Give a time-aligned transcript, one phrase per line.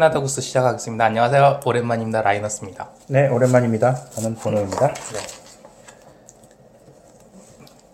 [0.00, 1.04] 캐나다 구스 시작하겠습니다.
[1.04, 1.60] 안녕하세요.
[1.62, 2.22] 오랜만입니다.
[2.22, 2.88] 라이너스입니다.
[3.08, 4.06] 네, 오랜만입니다.
[4.12, 4.94] 저는 보노입니다.
[4.94, 5.20] 네.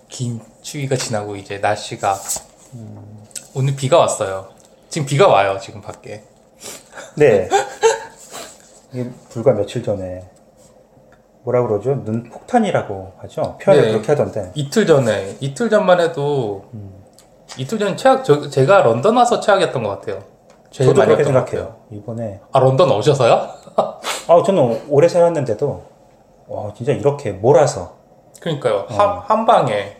[0.06, 2.14] 긴 추위가 지나고 이제 날씨가
[2.74, 4.50] 음, 오늘 비가 왔어요.
[4.88, 5.58] 지금 비가 와요.
[5.60, 6.22] 지금 밖에.
[7.16, 7.48] 네.
[8.92, 10.30] 이게 불과 며칠 전에
[11.42, 12.04] 뭐라 그러죠?
[12.04, 13.58] 눈 폭탄이라고 하죠.
[13.60, 13.90] 표현을 네.
[13.90, 14.52] 그렇게 하던데.
[14.54, 16.66] 이틀 전에 이틀 전만 해도
[17.58, 20.35] 이틀 전 최악 저, 제가 런던 와서 최악이었던 것 같아요.
[20.70, 21.76] 제일 저도 많이 그렇게 생각해요.
[21.90, 23.48] 이번에 아 런던 오셔서요?
[23.76, 25.84] 아, 저는 오래 살았는데도
[26.48, 27.96] 와, 진짜 이렇게 몰아서.
[28.40, 28.86] 그러니까요.
[28.88, 28.94] 어.
[28.94, 29.96] 한, 한 방에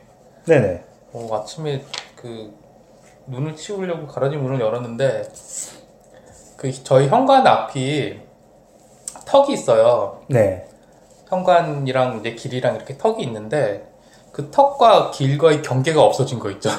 [0.47, 0.85] 네네.
[1.13, 1.83] 어, 아침에
[2.15, 2.53] 그
[3.27, 5.29] 눈을 치우려고 가라지 문을 열었는데
[6.57, 8.21] 그 저희 현관 앞이
[9.27, 10.21] 턱이 있어요.
[10.29, 10.67] 네.
[11.29, 13.93] 현관이랑 이제 길이랑 이렇게 턱이 있는데
[14.31, 16.71] 그 턱과 길과의 경계가 없어진 거 있죠.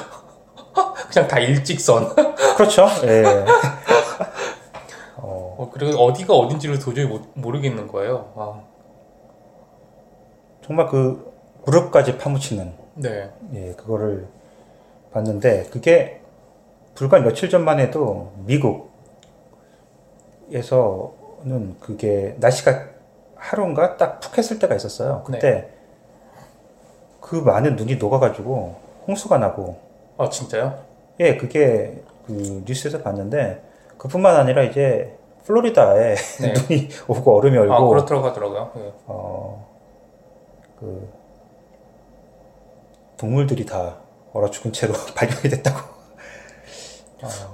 [1.10, 2.14] 그냥 다 일직선.
[2.56, 2.86] 그렇죠.
[3.04, 3.24] 예.
[5.16, 8.32] 어, 어, 그리고 어디가 어딘지를 도저히 못- 모르겠는 거예요.
[8.36, 8.60] 아,
[10.64, 11.32] 정말 그
[11.64, 13.30] 무릎까지 파묻히는 네.
[13.54, 14.26] 예, 그거를
[15.12, 16.20] 봤는데 그게
[16.94, 18.32] 불과 며칠 전만 해도
[20.50, 22.84] 미국에서는 그게 날씨가
[23.36, 25.22] 하루인가 딱 푹 했을 때가 있었어요.
[25.24, 25.68] 그때
[27.20, 28.76] 그 많은 눈이 녹아가지고
[29.06, 29.78] 홍수가 나고
[30.18, 30.84] 아 진짜요?
[31.20, 33.62] 예, 그게 그 뉴스에서 봤는데
[33.96, 36.52] 그뿐만 아니라 이제 플로리다에 네.
[36.68, 38.72] 눈이 오고 얼음이 얼고 아 그렇더라고 하더라고요.
[38.76, 38.92] 예.
[39.06, 39.66] 어,
[40.78, 41.10] 그,
[43.16, 43.96] 동물들이 다
[44.32, 45.98] 얼어 죽은 채로 발견이 됐다고.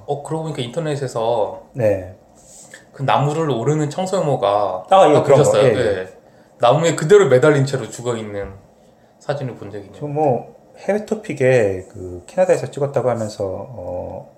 [0.06, 2.16] 어 그러고 보니까 인터넷에서 네.
[2.92, 5.24] 그 나무를 오르는 청소모가 아, 예, 그런 거.
[5.24, 5.62] 보셨어요?
[5.64, 6.08] 예, 예, 예.
[6.58, 8.52] 나무에 그대로 매달린 채로 죽어 있는
[9.18, 10.00] 사진을 본 적이 있네요.
[10.00, 14.30] 저 뭐, 해외 토픽에 그 캐나다에서 찍었다고 하면서, 어,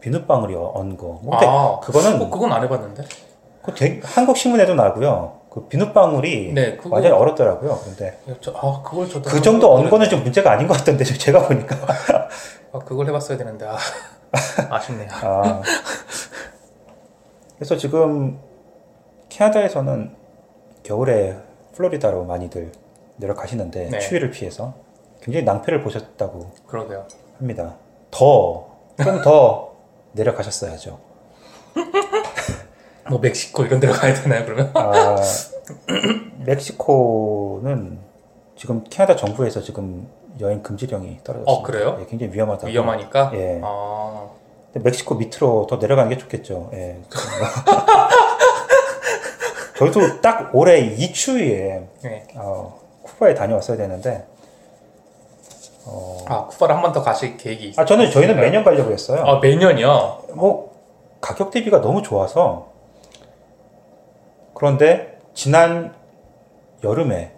[0.00, 1.20] 비눗방울이 언 거.
[1.22, 3.04] 뭐 근데 아, 그거는 어, 그건 안 해봤는데.
[3.62, 5.40] 그 되게- 한국 신문에도 나고요.
[5.50, 7.78] 그 비눗방울이 네, 그거- 완전히 얼었더라고요.
[7.84, 11.02] 근데 예, 저, 아 그걸 저도 그 정도 언 거는 좀 문제가 아닌 것 같던데,
[11.04, 11.76] 제가 보니까.
[12.72, 13.76] 아 그걸 해봤어야 되는데 아,
[14.70, 15.08] 아쉽네요.
[15.12, 15.62] 아.
[17.56, 18.38] 그래서 지금
[19.30, 20.14] 캐나다에서는
[20.82, 21.36] 겨울에
[21.74, 22.70] 플로리다로 많이들
[23.16, 23.98] 내려가시는데 네.
[23.98, 24.74] 추위를 피해서
[25.26, 27.04] 굉장히 낭패를 보셨다고 그러게요.
[27.38, 27.74] 합니다.
[28.12, 28.68] 더,
[29.02, 29.72] 좀 더
[30.12, 30.98] 내려가셨어야죠.
[33.10, 34.70] 뭐 멕시코 이런 데로 가야 되나요 그러면?
[34.74, 35.16] 아,
[36.46, 37.98] 멕시코는
[38.56, 40.08] 지금 캐나다 정부에서 지금
[40.40, 41.52] 여행 금지령이 떨어졌습니다.
[41.52, 41.98] 어, 그래요?
[42.00, 42.68] 예, 굉장히 위험하다고.
[42.68, 43.32] 위험하니까.
[43.34, 43.60] 예.
[43.64, 44.28] 아
[44.74, 46.70] 멕시코 밑으로 더 내려가는 게 좋겠죠.
[46.72, 47.00] 예.
[49.76, 52.26] 저희도 딱 올해 이 추위에 네.
[52.36, 54.26] 어, 쿠바에 다녀왔어야 되는데
[55.86, 57.82] 어, 아 쿠바를 한 번 더 가실 계획이 있어요?
[57.82, 59.22] 아 저는 저희는 매년 가려고 했어요.
[59.24, 60.24] 아 매년이요.
[60.34, 60.74] 뭐
[61.20, 62.68] 가격 대비가 너무 좋아서
[64.54, 65.94] 그런데 지난
[66.82, 67.32] 여름에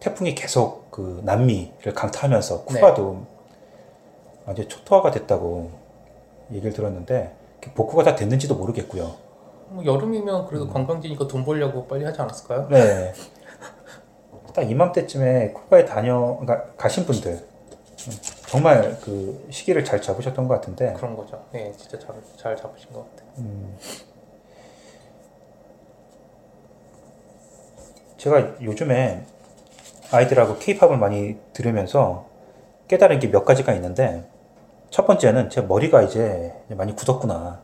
[0.00, 3.26] 태풍이 계속 그 남미를 강타하면서 쿠바도
[4.46, 5.70] 완전 초토화가 됐다고
[6.52, 7.34] 얘기를 들었는데
[7.74, 9.14] 복구가 다 됐는지도 모르겠고요.
[9.70, 10.46] 뭐 여름이면 음.
[10.46, 12.68] 그래도 관광지니까 돈 벌려고 빨리 하지 않았을까요?
[12.70, 13.12] 네.
[14.54, 17.45] 딱 이맘때쯤에 쿠바에 다녀 그러니까 가신 분들 음,
[18.46, 21.44] 정말 그 시기를 잘 잡으셨던 것 같은데 그런 거죠.
[21.52, 23.28] 네, 진짜 잘, 잘 잡으신 것 같아요.
[23.38, 23.76] 음,
[28.16, 29.24] 제가 요즘에
[30.10, 32.26] 아이들하고 케이팝을 많이 들으면서
[32.88, 34.24] 깨달은 게 몇 가지가 있는데
[34.90, 37.62] 첫 번째는 제 머리가 이제 많이 굳었구나.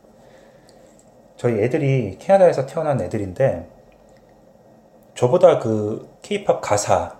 [1.37, 3.69] 저희 애들이 캐나다에서 태어난 애들인데
[5.15, 7.17] 저보다 그 케이팝 가사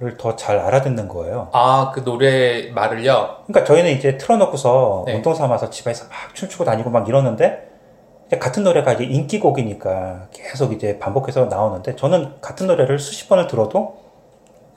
[0.00, 0.16] 를 네.
[0.16, 1.50] 더잘 알아듣는 거예요.
[1.52, 3.42] 아, 그 노래 말을요?
[3.46, 5.14] 그러니까 저희는 이제 틀어놓고서 네.
[5.14, 7.68] 운동 삼아서 집에서 막 춤추고 다니고 막 이러는데
[8.40, 13.98] 같은 노래가 이제 인기곡이니까 계속 이제 반복해서 나오는데 저는 같은 노래를 수십 번을 들어도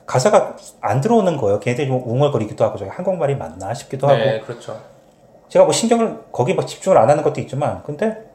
[0.04, 1.58] 가사가 안 들어오는 거예요.
[1.58, 4.78] 걔네들이 좀 웅얼거리기도 하고 저기 한국말이 맞나 싶기도 하고 네, 그렇죠.
[5.48, 8.33] 제가 뭐 신경을 거기 막 집중을 안 하는 것도 있지만 근데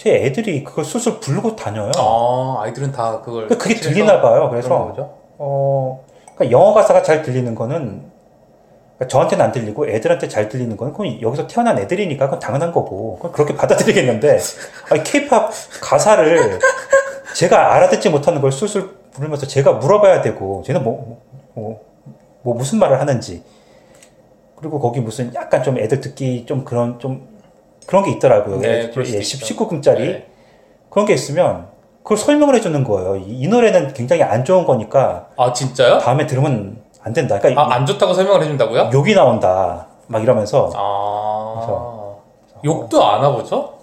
[0.00, 1.92] 제 애들이 그걸 술술 부르고 다녀요.
[1.98, 3.44] 아, 아이들은 다 그걸.
[3.44, 4.48] 그러니까 그게 들리나 봐요.
[4.48, 4.94] 그래서?
[5.36, 6.04] 어,
[6.34, 8.10] 그러니까 영어 가사가 잘 들리는 거는
[8.96, 13.16] 그러니까 저한테는 안 들리고 애들한테 잘 들리는 거는 그건 여기서 태어난 애들이니까 그건 당연한 거고
[13.16, 14.38] 그건 그렇게 받아들이겠는데
[14.90, 15.50] 아니 케이팝
[15.82, 16.58] 가사를
[17.34, 21.20] 제가 알아듣지 못하는 걸 술술 부르면서 제가 물어봐야 되고 쟤는 뭐,
[21.52, 21.84] 뭐,
[22.40, 23.44] 뭐 무슨 말을 하는지
[24.56, 27.29] 그리고 거기 무슨 약간 좀 애들 듣기 좀 그런 좀
[27.86, 28.58] 그런 게 있더라고요.
[28.58, 29.38] 네, 예, 그럴 수도 예, 있죠.
[29.38, 30.26] 19금짜리 네.
[30.90, 31.68] 그런 게 있으면
[32.02, 33.16] 그걸 설명을 해주는 거예요.
[33.16, 35.98] 이, 이 노래는 굉장히 안 좋은 거니까 아, 진짜요?
[35.98, 37.38] 다음에 들으면 안 된다.
[37.38, 38.90] 그러니까 아, 안 좋다고 설명을 해준다고요?
[38.92, 39.86] 욕이 나온다.
[40.06, 42.16] 막 이러면서 아.
[42.64, 43.74] 욕도 안 하보죠?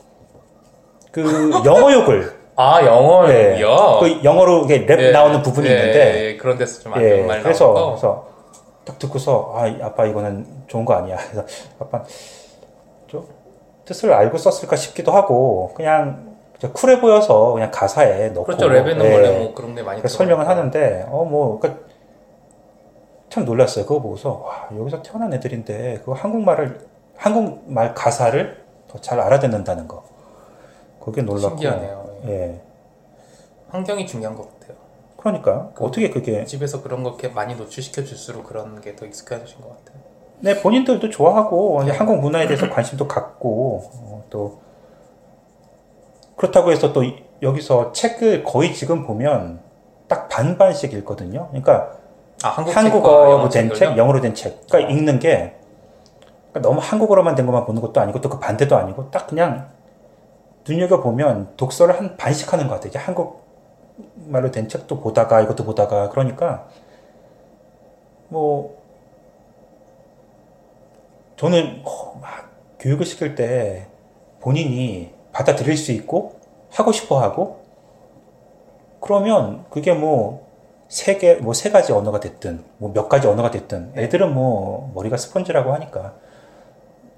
[1.12, 1.24] 그
[1.66, 3.30] 영어 욕을 아 영어요.
[3.30, 3.60] 예.
[4.00, 7.28] 그 영어로 이게 랩 예, 나오는 부분이 예, 있는데 예, 그런 데서 좀안 예, 좋은
[7.28, 7.90] 말 그래서 나오고.
[7.92, 8.28] 그래서
[8.84, 11.18] 딱 듣고서 아 아빠 이거는 좋은 거 아니야.
[11.32, 11.46] 그래서
[11.80, 12.04] 아빠
[13.08, 13.28] 좀
[13.88, 18.68] 뜻을 알고 썼을까 싶기도 하고 그냥 저 쿨해 보여서 그냥 가사에 넣고 그렇죠.
[18.68, 20.48] 랩에는 예, 원래 뭐 그런 데 많이 설명을.
[20.48, 21.86] 하는데 어뭐 그러니까
[23.30, 23.86] 참 놀랐어요.
[23.86, 26.80] 그거 보고서 와 여기서 태어난 애들인데 그 한국말을
[27.16, 30.04] 한국말 가사를 더 잘 알아듣는다는 거.
[31.00, 31.50] 그게 놀랍고.
[31.58, 32.18] 신기하네요.
[32.28, 32.62] 예.
[33.70, 34.78] 환경이 중요한 것 같아요.
[35.18, 40.02] 그러니까 어떻게 그게 집에서 그런 거 많이 노출시켜 줄수록 그런 게 더 익숙해지신 것 같아요.
[40.40, 41.92] 네, 본인들도 좋아하고 네.
[41.92, 44.60] 한국 문화에 대해서 관심도 갖고 어, 또
[46.36, 49.60] 그렇다고 해서 또 이- 여기서 책을 거의 지금 보면
[50.08, 51.48] 딱 반반씩 읽거든요.
[51.50, 51.92] 그러니까
[52.44, 53.74] 아 한국 영어 된?
[53.74, 54.66] 책, 영어로 된 책.
[54.68, 55.56] 그러니까 읽는 게
[56.52, 59.70] 그러니까 너무 한국어로만 된 것만 보는 것도 아니고 또 그 반대도 아니고 딱 그냥
[60.68, 62.90] 눈여겨 보면 독서를 한 반씩 하는 것 같아요.
[62.90, 63.44] 이제 한국
[64.28, 66.68] 말로 된 책도 보다가 이것도 보다가 그러니까
[68.30, 68.77] 뭐
[71.38, 73.88] 저는 어, 막 교육을 시킬 때
[74.40, 76.36] 본인이 받아들일 수 있고
[76.70, 77.64] 하고 싶어 하고
[79.00, 80.48] 그러면 그게 뭐
[80.90, 85.18] 세 개, 뭐 세 가지 언어가 됐든, 뭐 몇 가지 언어가 됐든, 애들은 뭐 머리가
[85.18, 86.14] 스펀지라고 하니까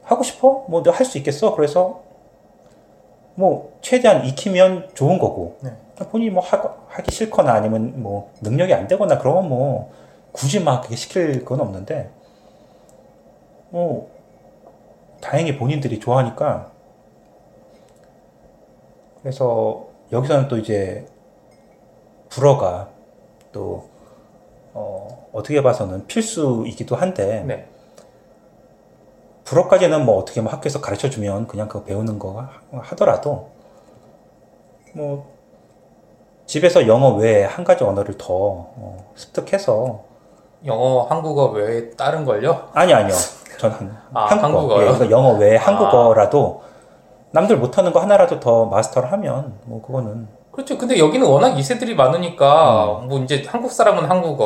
[0.03, 0.65] 하고 싶어?
[0.67, 1.55] 뭐너할수 있겠어?
[1.55, 2.01] 그래서
[3.35, 5.71] 뭐 최대한 익히면 좋은 거고 네.
[6.11, 9.91] 본인이 뭐 하, 하기 싫거나 아니면 뭐 능력이 안 되거나 그러면 뭐
[10.31, 12.09] 굳이 막 그렇게 시킬 건 없는데
[13.69, 14.09] 뭐
[15.21, 16.71] 다행히 본인들이 좋아하니까
[19.21, 21.05] 그래서 여기서는 또 이제
[22.29, 22.89] 불어가
[23.51, 23.89] 또
[24.73, 27.67] 어, 어떻게 봐서는 필수이기도 한데 네.
[29.43, 33.49] 불어까지는 뭐 어떻게 뭐 학교에서 가르쳐 주면 그냥 그거 배우는 거 하- 하더라도
[34.93, 35.27] 뭐
[36.45, 40.03] 집에서 영어 외에 한 가지 언어를 더 어, 습득해서
[40.65, 42.69] 영어, 한국어 외에 다른 걸요?
[42.73, 43.15] 아니 아니요
[43.57, 44.81] 저는 아, 한국어 한국어요?
[44.81, 45.61] 예, 그러니까 영어 외에 아.
[45.61, 46.63] 한국어라도
[47.31, 50.77] 남들 못하는 거 하나라도 더 마스터를 하면 뭐 그거는 그렇죠.
[50.77, 54.45] 근데 여기는 워낙 2세들이 많으니까 뭐 이제 한국 사람은 한국어,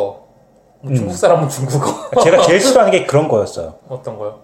[0.81, 0.93] 뭐 음.
[0.93, 2.21] 중국 사람은 중국어.
[2.21, 3.75] 제가 제일 싫어하는 게 그런 거였어요.
[3.89, 4.39] 어떤 거요?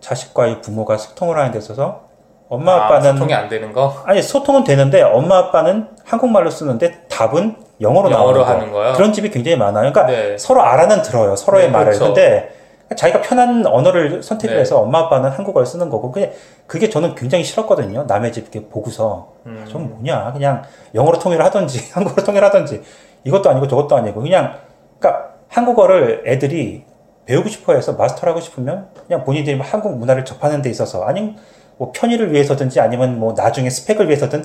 [0.00, 2.06] 자식과의 부모가 소통을 하는 데 있어서
[2.48, 3.94] 엄마 아, 아빠는 소통이 안 되는 거?
[4.04, 8.92] 아니 소통은 되는데 엄마 아빠는 한국말로 쓰는데 답은 영어로 영어로 나오는 거.
[8.92, 9.90] 그런 집이 굉장히 많아요.
[9.90, 10.36] 그러니까 네.
[10.36, 11.34] 서로 알아는 들어요.
[11.34, 11.92] 서로의 네, 말을.
[11.92, 12.12] 그렇죠.
[12.12, 12.52] 근데
[12.94, 14.60] 자기가 편한 언어를 선택을 네.
[14.60, 16.34] 해서 엄마 아빠는 한국어를 쓰는 거고 그게
[16.66, 18.04] 그게 저는 굉장히 싫었거든요.
[18.06, 19.64] 남의 집 이렇게 보고서 음.
[19.66, 20.62] 좀 뭐냐 그냥
[20.94, 22.82] 영어로 통일을 하든지 한국어로 통일을 하든지
[23.24, 24.58] 이것도 아니고 저것도 아니고 그냥
[24.98, 26.84] 그러니까 한국어를 애들이
[27.24, 31.36] 배우고 싶어해서 마스터를 하고 싶으면 그냥 본인들이 뭐 한국 문화를 접하는 데 있어서 아니면
[31.78, 34.44] 뭐 편의를 위해서든지 아니면 뭐 나중에 스펙을 위해서든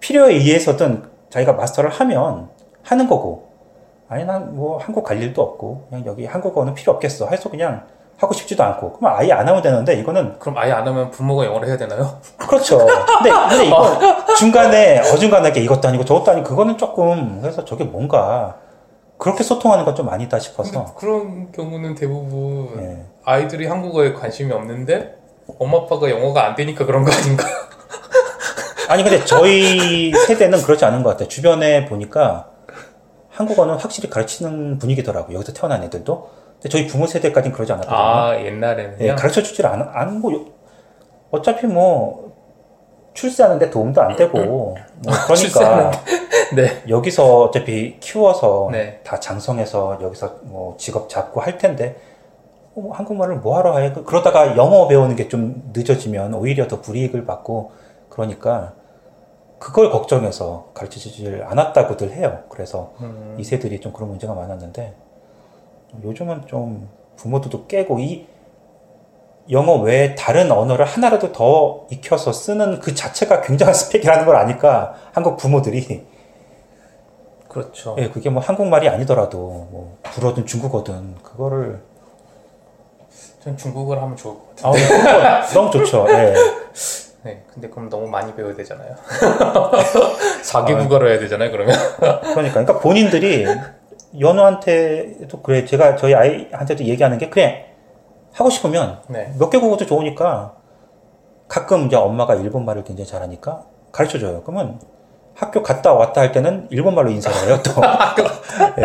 [0.00, 2.48] 필요에 의해서든 자기가 마스터를 하면
[2.82, 3.48] 하는 거고
[4.08, 7.86] 아니 난 뭐 한국 갈 일도 없고 그냥 여기 한국어는 필요 없겠어 해서 그냥
[8.18, 11.68] 하고 싶지도 않고 그러면 아예 안 하면 되는데 이거는 그럼 아예 안 하면 부모가 영어를
[11.68, 12.18] 해야 되나요?
[12.36, 12.78] 그렇죠.
[12.78, 18.56] 근데, 근데 이거 중간에 어중간하게 이것도 아니고 저것도 아니고 그거는 조금 그래서 저게 뭔가
[19.16, 23.04] 그렇게 소통하는 건 좀 아니다 싶어서 그런 경우는 대부분 예.
[23.24, 25.16] 아이들이 한국어에 관심이 없는데
[25.58, 27.44] 엄마 아빠가 영어가 안 되니까 그런 거 아닌가?
[28.90, 31.28] 아니 근데 저희 세대는 그렇지 않은 것 같아요.
[31.28, 32.48] 주변에 보니까
[33.30, 35.36] 한국어는 확실히 가르치는 분위기더라고요.
[35.36, 36.28] 여기서 태어난 애들도.
[36.54, 37.98] 근데 저희 부모 세대까지는 그러지 않았거든요.
[37.98, 38.96] 아 옛날에는요?
[39.04, 40.46] 예, 가르쳐 주질 않, 않고
[41.30, 42.32] 어차피 뭐
[43.14, 44.74] 출세하는데 도움도 안 되고 뭐
[45.26, 45.92] 그러니까.
[46.56, 46.82] 네.
[46.88, 49.00] 여기서 어차피 키워서 네.
[49.04, 51.96] 다 장성해서 여기서 뭐 직업 잡고 할 텐데
[52.74, 53.92] 어, 뭐 한국말을 뭐하러 해?
[53.92, 57.70] 그- 그러다가 영어 배우는 게 좀 늦어지면 오히려 더 불이익을 받고
[58.08, 58.72] 그러니까
[59.60, 62.44] 그걸 걱정해서 가르치질 않았다고들 해요.
[62.48, 64.94] 그래서 음, 이 세들이 좀 그런 문제가 많았는데
[66.02, 68.26] 요즘은 좀 부모들도 깨고 이
[69.50, 75.36] 영어 외에 다른 언어를 하나라도 더 익혀서 쓰는 그 자체가 굉장한 스펙이라는 걸 아니까 한국
[75.36, 76.06] 부모들이
[77.46, 77.96] 그렇죠.
[77.98, 79.38] 예, 그게 뭐 한국말이 아니더라도
[79.70, 81.82] 뭐 불어든 중국어든 그거를
[83.40, 85.26] 전 중국어를 하면 좋을 것 같아요.
[85.26, 86.06] 아, 너무 좋죠.
[86.08, 86.34] 예.
[87.22, 87.42] 네.
[87.52, 88.94] 근데 그럼 너무 많이 배워야 되잖아요.
[90.42, 91.76] 4개 국어로 해야 되잖아요, 그러면.
[91.98, 93.46] 그러니까 그러니까 본인들이
[94.18, 97.66] 연우한테도 그래 제가 저희 아이한테도 얘기하는 게 그래
[98.32, 99.32] 하고 싶으면 네.
[99.38, 100.54] 몇 개 국어도 좋으니까
[101.48, 104.42] 가끔 이제 엄마가 일본 말을 굉장히 잘하니까 가르쳐 줘요.
[104.44, 104.80] 그러면
[105.34, 107.58] 학교 갔다 왔다 할 때는 일본 말로 인사를 해요.
[107.64, 107.72] 또
[108.78, 108.84] 예.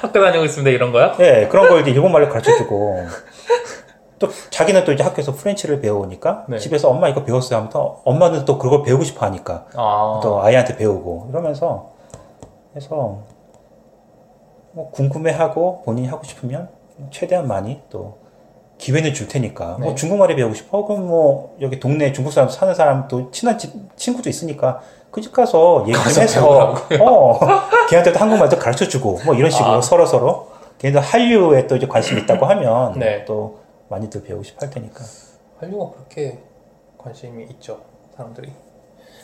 [0.00, 1.12] 학교 다니고 있습니다, 이런 거요?
[1.20, 3.04] 예, 그런 걸 이제 일본 말로 가르쳐 주고
[4.18, 6.58] 또 자기는 또 이제 학교에서 프렌치를 배우니까 네.
[6.58, 10.76] 집에서 엄마 이거 배웠어요 하면 또 엄마는 또 그걸 배우고 싶어 하니까 아, 또 아이한테
[10.76, 11.90] 배우고 이러면서
[12.76, 13.18] 해서
[14.72, 16.68] 뭐 궁금해하고 본인이 하고 싶으면
[17.10, 18.18] 최대한 많이 또
[18.78, 19.94] 기회는 줄 테니까 뭐 네.
[19.94, 24.28] 중국말이 배우고 싶어 그럼 뭐 여기 동네 중국 사람 사는 사람 또 친한 집, 친구도
[24.28, 27.40] 있으니까 그 집 가서 얘기 좀 해서 어
[27.88, 29.80] 걔한테도 한국말도 가르쳐 주고 뭐 이런 식으로 아.
[29.80, 30.48] 서로 서로
[30.78, 33.24] 걔네도 한류에 또 이제 관심 이 있다고 하면 네.
[33.24, 35.04] 또 많이들 배우고 싶어 할 테니까
[35.60, 36.38] 한류가 그렇게
[36.98, 37.80] 관심이 있죠
[38.16, 38.52] 사람들이.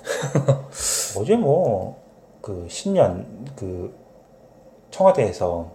[1.18, 2.02] 어제 뭐
[2.44, 3.96] 그 신년 그
[4.90, 5.70] 청와대에서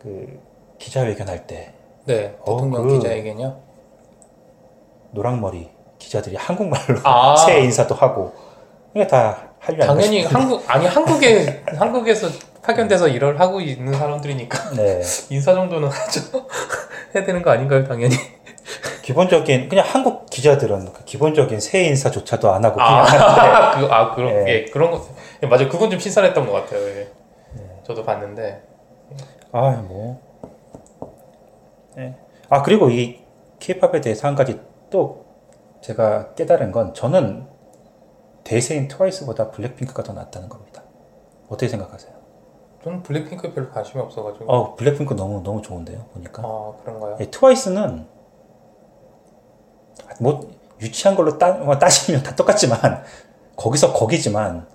[0.00, 0.40] 그
[0.78, 1.72] 기자회견 할 때
[2.06, 3.60] 네, 어, 대통령 그- 기자회견이요.
[5.12, 7.36] 노랑머리 기자들이 한국말로 아.
[7.46, 8.32] 새해 인사도 하고
[8.94, 10.24] 이게 다 한류 당연히.
[10.24, 12.26] 한국 아니 한국에 한국에서
[12.70, 16.46] 파견돼서 일을 하고 있는 사람들이니까 네 인사 정도는 하죠.
[17.14, 18.14] 해야 되는 거 아닌가요, 당연히?
[19.02, 24.14] 기본적인 그냥 한국 기자들은 그 기본적인 새해 인사조차도 안 하고 그냥 아, 하는데 그, 아
[24.14, 24.44] 그런 예.
[24.48, 25.04] 예, 그런 거
[25.42, 25.68] 예, 맞아요.
[25.68, 26.80] 그건 좀 신선했던 것 같아요.
[26.80, 27.08] 예.
[27.82, 28.62] 저도 봤는데
[29.50, 30.20] 아뭐
[31.96, 32.14] 네.
[32.48, 33.18] 아 그리고 이
[33.58, 34.60] 케이팝에 대해서 한 가지
[34.90, 35.26] 또
[35.80, 37.48] 제가 깨달은 건 저는
[38.44, 40.82] 대세인 트와이스보다 블랙핑크가 더 낫다는 겁니다.
[41.48, 42.19] 어떻게 생각하세요?
[42.84, 44.50] 저는 블랙핑크에 별로 관심이 없어가지고.
[44.50, 46.42] 어 블랙핑크 너무 너무 좋은데요 보니까.
[46.44, 47.16] 아 그런가요?
[47.20, 48.06] 예, 트와이스는
[50.20, 53.02] 뭐 유치한 걸로 따, 뭐 따지면 다 똑같지만
[53.56, 54.66] 거기서 거기지만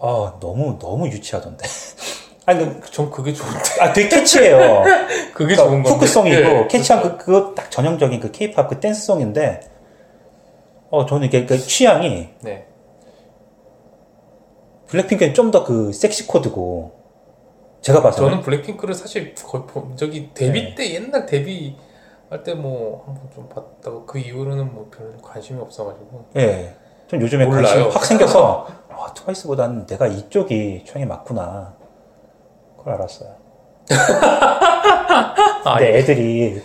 [0.00, 1.64] 아 너무 너무 유치하던데.
[2.46, 3.58] 아니 그- 전 그게 좋은데.
[3.80, 4.82] 아 되게 캐치해요.
[5.32, 5.90] 그게 그러니까 좋은 건데.
[5.90, 9.60] 후크송이고 예, 캐치한 그 그거 딱 전형적인 그 케이팝 그 댄스송인데
[10.90, 12.66] 어 저는 이게 그 취향이 네
[14.90, 16.92] 블랙핑크는 좀 더 그 섹시 코드고
[17.80, 20.74] 제가 봐서는 저는 블랙핑크를 사실 거의 본 적이 데뷔 네.
[20.74, 21.76] 때 옛날 데뷔
[22.30, 26.74] 할 때 뭐 한 번 좀 봤다고 그 이후로는 뭐 별로 관심이 없어가지고 예.
[27.08, 27.64] 좀 요즘에 몰라요.
[27.64, 31.74] 관심이 확 생겨서 아, 트와이스보다는 내가 이쪽이 취향이 맞구나.
[32.76, 33.30] 그걸 알았어요.
[35.64, 35.98] 아, 근데 예.
[35.98, 36.62] 애들이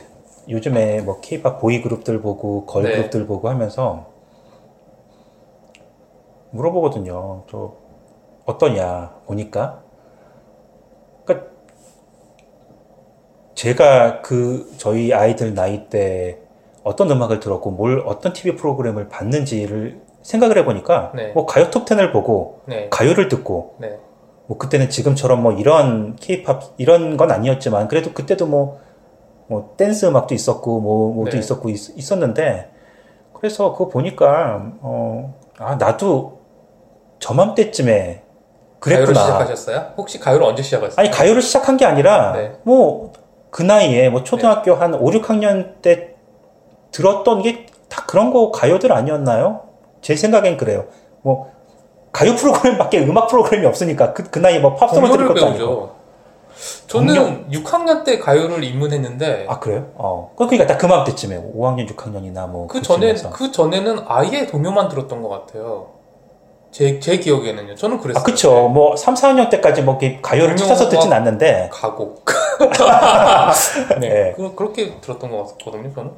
[0.49, 2.91] 요즘에 뭐 케이팝 보이 그룹들 보고 걸 네.
[2.97, 4.05] 그룹들 보고 하면서
[6.51, 7.43] 물어보거든요.
[7.49, 7.73] 저
[8.45, 9.83] 어떠냐 보니까
[11.23, 11.49] 그러니까
[13.55, 16.39] 제가 그 저희 아이들 나이 때
[16.83, 21.31] 어떤 음악을 들었고 뭘 어떤 TV 프로그램을 봤는지를 생각을 해보니까 네.
[21.33, 23.99] 뭐 가요 톱 10을 보고 네, 가요를 듣고 네,
[24.47, 28.79] 뭐 그때는 지금처럼 뭐 이런 케이팝 이런 건 아니었지만 그래도 그때도 뭐,
[29.47, 31.39] 뭐 댄스 음악도 있었고 뭐 뭐도 네.
[31.39, 32.71] 있었고 있, 었는데
[33.33, 36.41] 그래서 그거 보니까 어 아 나도
[37.19, 38.23] 저맘때쯤에
[38.79, 39.19] 그랬구나.
[39.19, 39.93] 시작하셨어요?
[39.97, 40.99] 혹시 가요를 언제 시작하셨어요?
[40.99, 42.53] 아니 가요를 시작한 게 아니라 네.
[42.63, 46.15] 뭐그 나이에 뭐 초등학교 한 5, 6학년 때
[46.91, 47.65] 들었던 게
[47.95, 49.61] 다 그런 거 가요들 아니었나요?
[50.01, 50.85] 제 생각엔 그래요.
[51.21, 51.51] 뭐
[52.11, 55.57] 가요 프로그램밖에 음악 프로그램이 없으니까 그, 그 나이에 뭐 팝송을 들을 것도 아니고.
[55.57, 55.95] 배우죠.
[56.87, 59.91] 저는 6학년 때 가요를 입문했는데 아 그래요?
[59.95, 60.33] 어.
[60.37, 63.13] 그러니까 딱 그맘때쯤에 5학년, 6학년이나 뭐그 전에.
[63.33, 65.94] 그 전에는 아예 동요만 들었던 것 같아요.
[66.75, 67.73] 제 제 기억에는요.
[67.75, 68.19] 저는 그랬어요.
[68.19, 68.67] 아 그쵸.
[68.67, 72.25] 뭐 3, 4학년 때까지 뭐 가요를 찾아서 듣진 않는데 가곡.
[74.01, 74.33] 네, 네.
[74.35, 75.93] 그, 그렇게 들었던 것 같거든요.
[75.93, 76.11] 저는.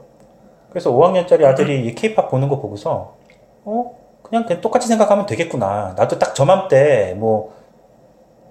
[0.71, 3.17] 그래서 5학년짜리 아들이 이 케이팝 보는 거 보고서
[3.65, 3.91] 어
[4.23, 5.93] 그냥 그냥 똑같이 생각하면 되겠구나.
[5.95, 7.53] 나도 딱 저맘때 뭐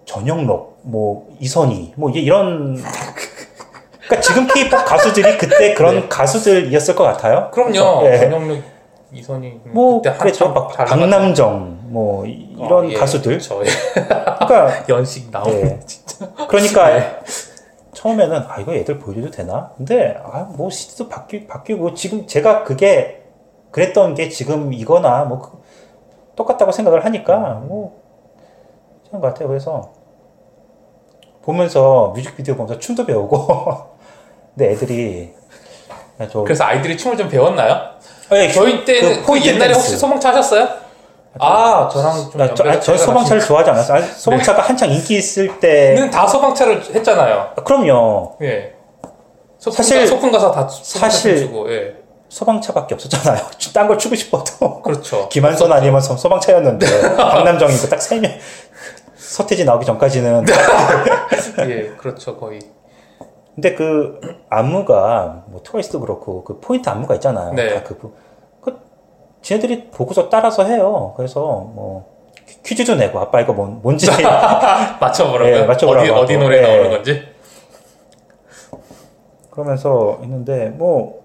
[0.04, 2.76] 전영록, 뭐 이선희, 뭐 이게 이런
[4.06, 6.08] 그러니까 지금 케이팝 가수들이 그때 그런 네.
[6.08, 7.50] 가수들이었을 것 같아요.
[7.52, 8.06] 그럼요.
[8.06, 8.18] 예.
[8.18, 8.75] 전영록
[9.16, 10.10] 이선희 뭐 그때.
[10.16, 12.54] 한참 막잘 박남정 뭐 이-.
[12.58, 13.32] 이런 어, 예, 가수들.
[13.38, 13.62] 그렇죠.
[13.64, 13.68] 예.
[13.94, 15.80] 그러니까 연식 나오는 예.
[15.86, 16.26] 진짜.
[16.48, 17.20] 그러니까 네.
[17.94, 19.70] 처음에는 아 이거 애들 보여줘도 되나?
[19.76, 23.22] 근데 아뭐 시대도 바뀌 바뀌고 지금 제가 그게
[23.70, 25.58] 그랬던 게 지금 이거나 뭐 그-
[26.36, 28.02] 똑같다고 생각을 하니까 뭐
[29.08, 29.48] 그런 것 같아요.
[29.48, 29.92] 그래서
[31.42, 33.36] 보면서 뮤직비디오 보면서 춤도 배우고
[34.54, 35.32] 근데 애들이
[36.20, 37.96] 야, 저 그래서 아이들이 춤을 좀 배웠나요?
[38.32, 39.78] 예, 저희 때는 그그 포인트 옛날에 댄스.
[39.80, 40.68] 혹시 소방차 하셨어요?
[41.38, 43.98] 아, 저랑 좀 나, 저, 아니, 저 소방차를 좋아하지 않았어요.
[43.98, 47.50] 아니, 소방차가 한창 인기 있을 때는 다 소방차를 했잖아요.
[47.64, 48.36] 그럼요.
[48.42, 48.72] 예.
[49.58, 51.94] 소풍 사실- 가, 소풍 가서 다 소방차 사실- 춤추고 예.
[52.28, 53.40] 소방차밖에 없었잖아요.
[53.74, 55.28] 딴 걸 추고 싶어도 그렇죠.
[55.30, 58.32] 김한선 아니면 소- 소방차였는데 박남정이고 딱 세 명
[59.16, 60.46] 서태지 나오기 전까지는
[61.68, 62.36] 예, 그렇죠.
[62.38, 62.60] 거의.
[63.56, 64.20] 근데 그
[64.50, 67.54] 안무가 뭐 트와이스도 그렇고 그 포인트 안무가 있잖아요.
[67.54, 67.72] 네.
[67.74, 68.12] 다그 부-
[68.60, 68.78] 그
[69.40, 71.14] 지네들이 보고서 따라서 해요.
[71.16, 72.04] 그래서 뭐
[72.46, 74.06] 퀴- 퀴즈도 내고 아빠 이거 뭔, 뭔지
[75.00, 75.56] 맞춰보라고요?
[75.56, 76.36] 예, 맞춰보라고 어디, 어디.
[76.36, 76.62] 노래 예.
[76.62, 77.22] 나오는 건지?
[79.50, 81.22] 그러면서 있는데 뭐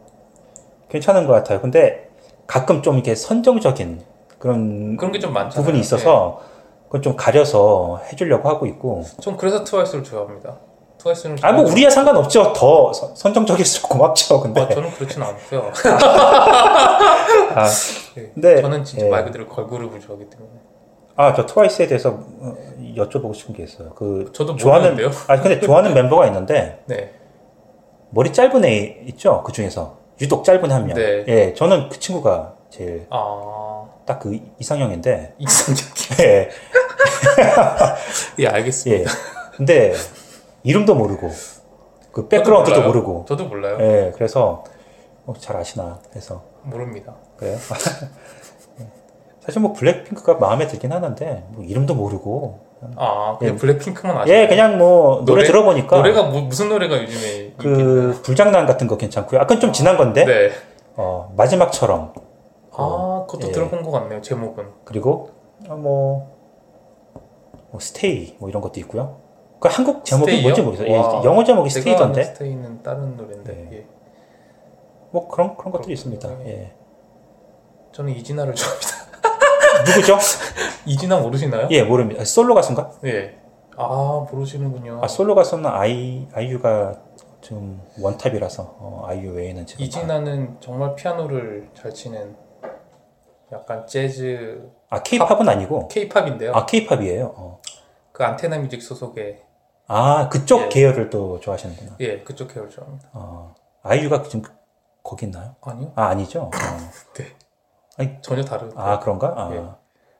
[0.89, 1.59] 괜찮은 것 같아요.
[1.59, 2.09] 근데
[2.47, 4.01] 가끔 좀 이렇게 선정적인
[4.39, 5.65] 그런 그런 게 좀 많잖아요.
[5.65, 6.39] 부분이 있어서
[6.85, 9.01] 그건 좀 가려서 해주려고 하고 있고.
[9.03, 9.21] 네.
[9.21, 10.55] 전 그래서 트와이스를 좋아합니다.
[11.01, 12.53] 트와이스는 아뭐 우리야 상관없죠.
[12.53, 14.39] 더 선- 선정적일수록 고맙죠.
[14.41, 15.72] 근데 아, 저는 그렇진 않고요.
[17.55, 17.67] 아,
[18.15, 18.31] 네.
[18.34, 19.10] 근데, 저는 진짜 예.
[19.10, 20.51] 말 그대로 걸그룹을 좋아하기 때문에.
[21.15, 22.55] 아, 저 트와이스에 대해서 어,
[22.96, 23.89] 여쭤보고 싶은 게 있어요.
[23.96, 24.98] 그 저도 좋아하는.
[25.27, 27.13] 아 근데 좋아하는 멤버가 있는데 네.
[28.12, 29.41] 머리 짧은 애 있죠.
[29.43, 30.96] 그 중에서 유독 짧은 한 명.
[30.96, 31.25] 네.
[31.27, 35.36] 예, 저는 그 친구가 제일 아 딱그 이상형인데.
[35.39, 36.25] 이상적인.
[36.25, 36.50] 예,
[38.39, 39.01] 예 알겠습니다.
[39.01, 39.05] 예.
[39.55, 39.93] 근데
[40.63, 41.30] 이름도 모르고
[42.12, 42.88] 그 백그라운드도 몰라요.
[42.88, 43.25] 모르고.
[43.27, 43.77] 저도 몰라요.
[43.80, 44.63] 예, 그래서
[45.25, 47.15] 어, 잘 아시나 해서 모릅니다.
[47.38, 47.58] 그래요.
[49.39, 52.72] 사실 뭐 블랙핑크가 마음에 들긴 하는데 뭐 이름도 모르고.
[52.96, 53.58] 아 그냥 예.
[53.58, 54.41] 블랙핑크만 아시나요?
[54.41, 55.44] 예, 그냥 뭐 노래, 노래?
[55.46, 59.39] 들어보니까 노래가 뭐- 무슨 노래가 요즘에 그 불장난 같은 거 괜찮고요.
[59.39, 60.50] 아까 좀 지난 건데 네.
[60.96, 62.13] 어, 마지막처럼
[62.74, 63.51] 아 그것도 예.
[63.51, 64.22] 들어본 것 같네요.
[64.22, 64.65] 제목은.
[64.84, 65.30] 그리고
[65.70, 66.36] 어, 뭐,
[67.70, 69.18] 뭐 스테이 뭐 이런 것도 있고요.
[69.62, 70.41] 그 한국 제목이 스테이요?
[70.41, 70.91] 뭔지 모르겠어요.
[70.91, 71.24] 예, 와.
[71.24, 73.53] 영어 제목이 제가 스테이던데 스테이는 다른 노래인데.
[73.53, 73.70] 네.
[73.74, 73.86] 예.
[75.12, 75.94] 뭐 그런 그런 것들이.
[75.94, 76.30] 있습니다.
[76.48, 76.74] 예.
[77.91, 78.89] 저는 이진아를 좋아합니다.
[79.86, 80.18] 누구죠?
[80.88, 81.68] 이진아 모르시나요?
[81.70, 82.25] 예, 모릅니다.
[82.25, 82.91] 솔로 가수인가?
[83.06, 83.38] 예.
[83.77, 85.00] 아 모르시는군요.
[85.03, 86.96] 아 솔로 가수는 아이 아이유가
[87.41, 92.36] 좀 원탑이라서 어, 아이유 외에는 지금 이진아는 정말 피아노를 잘 치는
[93.51, 96.51] 약간 재즈 아 케이팝은 아니고 케이팝인데요.
[96.56, 97.34] 아 케이팝이에요.
[97.38, 97.62] 어.
[98.12, 99.50] 그 안테나 뮤직 소속의
[99.93, 100.69] 아 그쪽 예.
[100.69, 101.97] 계열을 또 좋아하시는구나.
[101.99, 103.10] 예 그쪽 계열 좋아합니다.
[103.13, 103.54] 어.
[103.84, 104.43] 아이유가 지금
[105.04, 105.56] 거기 있나요?
[105.62, 105.91] 아니요?
[105.95, 106.43] 아 아니죠.
[106.43, 106.51] 어.
[108.21, 109.34] 전혀 다르고 아 그런가?
[109.38, 109.63] 아, 예.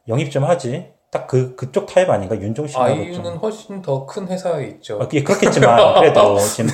[0.08, 0.92] 영입 좀 하지.
[1.10, 2.36] 딱 그 그쪽 타입 아닌가?
[2.40, 3.38] 윤종신하고 아이유는 좀.
[3.38, 4.98] 훨씬 더 큰 회사에 있죠.
[5.02, 6.70] 어, 예, 그렇겠지만 그래도 지금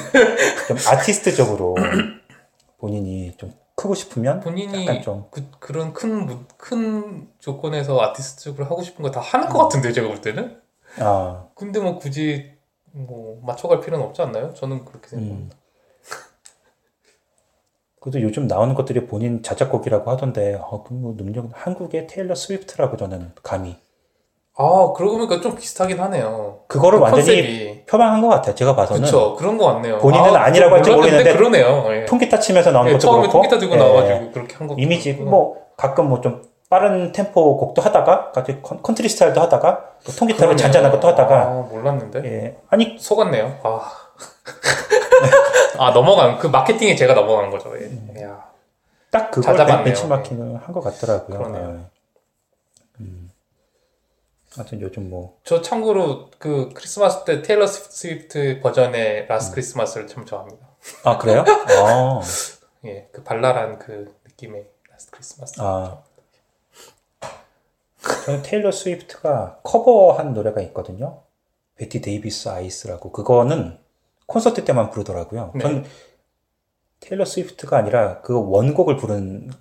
[0.68, 1.76] 좀 아티스트적으로
[2.78, 8.82] 본인이 좀 크고 싶으면 본인이 약간 좀 그, 그런 큰, 무- 큰 조건에서 아티스트적으로 하고
[8.84, 10.60] 싶은 거 다 하는 것 같은데 제가 볼 때는
[11.00, 12.57] 아, 근데 뭐 굳이
[13.06, 14.54] 뭐 맞춰갈 필요는 없지 않나요?
[14.54, 15.20] 저는 그렇게 음.
[15.20, 15.58] 생각합니다.
[18.00, 23.76] 그래도 요즘 나오는 것들이 본인 자작곡이라고 하던데 어, 그뭐 능력 한국의 테일러 스위프트라고 저는 감히
[24.56, 26.62] 아 그러고 보니까 좀 비슷하긴 하네요.
[26.68, 28.56] 그거를 그 완전히 컨셉이 표방한 것 같아요.
[28.56, 29.98] 제가 봐서는 그쵸 그런 거 같네요.
[30.00, 31.86] 본인은 아, 아니라고 할지 모르겠는데 그러네요.
[31.90, 32.06] 예.
[32.06, 34.76] 통기타 치면서 나오는 예, 것도 처음에 그렇고 통기타 들고 예, 나와가지고 그렇게 한 거.
[34.78, 40.12] 이미지 뭐 가끔 뭐 좀 빠른 템포 곡도 하다가 갑자기 컨- 컨트리 스타일도 하다가 또
[40.12, 43.60] 통기타로 잔잔한 것도 하다가 아, 몰랐는데 예 아니 속았네요.
[43.64, 43.92] 아.
[45.80, 47.72] 아 넘어간 그 마케팅에 제가 넘어간 거죠.
[47.80, 47.86] 예.
[47.86, 48.14] 음.
[48.22, 48.46] 야.
[49.12, 49.56] 딱 그걸.
[49.84, 51.38] 벤치마킹을 한것 같더라고요.
[51.38, 51.70] 그러네요.
[51.80, 53.02] 예.
[53.02, 53.32] 음.
[54.56, 59.26] 하여튼 요즘 뭐 저 참고로 그 크리스마스 때 테일러 스위프트 버전의 음.
[59.30, 60.68] Last Christmas를 참 좋아합니다.
[61.04, 61.46] 아 그래요?
[61.48, 62.22] 아,
[62.86, 65.54] 예, 그 발랄한 그 느낌의 Last Christmas.
[65.60, 66.00] 아.
[68.26, 71.24] 저는 테일러 스위프트가 커버한 노래가 있거든요.
[71.76, 73.78] Bette Davis Eyes라고 그거는
[74.26, 75.52] 콘서트 때만 부르더라고요.
[75.56, 75.62] 네.
[75.62, 75.86] 전
[77.00, 79.52] 테일러 스위프트가 아니라 그 원곡을 부른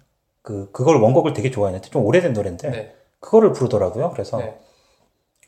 [0.42, 2.96] 그 그걸 원곡을 되게 좋아했는데 좀 오래된 노래인데 네.
[3.20, 4.10] 그거를 부르더라고요.
[4.12, 4.58] 그래서 네.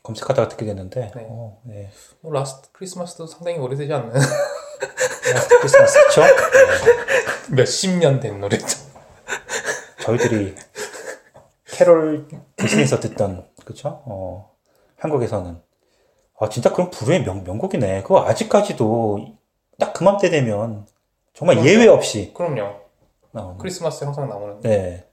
[0.03, 1.27] 검색하다가 듣게 됐는데 네.
[1.29, 1.89] 어, 네.
[2.21, 4.13] 뭐 Last Christmas도 상당히 오래되지 않나요?
[5.33, 6.21] Last Christmas 그쵸?
[6.21, 6.29] 네.
[7.55, 8.77] 몇십 년 된 노래죠.
[10.01, 10.55] 저희들이
[11.79, 14.03] 캐롤 대신해서 듣던 그쵸?
[14.05, 14.51] 어,
[14.97, 15.61] 한국에서는
[16.37, 18.03] 아 진짜 그럼 불후의 명, 명곡이네.
[18.03, 19.37] 그거 아직까지도
[19.77, 20.85] 딱 그맘때 되면
[21.33, 21.69] 정말 그럼요.
[21.69, 22.81] 예외 없이 그럼요.
[23.31, 23.57] 나오는.
[23.59, 25.07] 크리스마스에 항상 나오는 네.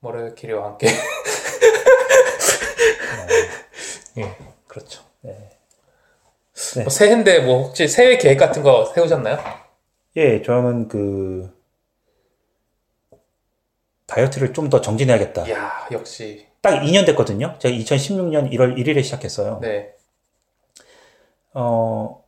[0.00, 0.88] 머리 길이와 함께.
[4.18, 4.36] 예.
[4.66, 5.04] 그렇죠.
[5.20, 5.50] 네.
[6.82, 9.38] 뭐 새해인데 뭐 혹시 새해 계획 같은 거 세우셨나요?
[10.16, 11.56] 예, 저는 그
[14.14, 15.46] 다이어트를 좀 더 정진해야겠다.
[15.48, 16.46] 이야, 역시.
[16.60, 17.56] 딱 2년 됐거든요.
[17.58, 19.58] 제가 2016년 1월 1일에 시작했어요.
[19.60, 19.92] 네.
[21.52, 22.22] 어,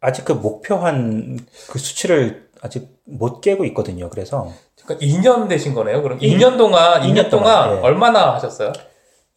[0.00, 4.10] 아직 그 목표한 그 수치를 아직 못 깨고 있거든요.
[4.10, 4.52] 그래서
[4.84, 6.02] 그러니까 2년 되신 거네요.
[6.02, 7.80] 그럼 이- 2년 동안 2년, 2년 동안, 동안, 예.
[7.82, 8.72] 얼마나 하셨어요?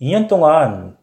[0.01, 0.97] 2년 동안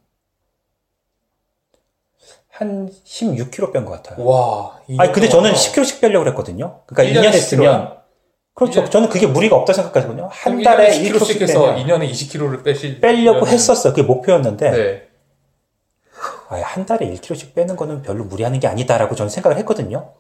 [2.49, 4.25] 한 16kg 뺀 것 같아요.
[4.27, 4.79] 와.
[4.89, 5.55] 2년 아니, 근데 저는 동안.
[5.55, 6.81] 10kg씩 빼려고 그랬거든요.
[6.87, 8.02] 그러니까 1년에 2년 했으면,
[8.55, 8.85] 그렇죠.
[8.85, 10.29] 1년 저는 그게 무리가 없다 생각하거든요.
[10.31, 13.93] 한 달에 1년에 10kg씩 1kg씩 해서 빼면 2년에 20kg를 빼실 빼려고 했었어요.
[13.93, 15.09] 그게 목표였는데, 네.
[16.49, 20.13] 아, 한 달에 1kg씩 빼는 거는 별로 무리하는 게 아니다라고 저는 생각을 했거든요.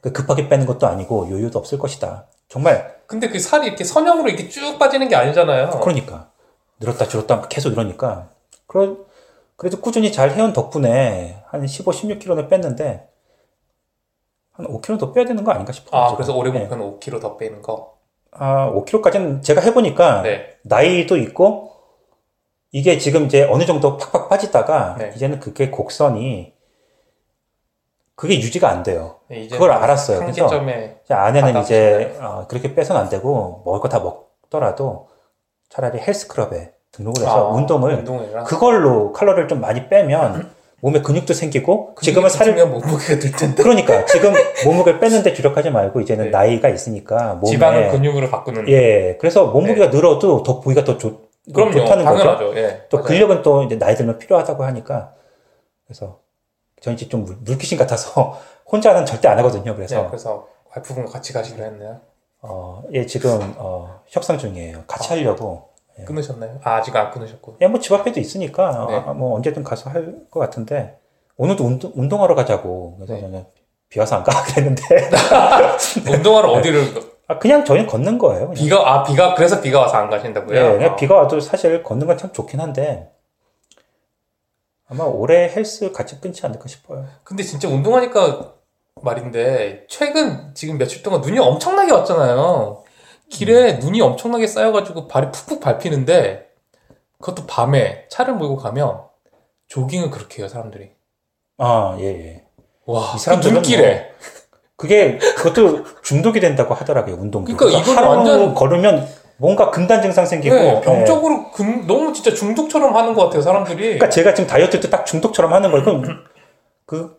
[0.00, 2.28] 그 급하게 빼는 것도 아니고 요요도 없을 것이다.
[2.48, 5.80] 정말 근데 그 살이 이렇게 선형으로 이렇게 쭉 빠지는 게 아니잖아요.
[5.80, 6.30] 그러니까
[6.78, 8.28] 늘었다 줄었다 계속 이러니까
[8.66, 8.98] 그러,
[9.56, 13.08] 그래도 꾸준히 잘 해온 덕분에 한 15, 16kg는 뺐는데
[14.54, 16.00] 한 5kg 더 빼야 되는 거 아닌가 싶어요.
[16.00, 16.16] 아, 지금.
[16.16, 16.60] 그래서 올해 네.
[16.60, 17.94] 목표는 5kg 더 빼는 거.
[18.32, 20.56] 아, 5kg까지는 제가 해보니까 네.
[20.62, 21.72] 나이도 있고
[22.72, 25.12] 이게 지금 이제 어느 정도 팍팍 빠지다가 네.
[25.14, 26.52] 이제는 그게 곡선이
[28.16, 29.16] 그게 유지가 안 돼요.
[29.28, 30.20] 네, 그걸 알았어요.
[30.20, 30.46] 그래서
[31.08, 35.08] 아내는 이제 어, 그렇게 빼서는 안 되고 먹을 거 다 먹더라도
[35.68, 40.52] 차라리 헬스클럽에 등록을 해서 아, 운동을 운동을 그걸로 칼로리를 좀 많이 빼면
[40.84, 43.62] 몸에 근육도 생기고 지금은 살을 면 몸무게가 들 텐데.
[43.62, 44.34] 그러니까 지금
[44.66, 46.30] 몸무게를 빼는데 주력하지 말고 이제는 네.
[46.30, 48.68] 나이가 있으니까 몸에 지방을 근육으로 바꾸는.
[48.68, 51.22] 예 그래서 몸무게가 늘어도 더 부위가 더 좋,
[51.54, 51.72] 그럼요.
[51.72, 52.18] 좋다는 거죠.
[52.18, 52.56] 당연하죠.
[52.58, 52.82] 예.
[52.90, 53.06] 또 맞아요.
[53.08, 55.14] 근력은 또 이제 나이 들면 필요하다고 하니까
[55.86, 56.18] 그래서
[56.82, 58.38] 저는 이제 좀 물- 물귀신 같아서
[58.70, 59.74] 혼자는 절대 안 하거든요.
[59.74, 62.00] 그래서 네, 그래서 와이프분과 같이 가시기로 했네요.
[62.42, 64.82] 어, 예 지금 어, 협상 중이에요.
[64.86, 65.70] 같이 하려고.
[65.98, 66.04] 예.
[66.04, 66.60] 끊으셨나요?
[66.64, 67.56] 아, 아직 안 끊으셨고.
[67.60, 68.96] 예, 뭐 집 앞에도 있으니까 네.
[69.06, 70.98] 아, 뭐 언제든 가서 할 것 같은데
[71.36, 73.20] 오늘도 운동, 운동하러 가자고 그래서 네.
[73.20, 73.44] 저는
[73.88, 74.82] 비 와서 안 가 그랬는데
[76.10, 78.48] 운동하러 어디를 아, 그냥 저희는 걷는 거예요.
[78.48, 78.54] 그냥.
[78.54, 80.56] 비가 아 비가 그래서 비가 와서 안 가신다고요?
[80.58, 80.96] 예, 그냥 아.
[80.96, 83.10] 비가 와도 사실 걷는 건 참 좋긴 한데
[84.88, 87.06] 아마 올해 헬스 같이 끊지 않을까 싶어요.
[87.24, 88.52] 근데 진짜 운동하니까
[89.02, 92.83] 말인데 최근 지금 며칠 동안 눈이 엄청나게 왔잖아요.
[93.30, 96.48] 길에 눈이 엄청나게 쌓여가지고 발이 푹푹 밟히는데
[97.20, 99.00] 그것도 밤에 차를 몰고 가면
[99.68, 100.90] 조깅을 그렇게 해요 사람들이.
[101.58, 102.44] 아, 예, 예.
[102.86, 104.10] 와, 이그 사람들은 눈길에
[104.76, 107.44] 그게 그것도 중독이 된다고 하더라고요 운동.
[107.44, 110.54] 그러니까 이건 하루 완전- 걸으면 뭔가 금단 증상 생기고.
[110.54, 110.80] 네, 예.
[110.80, 113.76] 병적으로 금- 너무 진짜 중독처럼 하는 것 같아요 사람들이.
[113.78, 115.84] 그러니까 제가 지금 다이어트 때딱 중독처럼 하는 거예요.
[115.84, 116.04] 그럼
[116.84, 117.16] 그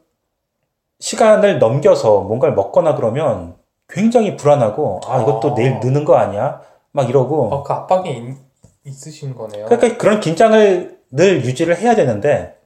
[0.99, 3.55] 시간을 넘겨서 뭔가를 먹거나 그러면
[3.87, 5.55] 굉장히 불안하고 아 이것도 아.
[5.55, 6.61] 내일 느는 거 아니야?
[6.95, 7.53] 막 이러고.
[7.53, 8.37] 어, 그 압박이 있,
[8.85, 9.65] 있으신 거네요.
[9.65, 12.57] 그러니까 그런 긴장을 늘 유지를 해야 되는데,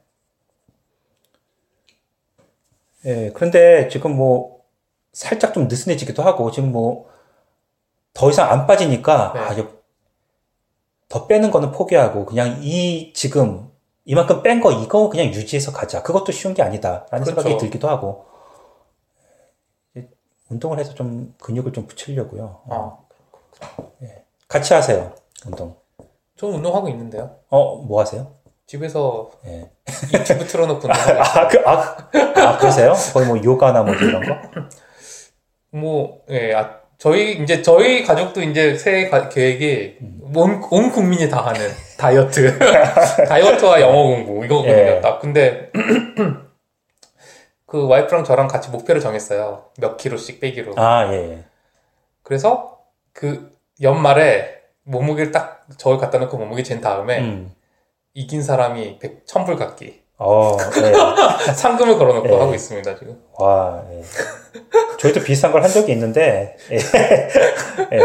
[3.04, 4.60] 예, 그런데 지금 뭐,
[5.12, 7.08] 살짝 좀 느슨해지기도 하고, 지금 뭐,
[8.14, 9.40] 더 이상 안 빠지니까, 네.
[9.40, 9.68] 아,
[11.08, 13.68] 더 빼는 거는 포기하고, 그냥 이, 지금,
[14.04, 16.04] 이만큼 뺀 거, 이거 그냥 유지해서 가자.
[16.04, 17.06] 그것도 쉬운 게 아니다.
[17.10, 17.42] 라는 그렇죠.
[17.42, 18.29] 생각이 들기도 하고, 예,
[20.50, 22.60] 운동을 해서 좀 근육을 좀 붙이려고요.
[22.70, 22.96] 아,
[24.48, 25.12] 같이 하세요,
[25.46, 25.76] 운동.
[26.36, 27.36] 저는 운동하고 있는데요.
[27.48, 28.32] 어, 뭐 하세요?
[28.66, 29.70] 집에서 예.
[30.12, 31.20] 유튜브 틀어놓고 운동하고.
[31.22, 32.92] 아, 그, 아, 아, 그러세요?
[33.12, 34.36] 거의 뭐 요가나 뭐 이런 거?
[35.72, 40.20] 뭐, 예, 아, 저희, 이제, 저희 가족도 이제 새해 가- 계획이 음.
[40.34, 41.60] 온, 온 국민이 다 하는
[41.96, 42.58] 다이어트.
[43.28, 44.72] 다이어트와 영어 공부, 이거거든요.
[44.74, 45.00] 예.
[45.00, 45.20] 딱.
[45.20, 45.70] 근데,
[47.70, 49.66] 그 와이프랑 저랑 같이 목표를 정했어요.
[49.78, 50.74] 몇 킬로씩 빼기로.
[50.76, 51.44] 아, 예, 예.
[52.24, 52.78] 그래서
[53.12, 57.54] 그 연말에 몸무게를 딱 저걸 갖다 놓고 몸무게 잰 다음에 음.
[58.14, 60.00] 이긴 사람이 100, 1000불 갖기.
[60.18, 60.92] 어, 예.
[61.54, 62.36] 상금을 걸어놓고 예.
[62.38, 63.22] 하고 있습니다, 지금.
[63.38, 64.02] 와, 예.
[64.98, 66.76] 저희도 비슷한 걸 한 적이 있는데, 예.
[67.92, 68.00] 예.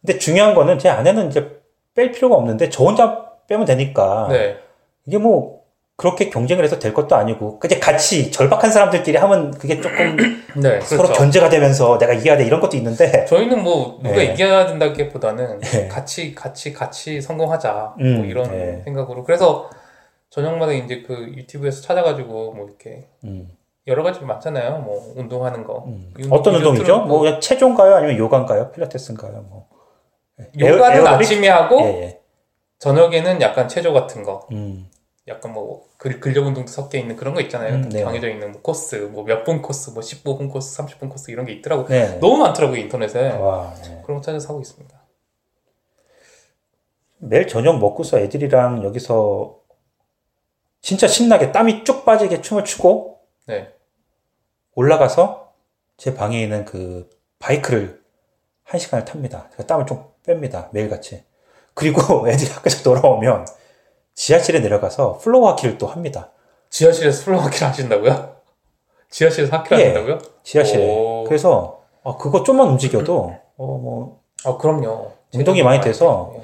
[0.00, 1.60] 근데 중요한 거는 제 아내는 이제
[1.96, 4.28] 뺄 필요가 없는데, 저 혼자 빼면 되니까.
[4.30, 4.56] 네.
[5.04, 5.57] 이게 뭐,
[5.98, 10.16] 그렇게 경쟁을 해서 될 것도 아니고, 그냥 같이 절박한 사람들끼리 하면 그게 조금
[10.62, 11.12] 네, 서로 그렇죠.
[11.18, 14.26] 견제가 되면서 내가 이겨야 돼 이런 것도 있는데, 저희는 뭐 누가 네.
[14.26, 15.88] 이겨야 된다기보다는 네.
[15.88, 18.80] 같이 같이 같이 성공하자 음, 뭐 이런 네.
[18.84, 19.68] 생각으로 그래서
[20.30, 23.48] 저녁마다 이제 그 유튜브에서 찾아가지고 뭐 이렇게 음,
[23.88, 26.14] 여러 가지 많잖아요 뭐 운동하는 거 음.
[26.16, 26.82] 이- 어떤 이 운동이죠?
[26.82, 27.96] 유튜브는 뭐, 그냥 체조인가요?
[27.96, 28.70] 아니면 요가인가요?
[28.70, 29.44] 필라테스인가요?
[29.48, 29.66] 뭐.
[30.56, 31.06] 요가는 에어-?
[31.08, 32.20] 아침에 하고 예, 예.
[32.78, 34.86] 저녁에는 약간 체조 같은 거 음.
[35.28, 38.00] 약간 뭐 근- 근력 운동도 섞여 있는 그런 거 있잖아요 음, 네.
[38.00, 41.52] 정해져 있는 뭐 코스 뭐 몇 분 코스 뭐 15분 코스 30분 코스 이런 게
[41.52, 42.18] 있더라고 네.
[42.18, 44.00] 너무 많더라고요 인터넷에 와, 네.
[44.04, 44.98] 그런 거 찾아서 하고 있습니다
[47.18, 49.58] 매일 저녁 먹고서 애들이랑 여기서
[50.80, 53.72] 진짜 신나게 땀이 쭉 빠지게 춤을 추고 네
[54.74, 55.52] 올라가서
[55.96, 57.10] 제 방에 있는 그
[57.40, 58.00] 바이크를
[58.62, 59.48] 한 시간을 탑니다.
[59.52, 60.68] 제가 땀을 좀 뺍니다.
[60.72, 61.24] 매일같이.
[61.74, 63.46] 그리고 애들이 학교에서 돌아오면
[64.22, 66.30] 지하실에 내려가서 플로어 하키를 또 합니다.
[66.70, 68.36] 지하실에서 플로어 하키를 하신다고요?
[69.10, 69.90] 지하실에서 하키 예.
[69.90, 70.18] 하신다고요?
[70.42, 70.90] 지하실에.
[70.90, 71.24] 오.
[71.24, 73.14] 그래서 아, 그거 좀만 움직여도
[73.56, 75.12] 어, 뭐 아, 그럼요.
[75.32, 76.40] 운동이 많이 돼서 예.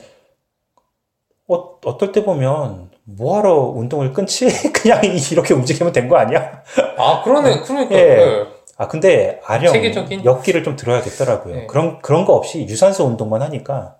[1.48, 4.46] 어, 어떨 때 보면 뭐하러 운동을 끊지?
[4.72, 6.62] 그냥 이렇게 움직이면 된 거 아니야?
[6.96, 7.62] 아, 그러네.
[7.62, 7.94] 그러니까.
[7.96, 7.98] 예.
[8.00, 8.46] 예.
[8.76, 10.24] 아 근데 아령 체계적인?
[10.24, 11.54] 역기를 좀 들어야겠더라고요.
[11.54, 11.66] 네.
[11.66, 13.96] 그런 그런 거 없이 유산소 운동만 하니까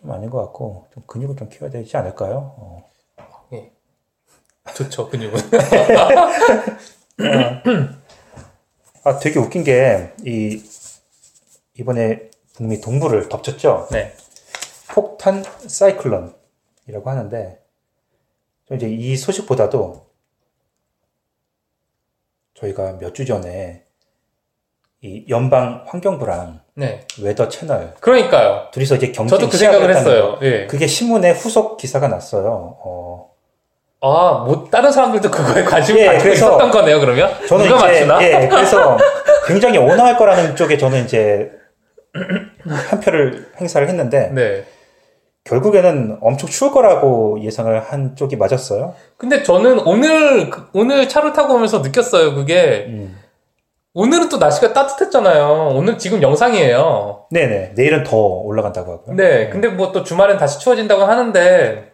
[0.00, 2.54] 좀 아닌 것 같고 좀 근육을 좀 키워야 되지 않을까요?
[2.58, 2.84] 어.
[4.74, 5.40] 좋죠, 근육은.
[9.04, 10.62] 아 되게 웃긴 게 이
[11.74, 13.88] 이번에 북미 동부를 덮쳤죠.
[13.92, 14.14] 네.
[14.90, 16.34] 폭탄 사이클론이라고
[17.04, 17.64] 하는데
[18.68, 20.06] 저 이제 이 소식보다도
[22.54, 23.86] 저희가 몇 주 전에
[25.00, 27.00] 이 연방 환경부랑 네.
[27.20, 28.68] Weather Channel 그러니까요.
[28.70, 30.38] 둘이서 이제 경쟁 저도 그 생각을 했어요.
[30.42, 30.66] 예.
[30.68, 32.76] 그게 신문에 후속 기사가 났어요.
[32.84, 33.30] 어,
[34.00, 37.00] 아, 뭐 다른 사람들도 그거에 관심을 예, 그래서 있었던 거네요.
[37.00, 38.22] 그러면 저는 누가 이제 맞추나?
[38.42, 38.96] 예, 그래서
[39.48, 41.50] 굉장히 온화할 거라는 쪽에 저는 이제
[42.90, 44.64] 한 표를 행사를 했는데 네.
[45.42, 48.94] 결국에는 엄청 추울 거라고 예상을 한 쪽이 맞았어요.
[49.16, 52.36] 근데 저는 오늘 그- 오늘 차를 타고 오면서 느꼈어요.
[52.36, 53.18] 그게 음.
[53.94, 55.72] 오늘은 또 날씨가 따뜻했잖아요.
[55.74, 57.26] 오늘 지금 영상이에요.
[57.30, 59.16] 네네 내일은 더 올라간다고 하고요.
[59.16, 59.48] 네.
[59.48, 61.92] 근데 뭐 또 주말엔 다시 추워진다고 하는데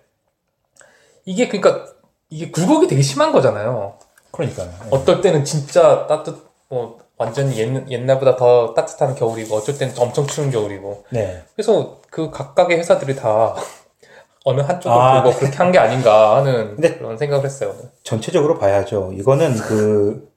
[1.24, 1.86] 이게 그러니까
[2.28, 3.94] 이게 굴곡이 되게 심한 거잖아요.
[4.32, 4.68] 그러니까요.
[4.68, 4.88] 예.
[4.90, 6.36] 어떨 때는 진짜 따뜻
[6.68, 11.42] 뭐 완전히 옛, 옛날보다 더 따뜻한 겨울이고 어쩔 때는 엄청 추운 겨울이고 네.
[11.54, 13.54] 그래서 그 각각의 회사들이 다
[14.44, 17.74] 어느 한쪽을 아, 보고 그렇게 한 게 아닌가 하는 그런 생각을 했어요.
[18.02, 19.12] 전체적으로 봐야죠.
[19.14, 20.28] 이거는 그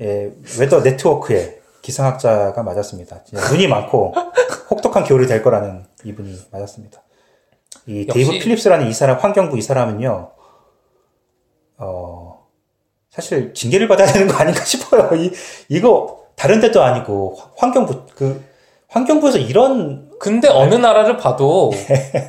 [0.00, 3.24] 예, Weather Network의 기상학자가 맞았습니다.
[3.24, 4.14] 진짜 눈이 많고
[4.70, 7.02] 혹독한 겨울이 될 거라는 이분이 맞았습니다.
[7.86, 10.30] 이 역시- 데이브 필립스라는 이 사람 환경부 이 사람은요.
[11.78, 12.46] 어
[13.10, 15.10] 사실 징계를 받아야 되는 거 아닌가 싶어요.
[15.20, 15.30] 이
[15.68, 18.44] 이거 다른 데도 아니고 환경부 그
[18.88, 21.72] 환경부에서 이런 근데 어느 나라를 봐도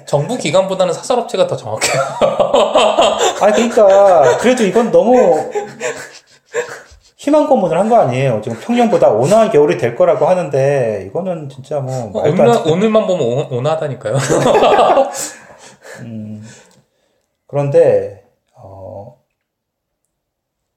[0.07, 2.01] 정부 기관보다는 사설업체가 더 정확해요.
[2.21, 5.51] 아 그러니까 그래도 이건 너무
[7.23, 8.41] 희망 고문을 한 거 아니에요.
[8.41, 13.25] 지금 평년보다 온화한 겨울이 될 거라고 하는데 이거는 진짜 뭐 말도 안 오늘, 오늘만 보면
[13.25, 14.15] 온- 온화하다니까요.
[16.03, 16.43] 음,
[17.47, 19.21] 그런데 어,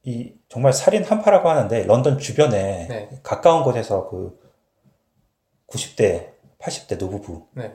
[0.04, 3.08] 이 정말 살인 한파라고 하는데 런던 주변에 네.
[3.24, 4.38] 가까운 곳에서 그
[5.68, 6.28] 90대,
[6.60, 7.74] 80대 노부부 네.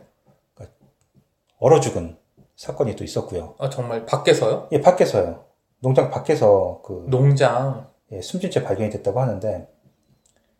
[1.59, 2.17] 얼어 죽은
[2.55, 3.55] 사건이 또 있었고요.
[3.59, 4.69] 아, 정말 밖에서요?
[4.71, 5.43] 예, 밖에서요.
[5.79, 7.90] 농장 밖에서 그 농장.
[8.11, 9.67] 예, 숨진 채 발견이 됐다고 하는데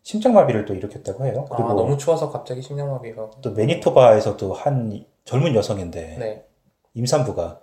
[0.04, 1.46] 심장마비를 또 일으켰다고 해요.
[1.50, 3.30] 아, 그리고 너무 추워서 갑자기 심장마비가.
[3.42, 6.46] 또 매니토바에서도 한 젊은 여성인데 네.
[6.94, 7.62] 임산부가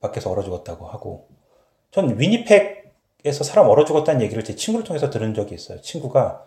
[0.00, 1.28] 밖에서 얼어 죽었다고 하고
[1.90, 5.80] 전 위니펙에서 사람 얼어 죽었다는 얘기를 제 친구를 통해서 들은 적이 있어요.
[5.80, 6.46] 친구가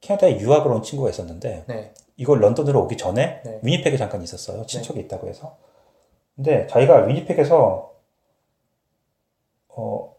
[0.00, 1.94] 캐나다에 유학을 온 친구가 있었는데 네.
[2.16, 3.60] 이걸 런던으로 오기 전에 네.
[3.62, 4.64] 위니펙에 잠깐 있었어요.
[4.66, 5.56] 친척이 있다고 해서.
[6.34, 7.94] 근데 자기가 위니펙에서
[9.68, 10.15] 어,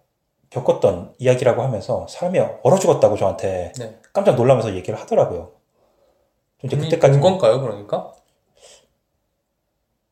[0.49, 3.97] 겪었던 이야기라고 하면서 사람이 얼어 죽었다고 저한테 네.
[4.13, 5.51] 깜짝 놀라면서 얘기를 하더라고요.
[6.59, 8.13] 좀 이제 그때까지 본 건가요, 그러니까?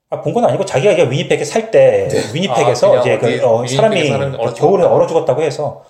[0.10, 4.10] 아, 본 건 아니고 자기가 이게 위니펙에 살 때 위니펙에서 아, 이제 그 어, 사람이
[4.12, 4.84] 얼어 겨울에.
[4.84, 5.84] 얼어 죽었다고 해서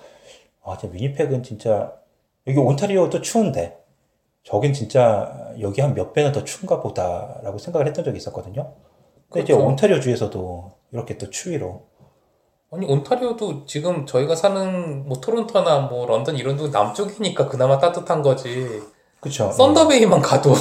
[0.64, 1.92] 아, 진짜 위니펙은 진짜
[2.46, 3.76] 여기 온타리오도 추운데
[4.42, 8.72] 저긴 진짜 여기 한 몇 배는 더 추운가 보다라고 생각을 했던 적이 있었거든요.
[9.28, 9.66] 근데 이제 그렇죠.
[9.68, 11.82] 온타리오 주에서도 이렇게 또 추위로
[12.70, 18.82] 아니, 온타리오도 지금 저희가 사는 뭐 토론토나 뭐 런던 이런 데 남쪽이니까 그나마 따뜻한 거지.
[19.20, 19.50] 그쵸.
[19.52, 20.52] 썬더베이만 가도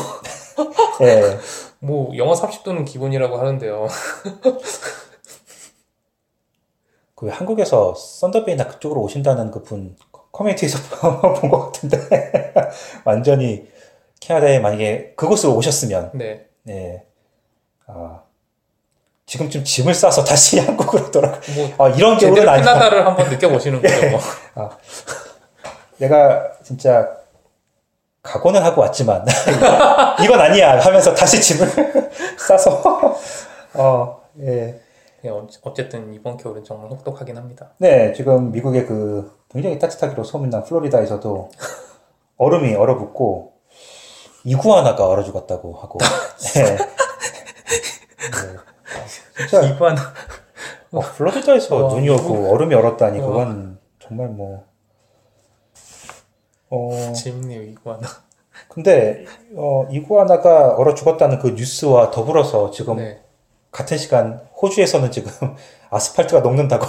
[1.01, 1.37] 예.
[1.79, 3.87] 뭐 영하 30도는 기본이라고 하는데요.
[7.15, 9.95] 그 한국에서 썬더베이나 그쪽으로 오신다는 그 분
[10.31, 10.77] 커뮤니티에서
[11.39, 11.97] 본 것 같은데
[13.05, 13.69] 완전히
[14.19, 16.47] 캐나다에 만약에 그곳으로 오셨으면 네.
[16.63, 17.05] 네.
[17.87, 18.21] 아,
[19.25, 21.39] 지금쯤 짐을 싸서 다시 한국으로 돌아.
[21.77, 22.73] 뭐 아, 이런 겨울은 아니다.
[22.73, 24.09] 캐나다를 한번 느껴보시는 거죠.
[24.09, 24.19] 뭐.
[25.97, 27.07] 내가 진짜
[28.21, 29.25] 각오는 하고 왔지만
[30.23, 33.15] 이건 아니야 하면서 다시 짐을 싸서
[33.75, 34.81] 어, 예.
[35.21, 37.71] 네, 어- 어쨌든 이번 겨울은 정말 혹독하긴 합니다.
[37.79, 41.49] 네, 지금 미국의 그 굉장히 따뜻하기로 소문난 플로리다에서도
[42.37, 43.53] 얼음이 얼어붙고
[44.43, 45.97] 이구아나가 얼어 죽었다고 하고.
[46.53, 46.63] 네.
[46.75, 46.77] 네.
[49.37, 49.97] 진짜 이번
[50.91, 53.27] 어, 플로리다에서 와, 눈이 오고 얼음이 얼었다니 와.
[53.27, 54.65] 그건 정말 뭐
[56.69, 58.07] 어, 재밌네요 이구아나.
[58.69, 63.21] 근데 어, 이구아나가 얼어 죽었다는 그 뉴스와 더불어서 지금 네.
[63.71, 65.31] 같은 시간 호주에서는 지금
[65.89, 66.85] 아스팔트가 녹는다고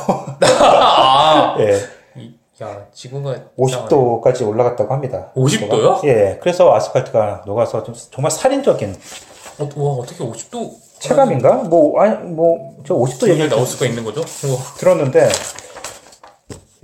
[0.61, 1.79] 아, 예,
[2.21, 5.31] 이- 야 지구가 50도까지 올라갔다고 합니다.
[5.35, 6.01] 50 도요?
[6.05, 8.97] 예, 그래서 아스팔트가 녹아서 좀 정말 살인적인
[9.59, 11.55] 어, 와 어떻게 50도 체감인가?
[11.65, 14.21] 뭐 아니 뭐저 50도 얘기 나올 수가 있는 거죠?
[14.47, 14.59] 우와.
[14.79, 15.29] 들었는데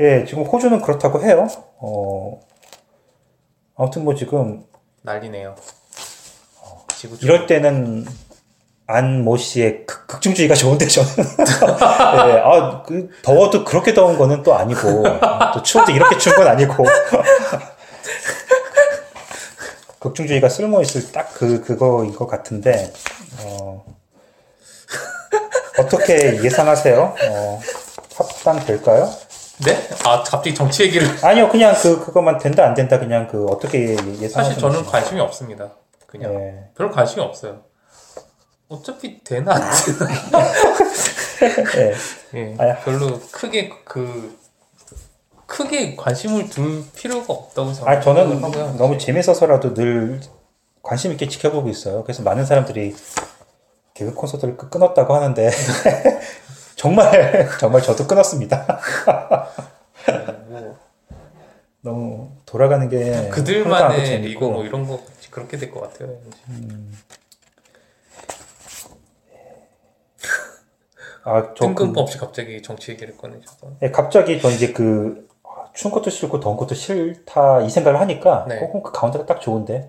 [0.00, 1.48] 예, 지금 호주는 그렇다고 해요.
[1.78, 2.40] 어
[3.76, 4.64] 아무튼 뭐 지금
[5.02, 5.54] 난리네요.
[6.96, 8.06] 지구 이럴 때는
[8.86, 11.08] 안모 씨의 극, 극중주의가 좋은데 저는
[12.28, 15.04] 예, 아, 그 더워도 그렇게 더운 거는 또 아니고
[15.54, 16.84] 또 추워도 이렇게 추운 건 아니고
[20.00, 22.92] 극중주의가 쓸모 있을 딱 그 그거인 것 같은데
[23.40, 23.84] 어,
[25.78, 27.14] 어떻게 예상하세요?
[27.28, 27.60] 어,
[28.16, 29.10] 합당 될까요?
[29.64, 29.88] 네?
[30.04, 34.28] 아 갑자기 정치 얘기를 아니요, 그냥 그 그것만 된다 안 된다 그냥 그 어떻게 예상하시는지.
[34.30, 35.70] 사실 저는 관심이 없습니다.
[36.06, 36.64] 그냥 예.
[36.76, 37.60] 별 관심이 없어요.
[38.68, 40.46] 어차피 되나 안 되나
[41.76, 41.94] 예.
[42.34, 42.76] 예, 아야.
[42.78, 44.36] 별로 크게 그
[45.46, 48.40] 크게 관심을 둘 필요가 없다고 아 생각하고요.
[48.40, 50.20] 저는 너무 재밌어서라도 늘
[50.82, 52.02] 관심 있게 지켜보고 있어요.
[52.04, 52.94] 그래서 많은 사람들이
[54.04, 55.50] 개그 콘서트를 끊- 끊었다고 하는데
[56.76, 58.66] 정말 정말 저도 끊었습니다.
[60.48, 60.76] 뭐
[61.80, 64.20] 너무 돌아가는 게 그들만의.
[64.20, 66.16] 리그 뭐 이런 거 그렇게 될 것 같아요.
[66.48, 66.96] 왠지.
[71.24, 75.92] 아, 저 그, 뜬금없이 갑자기 정치 얘기를 꺼내셔서 예, 갑자기 저 이제 그 아, 추운
[75.94, 78.58] 것도 싫고 더운 것도 싫다 이 생각을 하니까 네.
[78.60, 79.88] 어, 그 가운데가 딱 좋은데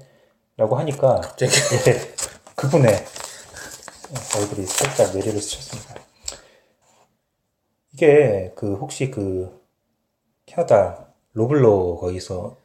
[0.58, 1.52] 라고 하니까 갑자기
[1.90, 2.00] 예,
[2.56, 3.04] 그분의
[4.38, 5.96] 얼굴이 살짝 내리를 스쳤습니다.
[7.94, 9.62] 이게 그 혹시 그
[10.46, 12.58] 캐나다 로블로 거기서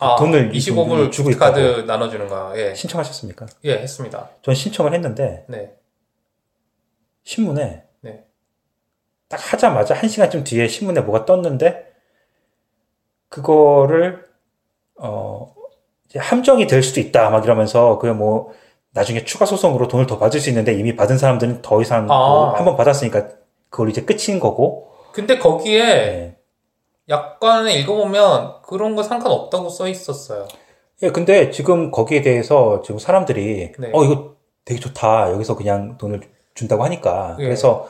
[0.00, 1.58] 아, 돈을 25불 주고 카드.
[1.58, 2.74] 나눠주는 거 예.
[2.74, 3.46] 신청하셨습니까?
[3.64, 4.30] 예, 했습니다.
[4.42, 5.74] 전 신청을 했는데 네.
[7.24, 8.24] 신문에 네.
[9.28, 11.92] 딱 하자마자 한 시간쯤 뒤에 신문에 뭐가 떴는데
[13.28, 14.26] 그거를
[14.96, 15.54] 어
[16.08, 18.54] 이제 함정이 될 수도 있다 막 이러면서 그게 뭐
[18.92, 22.54] 나중에 추가 소송으로 돈을 더 받을 수 있는데 이미 받은 사람들은 더 이상 아.
[22.56, 23.28] 한번 받았으니까
[23.70, 26.36] 그걸 이제 끝인 거고 근데 거기에 예.
[27.08, 30.46] 약간에 읽어보면 그런 거 상관없다고 써 있었어요.
[31.02, 33.90] 예, 근데 지금 거기에 대해서 지금 사람들이 네.
[33.92, 36.20] 어 이거 되게 좋다 여기서 그냥 돈을
[36.54, 37.44] 준다고 하니까 예.
[37.44, 37.88] 그래서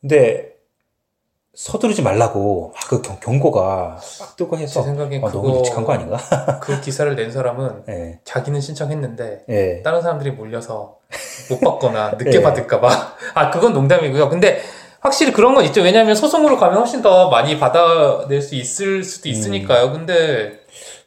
[0.00, 0.55] 근데
[1.56, 5.92] 서두르지 말라고 막 그 경고가 막 뜨고 제 해서 생각엔 아, 너무 묵직한 거 그거
[5.94, 6.18] 아닌가?
[6.60, 10.98] 그 기사를 낸 사람은 예, 자기는 신청했는데 예, 다른 사람들이 몰려서
[11.50, 12.42] 못 받거나 늦게 예.
[12.42, 12.88] 받을까봐.
[13.34, 14.28] 아, 그건 농담이고요.
[14.28, 14.60] 근데
[15.00, 15.80] 확실히 그런 건 있죠.
[15.80, 19.92] 왜냐하면 소송으로 가면 훨씬 더 많이 받아낼 수 있을 수도 있으니까요.
[19.92, 20.60] 근데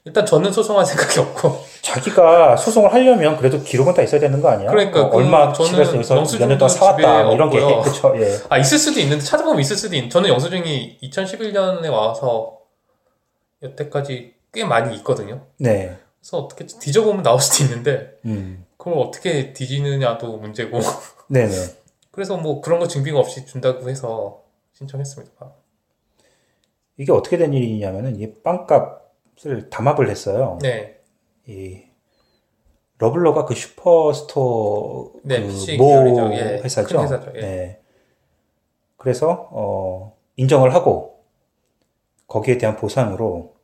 [0.06, 1.64] 일단 저는 소송할 생각이 없고.
[1.82, 4.70] 자기가 소송을 하려면 그래도 기록은 다 있어야 되는 거 아니야?
[4.70, 7.60] 그러니까 어, 그 얼마 저는 집에서 영수증도 동안 사왔다 뭐 이런 게.
[7.82, 8.14] 그렇죠.
[8.18, 8.38] 예.
[8.50, 10.10] 아, 있을 수도 있는데 찾아보면 있을 수도 있는.
[10.10, 12.60] 저는 영수증이 2011년에 와서
[13.64, 15.46] 여태까지 꽤 많이 있거든요.
[15.58, 15.98] 네.
[16.20, 18.66] 그래서 어떻게 뒤져보면 나올 수도 있는데 음.
[18.78, 20.80] 그걸 어떻게 뒤지느냐도 문제고.
[21.28, 21.54] 네네.
[22.12, 24.42] 그래서 뭐 그런 거 증빙 없이 준다고 해서
[24.74, 25.52] 신청했습니다.
[26.98, 29.00] 이게 어떻게 된 일이냐면은 이 빵값을
[29.70, 30.58] 담합을 했어요.
[30.62, 31.00] 네.
[31.48, 31.82] 이
[32.98, 36.34] Loblaw가 그 Superstore 네, 그 PC 모 기업이죠.
[36.34, 36.98] 예, 회사죠.
[36.98, 37.32] 큰 회사죠.
[37.36, 37.42] 예.
[37.42, 37.82] 네.
[38.98, 41.24] 그래서 어, 인정을 하고
[42.28, 43.56] 거기에 대한 보상으로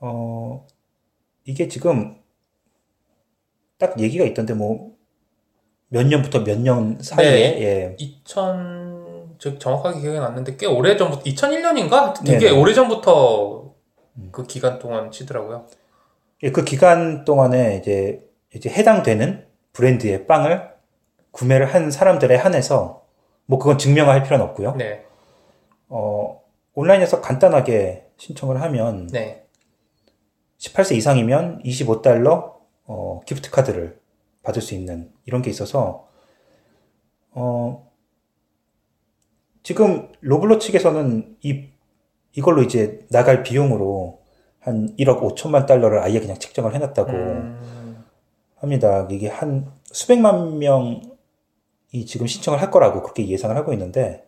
[0.00, 0.66] 어,
[1.44, 2.16] 이게 지금
[3.78, 4.90] 딱 얘기가 있던데 뭐
[5.92, 7.62] 몇 년부터 몇 년 사이에 네.
[7.62, 7.96] 예.
[7.98, 12.24] 2000, 즉 정확하게 기억이 났는데 꽤 오래 전부터 2001년인가?
[12.24, 12.50] 되게.
[12.50, 13.74] 오래 전부터
[14.32, 15.66] 그 기간 동안 치더라고요.
[16.42, 20.70] 예, 그 기간 동안에 이제 이제 해당되는 브랜드의 빵을
[21.30, 23.06] 구매를 한 사람들에 한해서
[23.46, 24.74] 뭐 그건 증명할 필요는 없고요.
[24.76, 25.04] 네,
[25.88, 26.42] 어,
[26.74, 29.46] 온라인에서 간단하게 신청을 하면 네,
[30.58, 33.98] 18세 이상이면 25달러 어, 기프트 카드를
[34.42, 36.08] 받을 수 있는 이런 게 있어서
[37.32, 37.90] 어,
[39.62, 41.68] 지금 로블로 측에서는 이
[42.32, 44.20] 이걸로 이제 나갈 비용으로
[44.60, 48.04] 한 1억 5천만 달러를 아예 그냥 책정을 해놨다고 음,
[48.56, 49.08] 합니다.
[49.10, 51.00] 이게 한 수백만 명이
[52.06, 54.24] 지금 신청을 할 거라고 그렇게 예상을 하고 있는데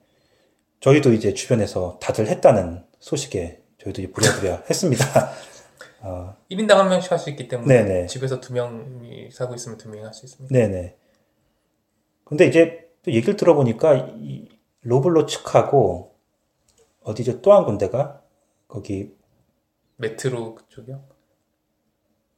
[0.81, 5.05] 저희도 이제 주변에서 다들 했다는 소식에 저희도 이제 부랴부랴 했습니다.
[6.01, 8.07] 어, 1인당 한 명씩 할 수 있기 때문에 네네.
[8.07, 10.53] 집에서 두 명이 사고 있으면 두 명이 할 수 있습니다.
[10.53, 10.97] 네네.
[12.25, 14.49] 근데 이제 또 얘기를 들어보니까 이
[14.83, 16.12] Loblaw 측하고
[17.05, 17.41] 어디죠?
[17.43, 18.21] 또 한 군데가
[18.69, 19.11] 거기
[19.97, 21.01] 메트로 그쪽이요?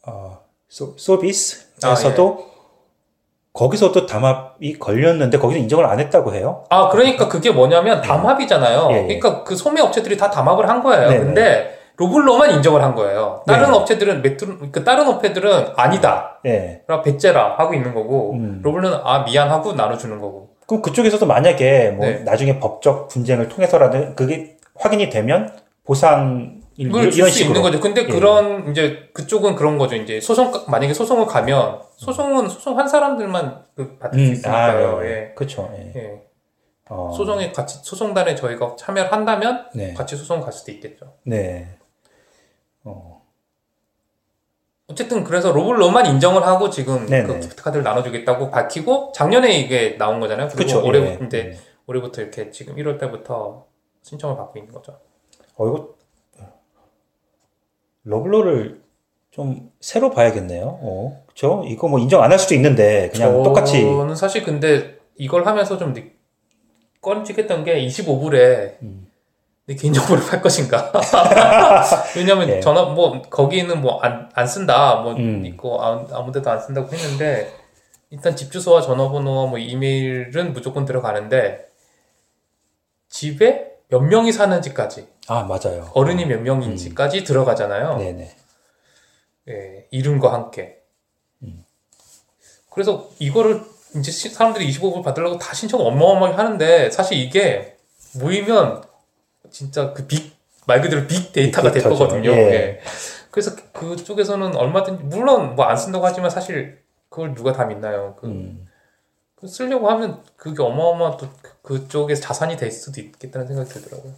[0.06, 0.38] 어,
[0.68, 2.54] 소, Sobeys에서도
[3.52, 6.64] 거기서도 담합이 걸렸는데 거기는 인정을 안 했다고 해요.
[6.70, 8.88] 아, 그러니까 그게 뭐냐면 담합이잖아요.
[8.90, 9.02] 예, 예.
[9.18, 11.08] 그러니까 그 소매 업체들이 다 담합을 한 거예요.
[11.08, 11.24] 네네.
[11.24, 13.44] 근데 Loblaw만 인정을 한 거예요.
[13.46, 13.76] 다른 네.
[13.76, 16.40] 업체들은 메트로, 그 다른 업체들은 아니다.
[16.44, 16.82] 예.
[16.88, 18.60] 라 배째라 하고 있는 거고 음.
[18.64, 22.18] Loblaw는 아 미안하고 나눠주는 거고 그럼 그쪽에서도 만약에 뭐 네.
[22.24, 27.80] 나중에 법적 분쟁을 통해서라도 그게 확인이 되면 보상 줄수 있는 거죠.
[27.80, 28.06] 근데 예.
[28.06, 29.94] 그런 이제 그쪽은 그런 거죠.
[29.96, 35.00] 이제 소송 만약에 소송을 가면 소송은 소송한 사람들만 그 받을 수 음, 아, 있으니까요.
[35.00, 35.08] 네.
[35.08, 35.32] 예.
[35.34, 35.72] 그렇죠.
[35.76, 35.92] 예.
[35.96, 36.22] 예.
[36.90, 39.94] 어, 소송에 같이 소송단에 저희가 참여를 한다면 네.
[39.94, 41.14] 같이 소송 갈 수도 있겠죠.
[41.22, 41.78] 네.
[42.82, 43.22] 어,
[44.88, 47.26] 어쨌든 그래서 로블로만 인정을 하고 지금 네네.
[47.26, 50.48] 그 기프트 카드를 나눠주겠다고 밝히고 작년에 이게 나온 거잖아요.
[50.48, 50.86] 그리고 그렇죠.
[50.86, 51.18] 올해 예.
[51.24, 51.58] 이제 음.
[51.86, 53.66] 올해부터 이렇게 지금 1월 달부터
[54.04, 54.98] 신청을 받고 있는 거죠.
[55.56, 55.94] 어, 이거,
[58.04, 58.82] 러블로를
[59.30, 60.78] 좀 새로 봐야겠네요.
[60.82, 61.64] 어, 그쵸?
[61.66, 63.80] 이거 뭐 인정 안 할 수도 있는데, 그냥 똑같이.
[63.82, 66.10] 저는 사실 근데 이걸 하면서 좀 느-
[67.00, 69.10] 꺼림직했던 게 25불에 음.
[69.66, 70.92] 내 개인정보를 팔 것인가.
[72.16, 72.60] 왜냐면 예.
[72.60, 75.44] 전화, 뭐, 거기는 뭐 안, 안 쓴다, 뭐, 음.
[75.46, 77.50] 있고, 아무, 아무 데도 안 쓴다고 했는데,
[78.10, 81.66] 일단 집 주소와 전화번호와 뭐 이메일은 무조건 들어가는데,
[83.08, 85.90] 집에 몇 명이 사는지까지, 아, 맞아요.
[85.94, 87.96] 어른이 몇 명인지까지 들어가잖아요.
[87.98, 88.36] 네네.
[89.48, 90.78] 예, 이름과 함께.
[91.42, 91.64] 음.
[92.70, 93.60] 그래서 이거를
[93.96, 97.76] 이제 시- 사람들이 25불 받으려고 다 신청을 어마어마하게 하는데 사실 이게
[98.14, 98.82] 모이면
[99.50, 100.34] 진짜 그 빅,
[100.66, 101.98] 말 그대로 빅 데이터가 될 빅데이터죠.
[102.04, 102.30] 거거든요.
[102.32, 102.36] 예.
[102.52, 102.80] 예.
[103.30, 108.16] 그래서 그쪽에서는 얼마든지, 물론 뭐 안 쓴다고 하지만 사실 그걸 누가 다 믿나요?
[108.18, 108.66] 그, 음.
[109.36, 111.28] 그 쓰려고 하면 그게 어마어마한 또
[111.64, 114.12] 그- 그쪽에 자산이 될 수도 있겠다는 생각이 들더라고요.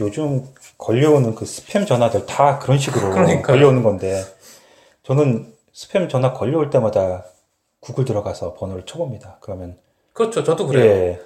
[0.00, 0.46] 요즘
[0.78, 3.42] 걸려오는 그 스팸 전화들 다 그런 식으로 그러니까요.
[3.42, 4.24] 걸려오는 건데,
[5.02, 7.24] 저는 스팸 전화 걸려올 때마다
[7.80, 9.38] 구글 들어가서 번호를 쳐봅니다.
[9.40, 9.76] 그러면,
[10.12, 10.42] 그렇죠.
[10.42, 10.84] 저도 그래요.
[10.90, 11.20] 예.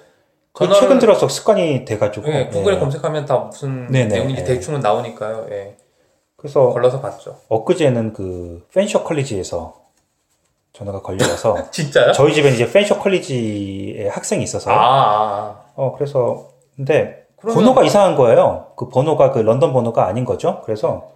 [0.51, 2.27] 그 전화를- 최근 들어서 습관이 돼가지고.
[2.29, 2.79] 예, 구글에 예.
[2.79, 4.07] 검색하면 다 무슨 네네.
[4.15, 4.45] 내용인지 예.
[4.45, 5.47] 대충은 나오니까요.
[5.51, 5.77] 예.
[6.37, 7.39] 그래서 걸러서 봤죠.
[7.49, 9.84] 엊그제는 그 펜셔 컬리지에서
[10.75, 12.11] 전화가 걸려와서 진짜요?
[12.11, 18.15] 저희 집에 이제 펜셔 컬리지에 학생이 있어서 아, 아, 어 그래서 근데 그러면- 번호가 이상한
[18.15, 18.73] 거예요.
[18.75, 20.61] 그 번호가 그 런던 번호가 아닌 거죠.
[20.65, 21.11] 그래서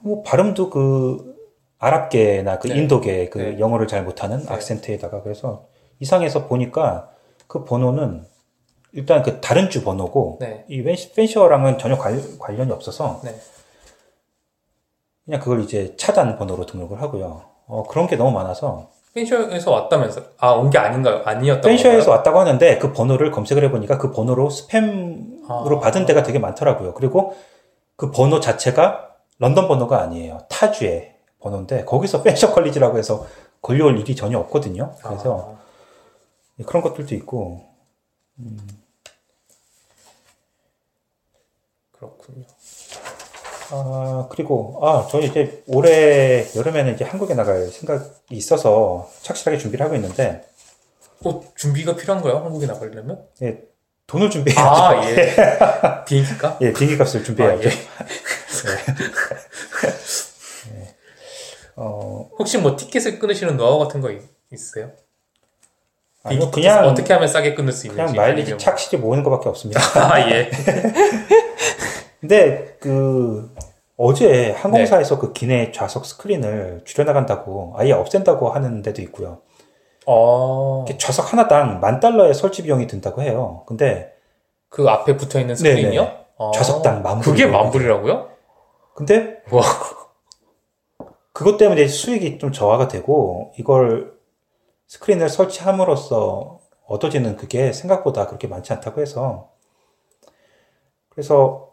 [0.00, 1.32] 뭐 발음도 그
[1.78, 2.76] 아랍계나 그 네.
[2.76, 3.58] 인도계 그 네.
[3.58, 4.52] 영어를 잘 못하는 네.
[4.52, 5.66] 악센트에다가 그래서
[6.00, 7.08] 이상해서 보니까
[7.46, 8.26] 그 번호는
[8.92, 10.64] 일단 그 다른 주 번호고 네.
[10.68, 13.34] 이 펜- 펜셔랑은 전혀 관, 관련이 없어서 네.
[15.24, 17.51] 그냥 그걸 이제 차단 번호로 등록을 하고요.
[17.72, 21.22] 어, 그런 게 너무 많아서 펜셔에서 왔다면서 아 온 게 아닌가요?
[21.24, 22.16] 아니었던 펜셔에서 건가요?
[22.16, 25.80] 왔다고 하는데 그 번호를 검색을 해보니까 그 번호로 스팸으로 아.
[25.80, 26.92] 받은 데가 되게 많더라고요.
[26.94, 27.34] 그리고
[27.96, 29.08] 그 번호 자체가
[29.38, 30.38] 런던 번호가 아니에요.
[30.50, 33.26] 타주의 번호인데 거기서 펜셔 컬리지라고 해서
[33.62, 34.94] 걸려올 일이 전혀 없거든요.
[35.02, 35.56] 그래서
[36.60, 37.62] 아, 그런 것들도 있고
[41.92, 42.44] 그렇군요.
[43.74, 49.94] 아 그리고 아 저희 이제 올해 여름에는 이제 한국에 나갈 생각이 있어서 착실하게 준비를 하고
[49.94, 50.44] 있는데
[51.22, 52.38] 또 준비가 필요한 거예요?
[52.38, 53.24] 한국에 나가려면?
[53.42, 53.60] 예,
[54.06, 54.68] 돈을 준비해야죠.
[54.68, 55.34] 아 예.
[56.06, 56.58] 비행기가?
[56.60, 57.68] 예, 비행기 값을 아, 준비해야죠.
[60.74, 60.94] 예.
[61.76, 64.20] 어, 혹시 뭐 티켓을 끊으시는 노하우 같은 거 있,
[64.52, 64.90] 있어요?
[66.28, 69.48] 비행기 티켓을 그냥 어떻게 하면 싸게 끊을 수 있는지 그냥 마일리지 아니면 착실히 모으는 것밖에
[69.48, 69.80] 없습니다.
[69.94, 70.50] 뭐- 아 예.
[72.22, 73.52] 근데 그
[73.96, 75.20] 어제 항공사에서 네.
[75.20, 79.40] 그 기내 좌석 스크린을 줄여나간다고 아예 없앤다고 하는 데도 있고요.
[80.06, 80.84] 어.
[80.98, 83.64] 좌석 하나당 만 달러의 설치 비용이 든다고 해요.
[83.66, 84.12] 근데
[84.68, 86.10] 그 앞에 붙어 있는 스크린이요?
[86.36, 86.52] 어.
[86.52, 87.58] 좌석당 만 그게 불이거든요.
[87.60, 88.28] 만 불이라고요?
[88.94, 89.62] 근데 와.
[91.32, 94.12] 그것 때문에 수익이 좀 저하가 되고 이걸
[94.86, 99.50] 스크린을 설치함으로써 얻어지는 그게 생각보다 그렇게 많지 않다고 해서
[101.08, 101.71] 그래서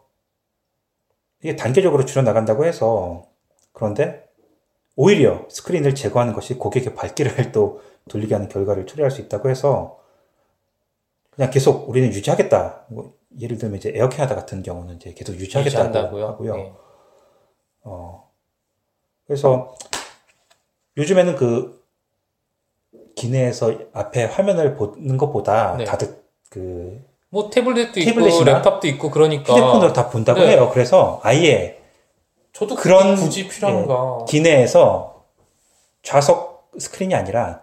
[1.42, 3.26] 이게 단계적으로 줄여나간다고 해서
[3.72, 4.28] 그런데
[4.96, 10.00] 오히려 스크린을 제거하는 것이 고객의 발길을 또 돌리게 하는 결과를 초래할 수 있다고 해서
[11.30, 12.86] 그냥 계속 우리는 유지하겠다.
[12.88, 16.18] 뭐 예를 들면 이제 에어 캐나다 같은 경우는 이제 계속 유지하겠다고?
[16.18, 16.56] 하고요.
[16.58, 16.72] 예.
[17.84, 18.30] 어.
[19.26, 19.74] 그래서
[20.96, 21.80] 요즘에는 그
[23.14, 25.84] 기내에서 앞에 화면을 보는 것보다 네.
[25.84, 30.52] 다들 그 뭐 태블릿도 있고 laptop도 있고 그러니까 휴대폰으로 다 본다고 네.
[30.52, 30.70] 해요.
[30.72, 31.80] 그래서 아예
[32.52, 34.24] 저도 그런- 굳이 필요한가?
[34.28, 35.24] 기내에서
[36.02, 37.62] 좌석 스크린이 아니라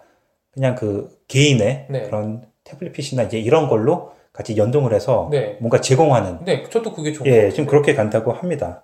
[0.52, 2.04] 그냥 그 개인의 네.
[2.04, 5.58] 그런 태블릿 PC나 이제 이런 걸로 같이 연동을 해서 네.
[5.60, 7.50] 뭔가 제공하는 네, 저도 그게 좋은 예.
[7.50, 8.84] 지금 그렇게 간다고 합니다.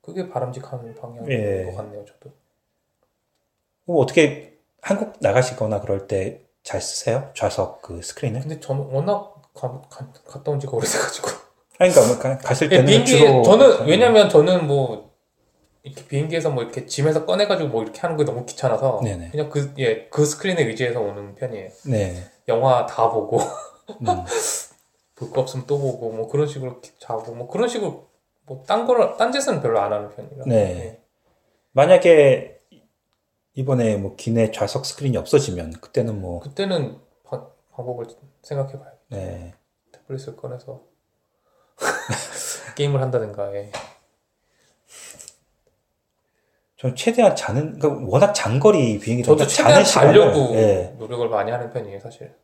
[0.00, 1.64] 그게 바람직한 방향인 예.
[1.66, 2.34] 것 같네요, 저도.
[3.84, 7.30] 뭐 어떻게 한국 나가시거나 그럴 때 잘 쓰세요?
[7.34, 8.42] 좌석 그 스크린을?
[8.42, 11.28] 근데 저는 워낙 가, 가, 갔다 온 지가 오래돼가지고.
[11.78, 15.10] 아니, 그러니까 뭐 가- 갔을 예, 때는 비행기 주로 저는 왜냐면 저는 뭐
[15.82, 19.30] 이렇게 비행기에서 뭐 이렇게 짐에서 꺼내가지고 뭐 이렇게 하는 게 너무 귀찮아서 네네.
[19.30, 21.70] 그냥 그 예 그 스크린에 의지해서 오는 편이에요.
[21.86, 22.22] 네.
[22.48, 24.06] 영화 다 보고 음.
[25.16, 28.08] 볼거 없으면 또 보고 뭐 그런 식으로 자고 뭐 그런 식으로
[28.46, 30.44] 뭐 딴 거를 딴 짓은 별로 안 하는 편이라.
[30.46, 30.54] 네.
[30.56, 31.00] 예.
[31.72, 32.58] 만약에
[33.54, 38.06] 이번에 뭐 기내 좌석 스크린이 없어지면 그때는 뭐 그때는 바- 방법을
[38.42, 38.92] 생각해봐요.
[39.10, 39.54] 네.
[39.92, 40.82] 태블릿을 꺼내서
[42.76, 43.54] 게임을 한다든가.
[43.54, 43.70] 예.
[46.76, 50.94] 전 최대한 자는 그러니까 워낙 장거리 비행기 저도 최대한 시간을, 자려고 예.
[50.98, 52.34] 노력을 많이 하는 편이에요, 사실.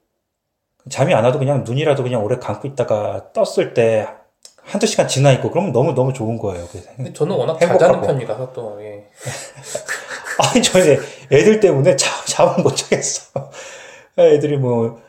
[0.90, 4.06] 잠이 안 와도 그냥 눈이라도 그냥 오래 감고 있다가 떴을 때
[4.62, 6.66] 한두 시간 지나 있고 그러면 너무 너무 좋은 거예요.
[6.96, 8.06] 근데 저는 워낙 잘 자는 행복하고.
[8.06, 9.08] 편이라서 또 예.
[10.38, 10.98] 아니 저는
[11.32, 13.50] 애들 때문에 잠 잠을 못 자겠어.
[14.18, 15.00] 애들이 뭐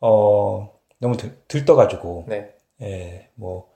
[0.00, 2.54] 어, 너무 들, 들떠가지고 네.
[2.82, 3.70] 예, 뭐,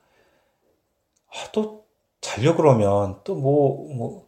[1.28, 1.84] 아, 또,
[2.20, 4.26] 자려 그러면, 또 뭐, 뭐,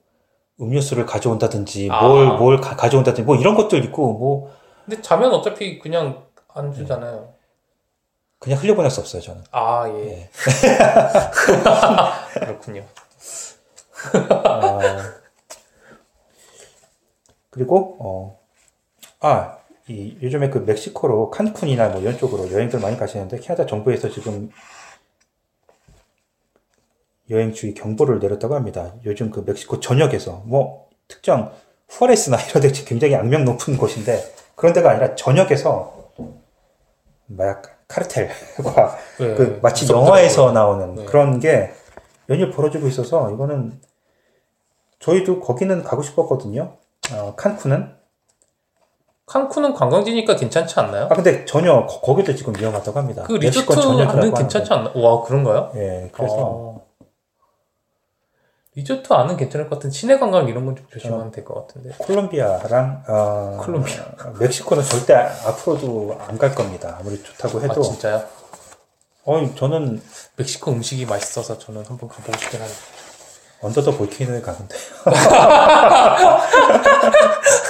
[0.60, 2.06] 음료수를 가져온다든지, 아.
[2.06, 4.52] 뭘, 뭘 가, 가져온다든지, 뭐 이런 것들 있고, 뭐,
[4.84, 7.32] 근데 자면 어차피 그냥 안 주잖아요.
[8.38, 9.42] 그냥 흘려보낼 수 없어요, 저는.
[9.52, 10.06] 아 예.
[10.06, 10.30] 예.
[12.40, 12.84] 그렇군요.
[14.30, 15.12] 아,
[17.50, 18.40] 그리고, 어,
[19.20, 19.58] 아,
[19.88, 24.50] 이, 요즘에 그 멕시코로 칸쿤이나 뭐 이런 쪽으로 여행들 많이 가시는데, 캐나다 정부에서 지금
[27.30, 28.94] 여행 주의 경보를 내렸다고 합니다.
[29.04, 31.52] 요즘 그 멕시코 전역에서, 뭐, 특정
[31.88, 34.22] 후아레스나 이런 데 굉장히 악명 높은 곳인데,
[34.54, 36.12] 그런 데가 아니라 전역에서
[37.26, 39.90] 마약 카르텔과 네, 그 마치.
[39.90, 41.04] 영화에서 나오는 네.
[41.04, 41.72] 그런 게
[42.28, 43.80] 연일 벌어지고 있어서 이거는
[44.98, 46.76] 저희도 거기는 가고 싶었거든요.
[47.12, 47.94] 어, 칸쿤은
[49.26, 51.04] 칸쿤은 관광지니까 괜찮지 않나요?
[51.04, 53.22] 아 근데 전혀 거, 거기도 지금 위험하다고 합니다.
[53.26, 54.92] 그 멕시코는 리조트 전역이라고 안은 괜찮지 않나?
[54.94, 55.72] 와 그런가요?
[55.76, 56.84] 예, 그래서 어.
[58.76, 61.94] 리조트 안은 괜찮을 것 같은 시내 관광 이런 건 좀 조심하면 될 것 같은데.
[61.98, 64.04] 콜롬비아랑 어, 콜롬비아.
[64.38, 66.96] 멕시코는 절대 앞으로도 안 갈 겁니다.
[67.00, 68.22] 아무리 좋다고 아 해도 진짜요?
[69.26, 70.02] 어 저는
[70.36, 72.74] 멕시코 음식이 맛있어서 저는 한번 가보고 싶긴 한데.
[73.62, 74.76] 언더 더 볼케이노에 가는데.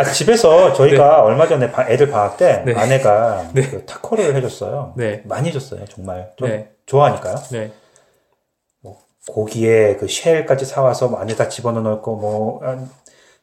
[0.00, 2.74] 아, 집에서 저희가 얼마 전에 바- 애들 방학 때 네.
[2.74, 3.62] 아내가 네.
[3.68, 4.94] 그 타코를 해줬어요.
[4.96, 5.22] 네.
[5.24, 6.32] 많이 해줬어요, 정말.
[6.36, 6.70] 좀 네.
[6.86, 7.36] 좋아하니까요.
[7.52, 7.72] 네.
[9.28, 12.78] 고기에 그 쉘까지 사와서 안에다 집어넣고 뭐 아,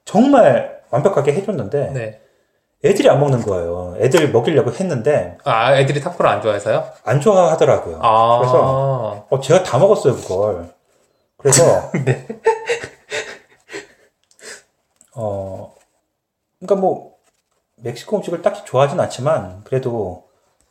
[0.05, 2.21] 정말 완벽하게 해줬는데 네.
[2.83, 3.95] 애들이 안 먹는 거예요.
[3.99, 6.83] 애들 먹이려고 했는데 아 애들이 타코를 안 좋아해서요?
[7.03, 7.99] 안 좋아하더라고요.
[8.01, 8.39] 아.
[8.39, 10.69] 그래서 어, 제가 다 먹었어요, 그걸.
[11.37, 12.27] 그래서 네.
[15.15, 15.73] 어,
[16.59, 17.17] 그러니까 뭐
[17.77, 20.27] 멕시코 음식을 딱히 좋아하진 않지만 그래도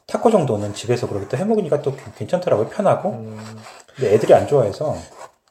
[0.07, 3.11] 타코 정도는 집에서 그렇게 또 해먹으니까 또 괜- 괜찮더라고요, 편하고.
[3.11, 3.62] 음,
[3.95, 4.97] 근데 애들이 안 좋아해서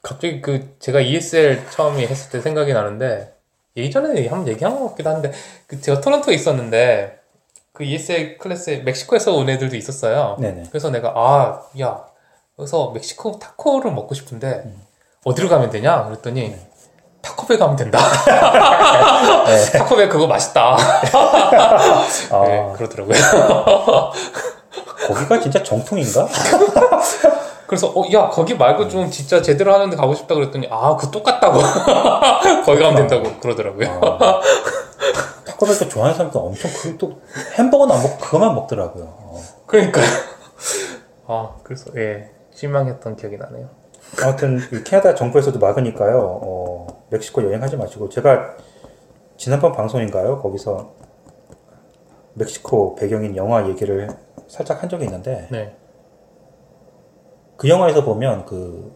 [0.02, 3.36] 갑자기 그 제가 ESL 처음에 했을 때 생각이 나는데
[3.76, 5.32] 예전에 한번 얘기한 것 같기도 한데
[5.68, 7.20] 그 제가 토론토에 있었는데
[7.74, 10.38] 그 ESL 클래스에 멕시코에서 온 애들도 있었어요.
[10.40, 10.66] 네네.
[10.70, 12.06] 그래서 내가 아, 야,
[12.56, 14.82] 그래서 멕시코 타코를 먹고 싶은데 음.
[15.26, 16.06] 어디로 가면 되냐?
[16.06, 16.70] 그랬더니 네.
[17.26, 17.98] 타코배 가면 된다.
[19.74, 20.78] 타코배 그거 맛있다.
[22.32, 23.16] 아, 네, 그러더라고요.
[25.08, 26.28] 거기가 진짜 정통인가?
[27.66, 31.60] 그래서 어, 야, 거기 말고 좀 진짜 제대로 하는데 가고 싶다 그랬더니 아, 그 똑같다고.
[32.64, 34.00] 거기 가면 된다고 그러더라고요.
[34.02, 34.42] 어.
[35.46, 37.20] 타코벨도 좋아하는 사람도 엄청 그또
[37.58, 39.04] 햄버거는 안 먹고 그거만 먹더라고요.
[39.04, 39.42] 어.
[39.66, 40.06] 그러니까요.
[41.28, 43.70] 아, 그래서 예, 실망했던 기억이 나네요.
[44.22, 46.40] 아무튼 이 캐나다 정부에서도 막으니까요.
[46.44, 48.56] 어, 멕시코 여행하지 마시고 제가
[49.38, 50.42] 지난번 방송인가요?
[50.42, 50.94] 거기서
[52.34, 54.10] 멕시코 배경인 영화 얘기를
[54.48, 55.76] 살짝 한 적이 있는데 네.
[57.58, 58.94] 그 영화에서 보면 그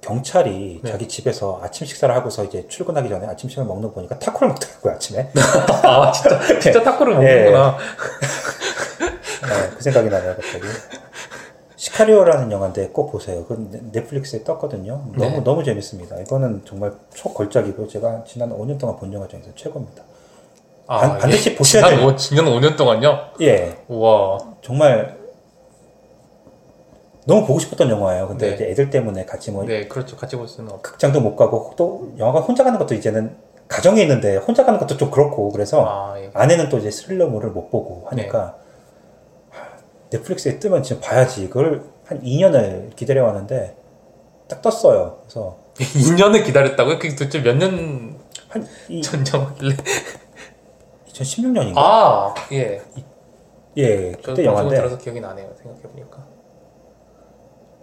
[0.00, 0.90] 경찰이 네.
[0.90, 4.94] 자기 집에서 아침 식사를 하고서 이제 출근하기 전에 아침 식사를 먹는 거 보니까 타코를 먹더라고요
[4.94, 5.30] 아침에.
[5.84, 7.16] 아, 진짜 진짜 타코를 예.
[7.16, 7.76] 먹는구나.
[9.42, 10.64] 네, 그 생각이 나네요 갑자기.
[11.86, 13.44] 시카리오라는 영화인데 꼭 보세요.
[13.44, 15.02] 그 넷- 넷플릭스에 떴거든요.
[15.16, 15.40] 너무 네.
[15.42, 16.20] 너무 재밌습니다.
[16.20, 20.04] 이거는 정말 초걸작이고 제가 지난 5년 동안 본 영화 중에서 최고입니다.
[20.86, 21.54] 아, 반- 반드시 예.
[21.56, 22.06] 보셔야 돼요.
[22.06, 23.18] 오- 지난 5년 동안요?
[23.40, 24.38] 예, 우와.
[24.62, 25.18] 정말
[27.26, 28.28] 너무 보고 싶었던 영화예요.
[28.28, 28.54] 근데 네.
[28.54, 30.16] 이제 애들 때문에 같이 뭐 네, 그렇죠.
[30.16, 30.82] 같이 볼 수는 없.
[30.82, 33.34] 극장도 못 가고 또 영화관 혼자 가는 것도 이제는
[33.66, 36.30] 가정에 있는데 혼자 가는 것도 좀 그렇고 그래서 아, 예.
[36.32, 38.61] 아내는 또 이제 스릴러물을 못 보고 하니까 네.
[40.12, 43.76] 하, 넷플릭스에 뜨면 지금 봐야지 이걸 한 2년을 기다려 왔는데
[44.48, 45.18] 딱 떴어요.
[45.22, 46.98] 그래서 2년을 기다렸다고요?
[46.98, 48.18] 그게 도대체 몇 년한
[48.88, 49.76] 이, 전 영화길래?
[51.08, 51.74] 2016년인가?
[51.76, 52.82] 아, 예.
[53.76, 55.50] 예, 저 그때 영화인데 들어서 기억이 나네요.
[55.56, 56.18] 생각해 보니까.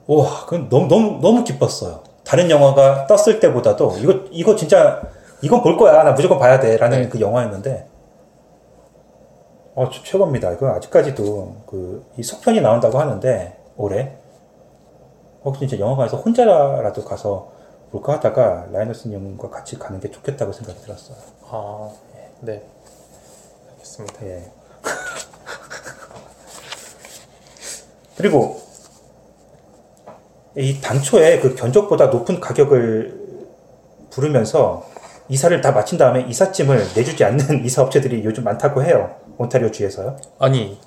[0.08, 2.04] 와, 그건 너무 너무 너무 기뻤어요.
[2.24, 5.02] 다른 영화가 떴을 때보다도 이거 이거 진짜
[5.42, 6.04] 이건 볼 거야.
[6.04, 7.10] 나 무조건 봐야 돼라는 네.
[7.10, 7.89] 그 영화였는데
[9.80, 10.52] 어, 저 최고입니다.
[10.52, 14.12] 이거 아직까지도 그 이 속편이 나온다고 하는데 올해
[15.42, 17.50] 어 진짜 영화관에서 혼자라도 가서
[17.92, 21.16] 볼까 하다가 라이너스 형과 같이 가는 게 좋겠다고 생각이 들었어요.
[21.50, 21.90] 아,
[22.42, 22.62] 네.
[23.72, 24.26] 알겠습니다.
[24.26, 24.52] 예.
[28.18, 28.60] 그리고
[30.58, 33.48] 이 당초에 그 견적보다 높은 가격을
[34.10, 34.86] 부르면서
[35.30, 39.16] 이사를 다 마친 다음에 이삿짐을 내주지 않는 이사 업체들이 요즘 많다고 해요.
[39.40, 40.18] 온타리오 주에서요.
[40.38, 40.78] 아니,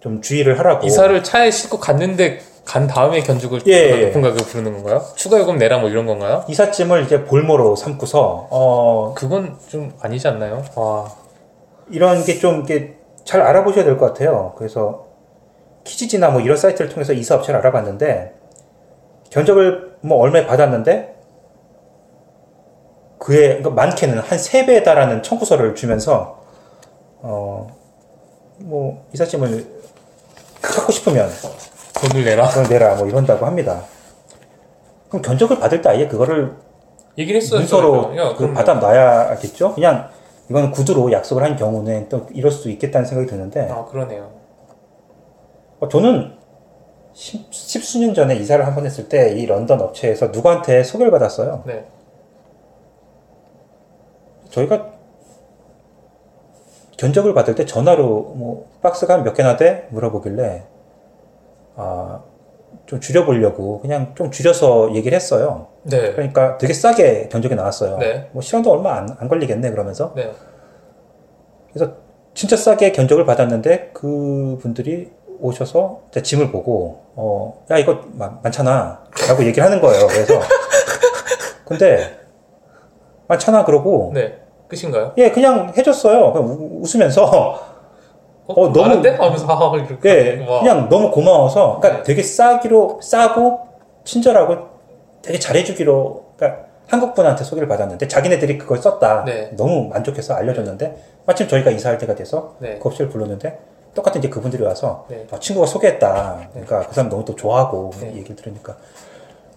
[0.00, 0.86] 좀 주의를 하라고.
[0.86, 4.06] 이사를 차에 싣고 갔는데 간 다음에 견적을 예, 더 예.
[4.06, 5.02] 높은 가격을 부르는 건가요?
[5.16, 6.44] 추가 요금 내라 뭐 이런 건가요?
[6.48, 10.62] 이삿짐을 이제 볼모로 삼고서 어, 그건 좀 아니지 않나요?
[10.74, 11.10] 와,
[11.90, 14.54] 이런 게 좀 이게 잘 알아보셔야 될 것 같아요.
[14.58, 15.06] 그래서
[15.84, 18.34] 키지지나 뭐 이런 사이트를 통해서 이사 업체를 알아봤는데
[19.30, 21.14] 견적을 뭐 얼마에 받았는데
[23.18, 26.42] 그에 그러니까 많게는 한 3배에 달하는 청구서를 주면서
[27.22, 27.75] 어
[28.58, 29.66] 뭐 이삿짐을
[30.62, 31.28] 찾고 싶으면
[32.00, 32.48] 돈을 내라.
[32.48, 33.82] 그걸 내라 뭐 이런다고 합니다.
[35.08, 36.54] 그럼 견적을 받을 때 아예 그거를
[37.16, 37.60] 얘기를 했어요.
[37.60, 39.74] 문서로 야, 그 받아 놔야겠죠?
[39.74, 40.10] 그냥
[40.50, 44.30] 이거는 구두로 약속을 한 경우는 또 이럴 수 있겠다는 생각이 드는데 아 그러네요.
[45.80, 46.34] 어, 저는
[47.14, 51.62] 십, 십수년 전에 이사를 한 번 했을 때 이 런던 업체에서 누구한테 소개를 받았어요.
[51.66, 51.86] 네.
[54.50, 54.95] 저희가
[56.96, 58.04] 견적을 받을 때 전화로
[58.36, 59.86] 뭐 박스가 한몇 개나 돼?
[59.90, 60.64] 물어보길래
[61.76, 62.22] 아,
[62.86, 65.68] 좀 줄여보려고 그냥 좀 줄여서 얘기를 했어요.
[65.82, 66.12] 네.
[66.12, 67.98] 그러니까 되게 싸게 견적이 나왔어요.
[67.98, 68.30] 네.
[68.32, 70.32] 뭐 시간도 얼마 안, 안 걸리겠네 그러면서 네.
[71.72, 71.92] 그래서
[72.34, 79.04] 진짜 싸게 견적을 받았는데 그 분들이 오셔서 제 짐을 보고 어, 야 이거 많, 많잖아
[79.28, 80.06] 라고 얘기를 하는 거예요.
[80.06, 80.40] 그래서
[81.66, 82.18] 근데
[83.28, 84.38] 많잖아 그러고 네.
[84.68, 85.12] 끝인가요?
[85.16, 86.32] 예 그냥 해줬어요.
[86.32, 87.24] 그냥 우- 웃으면서
[88.48, 89.02] 어, 어, 너무-?
[89.08, 90.08] 하면서 하하 이렇게.
[90.40, 90.60] 예 와.
[90.60, 92.02] 그냥 너무 고마워서 그러니까 네.
[92.04, 93.60] 되게 싸기로 싸고
[94.04, 94.56] 친절하고
[95.22, 99.50] 되게 잘해주기로 그러니까 한국 분한테 소개를 받았는데 자기네들이 그걸 썼다 네.
[99.56, 100.96] 너무 만족해서 알려줬는데
[101.26, 102.78] 마침 저희가 이사할 때가 돼서 네.
[102.80, 103.58] 그 업체를 불렀는데
[103.94, 105.26] 똑같은 이제 그분들이 와서 네.
[105.32, 106.48] 아, 친구가 소개했다.
[106.52, 108.14] 그러니까 그 사람 너무 또 좋아하고 네.
[108.14, 108.76] 얘기를 들으니까.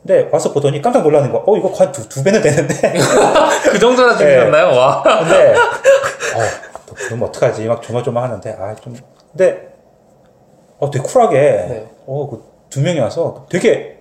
[0.01, 1.43] 근데 와서 보더니 깜짝 놀라는 거.
[1.45, 2.73] 어 이거 거의 두, 두 배는 되는데.
[3.69, 4.77] 그 정도나 줄이셨나요?
[4.77, 5.03] 와.
[5.03, 7.65] 근데 어또 그러면 어떡하지?
[7.65, 8.95] 막 조마조마 하는데 아 좀.
[9.31, 9.73] 근데
[10.79, 11.87] 어 되게 쿨하게 네.
[12.07, 13.99] 어그 두 명이 와서 되게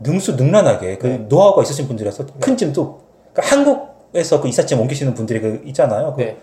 [0.00, 1.16] 능수 능란하게 그 네.
[1.28, 3.00] 노하우가 있으신 분들이라서 큰 짐도
[3.32, 6.14] 그러니까 한국에서 그 이삿짐 옮기시는 분들이 그 있잖아요.
[6.14, 6.36] 그 네.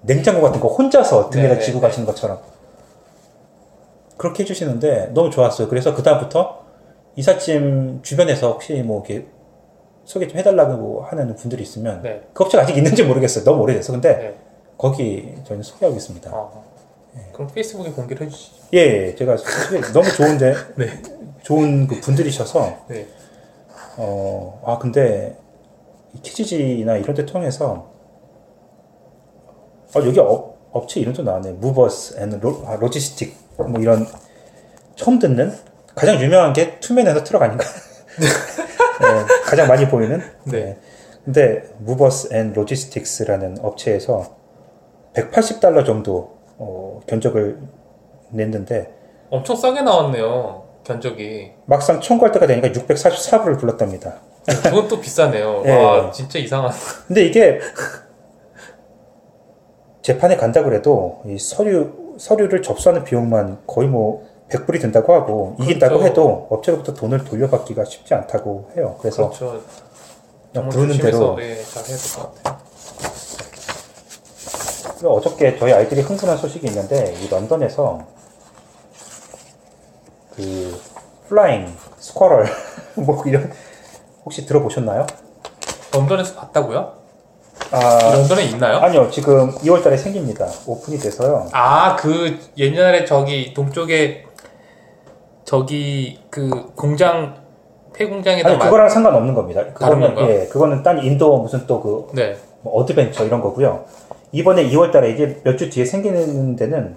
[0.00, 2.38] 냉장고 같은 거 혼자서 등에다 네, 지고 네, 가시는 것처럼
[4.16, 5.68] 그렇게 해주시는데 너무 좋았어요.
[5.68, 6.65] 그래서 그 다음부터
[7.16, 9.26] 이삿짐 주변에서 혹시 뭐 이렇게
[10.04, 12.22] 소개 좀 해달라고 하는 분들이 있으면 네.
[12.32, 13.44] 그 업체가 아직 있는지 모르겠어요.
[13.44, 14.38] 너무 오래돼서 근데 네.
[14.78, 16.30] 거기 저희는 소개하고 있습니다.
[16.32, 16.50] 아.
[17.32, 18.56] 그럼 페이스북에 공개를 해주시죠.
[18.74, 20.86] 예, 예, 제가 소개 너무 좋은데 네.
[21.42, 23.06] 좋은 그 분들이셔서 네.
[23.98, 25.36] 어, 아, 근데,
[26.12, 27.90] 이 키지지나 이런 데 통해서,
[29.94, 31.52] 어, 여기 업, 업체 이름도 나왔네.
[31.52, 33.34] Movers and Lo, 아, Logistic.
[33.56, 34.06] 뭐 이런,
[34.96, 35.50] 처음 듣는?
[35.96, 37.64] 가장 유명한 게 Two Men and a Truck 아닌가?
[39.00, 39.06] 네,
[39.44, 40.22] 가장 많이 보이는?
[40.44, 40.78] 네.
[41.24, 44.36] 근데, Movers and Logistics라는 업체에서
[45.14, 47.58] 180달러 정도, 어, 견적을
[48.30, 48.92] 냈는데,
[49.30, 50.64] 엄청 싸게 나왔네요.
[50.84, 51.52] 견적이.
[51.64, 54.20] 막상 청구할 때가 되니까 644불을 불렀답니다.
[54.62, 55.62] 그건 또 비싸네요.
[55.64, 55.70] 예.
[55.74, 56.70] 와, 진짜 이상한.
[57.08, 57.58] 근데 이게
[60.02, 66.10] 재판에 간다 그래도 이 서류 서류를 접수하는 비용만 거의 뭐 100불이 든다고 하고 이긴다고 그렇죠.
[66.10, 68.96] 해도 업체로부터 돈을 돌려받기가 쉽지 않다고 해요.
[69.00, 69.60] 그래서 그렇죠.
[70.52, 72.56] 그냥 부르는 대로 예, 잘 해야 될 것 같아요.
[75.04, 78.00] 어저께 저희 아이들이 흥분한 소식이 있는데 이 런던에서
[80.34, 80.80] 그
[81.28, 82.46] Flying Squirrel
[82.96, 83.52] 뭐 이런
[84.24, 85.06] 혹시 들어보셨나요?
[85.92, 86.92] 런던에서 봤다고요?
[87.72, 88.78] 아 런던에 있나요?
[88.78, 90.46] 아니요 지금 2월달에 생깁니다.
[90.66, 91.48] 오픈이 돼서요.
[91.52, 94.25] 아, 그 옛날에 저기 동쪽에
[95.46, 97.36] 저기 그 공장
[97.94, 99.64] 폐공장에다 아니 마- 그거랑 상관없는 겁니다.
[99.72, 100.18] 그거는?
[100.28, 102.36] 예 그거는 딴 indoor 무슨 또 그 네.
[102.62, 103.84] 뭐 adventure 이런 거고요.
[104.32, 106.96] 이번에 2월 달에 이제 몇주 뒤에 생기는 데는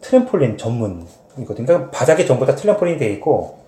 [0.00, 1.66] 트램폴린 전문이거든요.
[1.66, 3.58] 그러니까 바닥에 전부 다 트램폴린이 돼 있고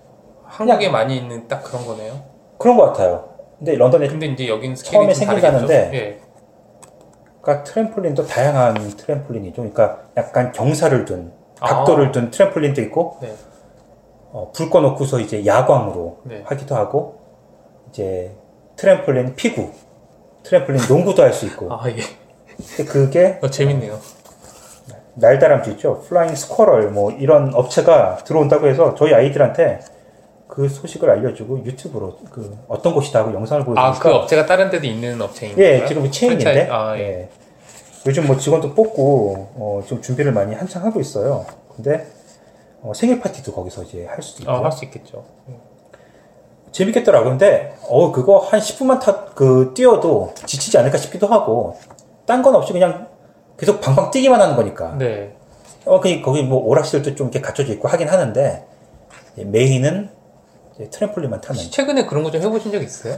[0.45, 2.13] 한국에 많이 있는 딱 그런 거네요.
[2.57, 3.25] 그런 것 같아요.
[3.59, 5.91] 근데 런던에 근데 이제 여기는 처음에 생긴다는데?
[5.93, 6.19] 예.
[7.41, 9.55] 그러니까 트램폴린도 다양한 트램폴린이죠.
[9.57, 13.33] 그러니까 약간 경사를 둔 각도를 둔 트램폴린도 있고 네.
[14.31, 16.43] 어, 불 꺼놓고서 이제 야광으로 네.
[16.45, 17.19] 하기도 하고
[17.89, 18.35] 이제
[18.75, 19.71] 트램폴린 피구,
[20.43, 21.95] 트램폴린 농구도 할 수 있고 아, 예.
[22.75, 23.99] 근데 그게 어, 재밌네요.
[25.17, 26.01] 날다람쥐 있죠.
[26.01, 29.79] Flying Squirrel 뭐 이런 업체가 들어온다고 해서 저희 아이들한테
[30.47, 34.85] 그 소식을 알려주고 유튜브로 그 어떤 곳이다 하고 영상을 아, 보여주니까 그 업체가 다른 데도
[34.85, 35.65] 있는 업체인가요?
[35.65, 37.01] 예 지금 체인인데 아, 예.
[37.01, 37.29] 예.
[38.07, 41.45] 요즘 뭐 직원도 뽑고 어, 지금 준비를 많이 한창 하고 있어요.
[41.75, 42.07] 근데
[42.81, 45.25] 어, 생일 파티도 거기서 이제 할 수도 있고 아, 할수 있겠죠.
[46.71, 47.29] 재밌겠더라고요.
[47.31, 51.77] 근데 어 그거 한 10분만 타 그 뛰어도 지치지 않을까 싶기도 하고
[52.25, 53.07] 딴 건 없이 그냥
[53.57, 55.35] 계속 방방 뛰기만 하는 거니까 네.
[55.85, 58.65] 어, 그 거기 뭐 오락실도 좀 이렇게 갖춰져 있고 하긴 하는데
[59.35, 60.09] 메인은
[60.91, 63.17] 트램폴린만 타는 최근에 그런 거 좀 해보신 적 있어요?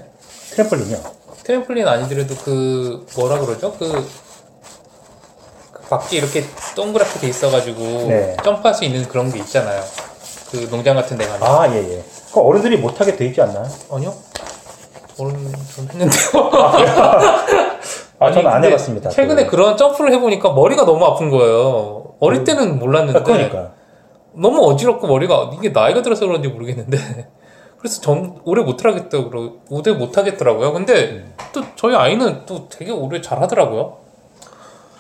[0.52, 0.98] 트램폴린이요.
[1.44, 3.74] 트램플린 아니더라도 그 뭐라 그러죠?
[3.74, 4.04] 그,
[5.88, 6.44] 그 밖에 이렇게
[6.76, 7.80] 동그랗게 돼 있어가지고
[8.10, 8.36] 네.
[8.44, 9.82] 점프할 수 있는 그런 게 있잖아요.
[10.52, 11.44] 그 농장 같은 데 가면.
[11.44, 12.04] 아, 예, 예.
[12.34, 13.66] 그 어른들이 못하게 돼 있지 않나요?
[13.92, 14.14] 아니요?
[15.18, 15.34] 오늘
[15.76, 16.52] 좀 했는데요.
[18.20, 19.10] 아, 저는 안 근데 해봤습니다.
[19.10, 22.16] 최근에 그- 그런 점프를 해보니까 머리가 너무 아픈 거예요.
[22.20, 23.72] 어릴 때는 몰랐는데 아, 그러니까.
[24.34, 26.98] 너무 어지럽고 머리가 이게 나이가 들어서 그런지 모르겠는데
[27.80, 30.74] 그래서 전 오래 못 하겠다고 그러 오래 못 하겠더라고요.
[30.74, 31.34] 근데 음.
[31.54, 34.07] 또 저희 아이는 또 되게 오래 잘 하더라고요.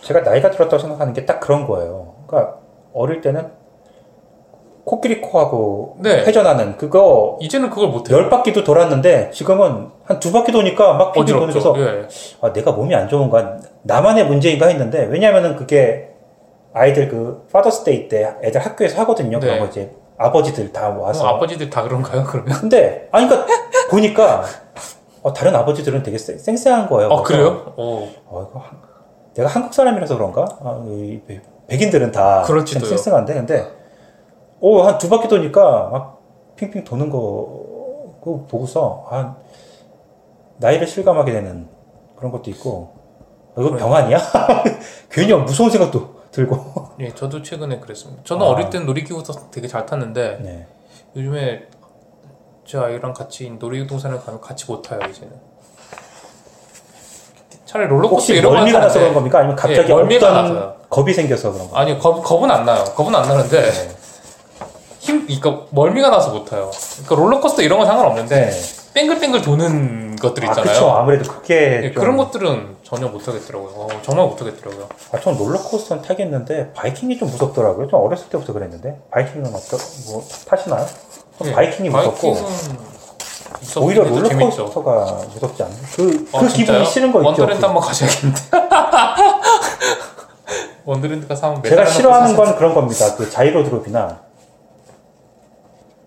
[0.07, 2.13] 제가 나이가 들었다고 생각하는 게 딱 그런 거예요.
[2.27, 2.55] 그러니까
[2.93, 3.51] 어릴 때는
[4.85, 6.23] 코끼리 코하고 네.
[6.23, 8.17] 회전하는 그거 이제는 그걸 못 해요.
[8.17, 11.59] 열 바퀴도 돌았는데 지금은 한 두 바퀴 도니까 막 어지럽죠.
[11.59, 12.07] 도면서 예.
[12.41, 16.11] 아, 내가 몸이 안 좋은가 나만의 문제인가 했는데 왜냐면은 그게
[16.73, 19.39] 아이들 그 Father's Day 때 애들 학교에서 하거든요.
[19.41, 19.59] 그런 네.
[19.59, 21.27] 거 이제 아버지들 다 어, 와서.
[21.27, 22.23] 아버지들 다 그런가요?
[22.23, 22.53] 그러면?
[22.57, 23.53] 근데 아니 그러니까
[23.89, 24.43] 보니까
[25.21, 27.11] 어, 다른 아버지들은 되게 쌩- 쌩쌩한 거예요.
[27.11, 27.73] 아 그래요?
[27.75, 28.07] 어.
[28.27, 28.86] 어, 이거 한-
[29.37, 30.45] 내가 한국 사람이라서 그런가?
[30.61, 30.83] 아,
[31.27, 32.89] 백- 백인들은 다 그럴지도요.
[32.89, 33.67] 좀 쌩쌩한데, 근데,
[34.59, 36.21] 오, 한 두 바퀴 도니까 막
[36.55, 39.35] 핑핑 도는 거, 그거 보고서, 아,
[40.57, 41.67] 나이를 실감하게 되는
[42.15, 42.89] 그런 것도 있고,
[43.55, 44.17] 어, 이거 병 아니야?
[45.11, 46.57] 괜히 무서운 생각도 들고.
[46.99, 48.23] 예, 저도 최근에 그랬습니다.
[48.23, 48.49] 저는 아.
[48.49, 49.21] 어릴 땐 놀이기구
[49.51, 50.67] 되게 잘 탔는데 네.
[51.15, 51.67] 요즘에
[52.65, 55.31] 제 아이랑 같이 놀이동산을 가면 같이 못 타요 이제는.
[57.67, 59.39] 차라리 롤러코스터 혹시 이런 거 멀미가 나서 그런 겁니까?
[59.39, 60.73] 아니면 갑자기 예, 멀미가 없던 나서요.
[60.89, 61.77] 겁이 생겨서 그런 거?
[61.77, 62.83] 아니 겁, 겁은 안 나요.
[62.95, 63.89] 겁은 안 나는데 네.
[64.99, 66.71] 힘, 그러니까 멀미가 나서 못 타요.
[67.03, 68.51] 그러니까 롤러코스터 이런 건 상관없는데 네.
[68.93, 70.73] 뺑글뺑글 도는 것들 아, 있잖아요.
[70.73, 70.89] 그쵸.
[70.91, 71.81] 아무래도 그게.
[71.83, 73.69] 예, 좀- 그런 것들은 전혀 못 하겠더라고요.
[73.75, 74.87] 어, 정말 못 하겠더라고요.
[75.11, 77.87] 아, 전 롤러코스터는 타겠는데 바이킹이 좀 무섭더라고요.
[77.89, 80.85] 좀 어렸을 때부터 그랬는데 바이킹은 어떠 뭐 타시나요?
[81.37, 82.96] 전 예, 바이킹이 무섭고 바이킹은
[83.79, 84.03] 오히려.
[84.03, 85.77] 롤러코스터가 무섭지 않나요?
[85.95, 86.47] 그, 어, 그?
[86.47, 87.27] 기분이 싫은 거 있죠.
[87.27, 88.41] Wonderland 그- 한번 가셔야겠는데.
[90.85, 93.15] Wonderland 가서 한번 제가 싫어하는 건 그런 겁니다.
[93.15, 94.21] 그 자이로 드롭이나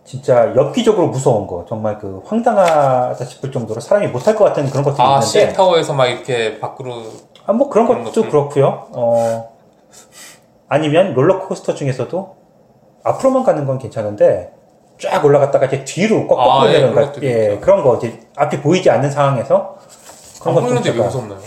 [0.05, 5.03] 진짜 엽기적으로 무서운 거 정말 그 황당하다 싶을 정도로 사람이 못할 것 같은 그런 것들이
[5.03, 7.03] 아, 있는데 CN 타워에서 막 이렇게 밖으로
[7.47, 8.31] 아, 뭐 그런 그런 것도 것들.
[8.31, 8.89] 그렇고요.
[8.93, 9.53] 어,
[10.69, 12.37] 아니면 롤러코스터 중에서도
[13.05, 14.53] 앞으로만 가는 건 괜찮은데
[15.01, 17.61] 쫙 올라갔다가 이제 뒤로 꺾- 아, 예, 그런 것도 예, 있죠.
[17.61, 21.41] 그런 거 이제 앞이 보이지 않는 상황에서 안 그런 것도 보이는데 왜 제가 무섭나요?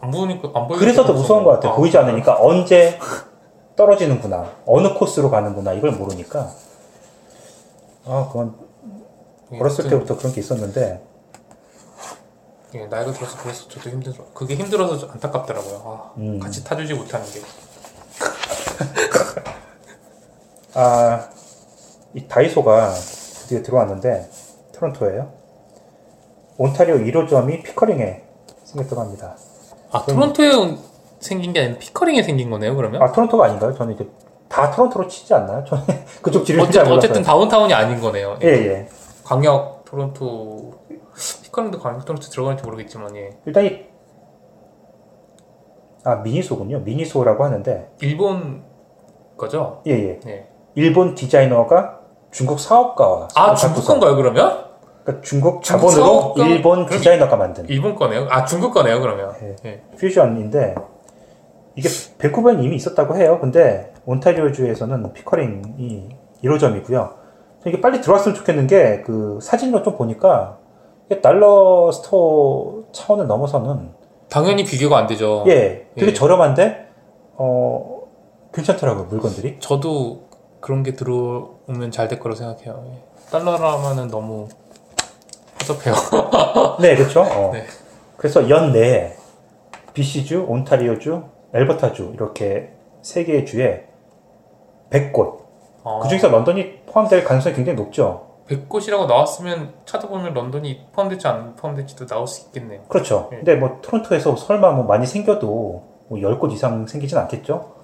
[0.00, 1.72] 안 보이니까 안 보이니까 그래서 더 무서운 것 같아요.
[1.72, 2.98] 아, 보이지 않으니까 언제
[3.76, 6.50] 떨어지는구나, 어느 코스로 가는구나 이걸 모르니까
[8.06, 8.54] 아 그건
[9.52, 11.02] 예, 어렸을 때부터 그런 게 있었는데
[12.74, 14.14] 예, 나이가 들어서 그래서 저도 힘들어.
[14.32, 15.82] 그게 힘들어서 좀 안타깝더라고요.
[15.84, 16.40] 아, 음.
[16.40, 17.40] 같이 타주지 못하는 게.
[20.74, 21.28] 아,
[22.14, 24.28] 이 다이소가 드디어 들어왔는데
[24.74, 25.30] 토론토예요.
[26.58, 28.22] 온타리오 1호점이 피커링에
[28.64, 29.36] 생겼다고 합니다.
[29.90, 30.78] 아, 토론토에 온-
[31.20, 33.00] 생긴 게 아니라 피커링에 생긴 거네요, 그러면?
[33.02, 33.72] 아 토론토가 아닌가요?
[33.74, 34.08] 저는 이제
[34.48, 35.64] 다 토론토로 치지 않나요?
[35.68, 35.84] 저는
[36.20, 36.92] 그쪽 지를 잘 어쨌든.
[36.96, 38.38] 어쨌든 다운타운이 아닌 거네요.
[38.42, 38.88] 예, 예.
[39.24, 40.72] 광역 토론토
[41.44, 43.30] 피커링도 광역 토론토 들어가는지 모르겠지만 예.
[43.46, 43.86] 일단 이
[46.04, 46.80] 아, 미니소군요.
[46.80, 48.64] 미니소라고 하는데 일본
[49.36, 49.82] 거죠?
[49.86, 50.20] 예, 예.
[50.24, 50.48] 네.
[50.74, 52.00] 일본 디자이너가
[52.32, 54.64] 중국 사업가와 아 중국 건가요 그러면?
[55.04, 58.26] 그러니까 중국 자본으로 사업가- 일본 디자이너가 만든 일본 거네요?
[58.30, 59.32] 아 중국 거네요 그러면?
[59.42, 59.56] 예.
[59.64, 59.82] 예.
[59.98, 60.74] 퓨전인데
[61.76, 63.38] 이게 밴쿠버엔 이미 있었다고 해요.
[63.40, 66.08] 근데 온타리오주에서는 피커링이
[66.44, 67.10] 1호점이고요.
[67.66, 70.58] 이게 빨리 들어왔으면 좋겠는 게 그 사진으로 좀 보니까
[71.22, 73.90] dollar store 차원을 넘어서는
[74.28, 75.44] 당연히 비교가 안 되죠.
[75.46, 76.12] 예 되게 예.
[76.14, 76.88] 저렴한데
[77.36, 78.02] 어
[78.54, 79.56] 괜찮더라고요 물건들이.
[79.60, 80.24] 저도
[80.62, 82.82] 그런 게 들어오면 잘 될 거라고 생각해요.
[82.86, 83.02] 예.
[83.30, 84.48] 달러라면은 너무
[85.60, 85.94] 허접해요.
[86.80, 87.20] 네 그렇죠.
[87.22, 87.50] 어.
[87.52, 87.66] 네.
[88.16, 89.14] 그래서 연내에
[89.92, 93.86] BC주, 온타리오주, 엘버타주 이렇게 세 개의 주에
[94.90, 95.42] 100곳
[95.84, 98.28] 아, 그 중에서 런던이 포함될 가능성이 굉장히 높죠.
[98.48, 102.82] 100곳이라고 나왔으면 찾아보면 런던이 포함될지 안 포함될지도 나올 수 있겠네요.
[102.88, 103.28] 그렇죠.
[103.30, 103.38] 네.
[103.38, 105.48] 근데 뭐 토론토에서 설마 뭐 많이 생겨도
[106.08, 107.81] 뭐 10곳 이상 생기진 않겠죠.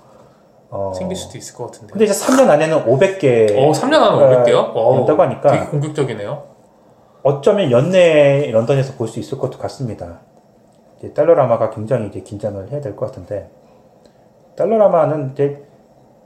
[0.71, 1.93] 어, 생길 수도 있을 것 같은데.
[1.93, 4.97] 근데 이제 3년 안에는 500개 어, 3년 안에 500개요?
[4.99, 6.43] 연다고 하니까 되게 공격적이네요.
[7.23, 10.21] 어쩌면 연내에 런던에서 볼 수 있을 것도 같습니다.
[10.99, 13.51] 이제 달러라마가 굉장히 이제 긴장을 해야 될 것 같은데
[14.57, 15.65] 달러라마는 이제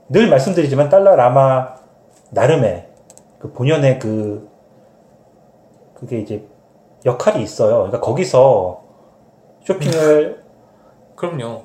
[0.09, 1.75] 늘 말씀드리지만 달러라마
[2.31, 2.87] 나름의
[3.39, 4.49] 그 본연의 그
[5.93, 6.45] 그게 이제
[7.05, 7.75] 역할이 있어요.
[7.77, 8.81] 그러니까 거기서
[9.65, 10.43] 쇼핑을
[11.15, 11.61] 그럼요.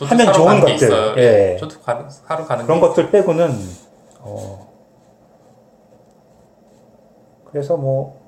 [0.00, 0.74] 하면 좋은 것들.
[0.74, 1.14] 있어요.
[1.18, 1.56] 예.
[1.60, 3.56] 저도 가, 사러 가는 그런 게 것들 빼고는
[4.20, 4.68] 어
[7.50, 8.20] 그래서 뭐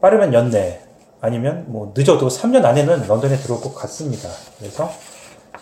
[0.00, 0.80] 빠르면 연내
[1.20, 4.28] 아니면 뭐 늦어도 3년 안에는 런던에 들어올 것 같습니다.
[4.58, 4.90] 그래서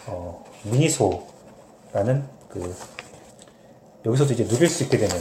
[0.07, 2.75] 어 미니소라는 그
[4.07, 5.15] 여기서도 이제 누릴 수 있게 되는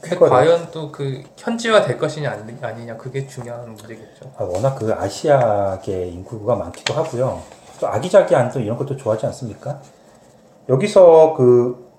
[0.00, 4.32] 그거를- 과연 또 그 현지화 될 것이냐 아니- 아니냐 그게 중요한 문제겠죠.
[4.36, 7.40] 아, 워낙 그 아시아계 인구가 많기도 하고요.
[7.80, 9.80] 또 아기자기한 또 이런 것도 좋아하지 않습니까?
[10.68, 11.90] 여기서 그,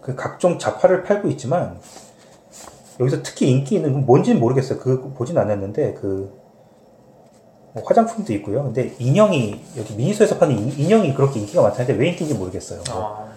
[0.00, 1.78] 그 각종 잡화를 팔고 있지만,
[3.00, 4.78] 여기서 특히 인기 있는 건 뭔지는 모르겠어요.
[4.78, 6.38] 그거 보진 않았는데, 그,
[7.72, 8.64] 뭐 화장품도 있고요.
[8.64, 12.82] 근데 인형이, 여기 미니소에서 파는 인- 인형이 그렇게 인기가 많다는데 왜 인기인지 모르겠어요.
[12.90, 13.32] 뭐 아,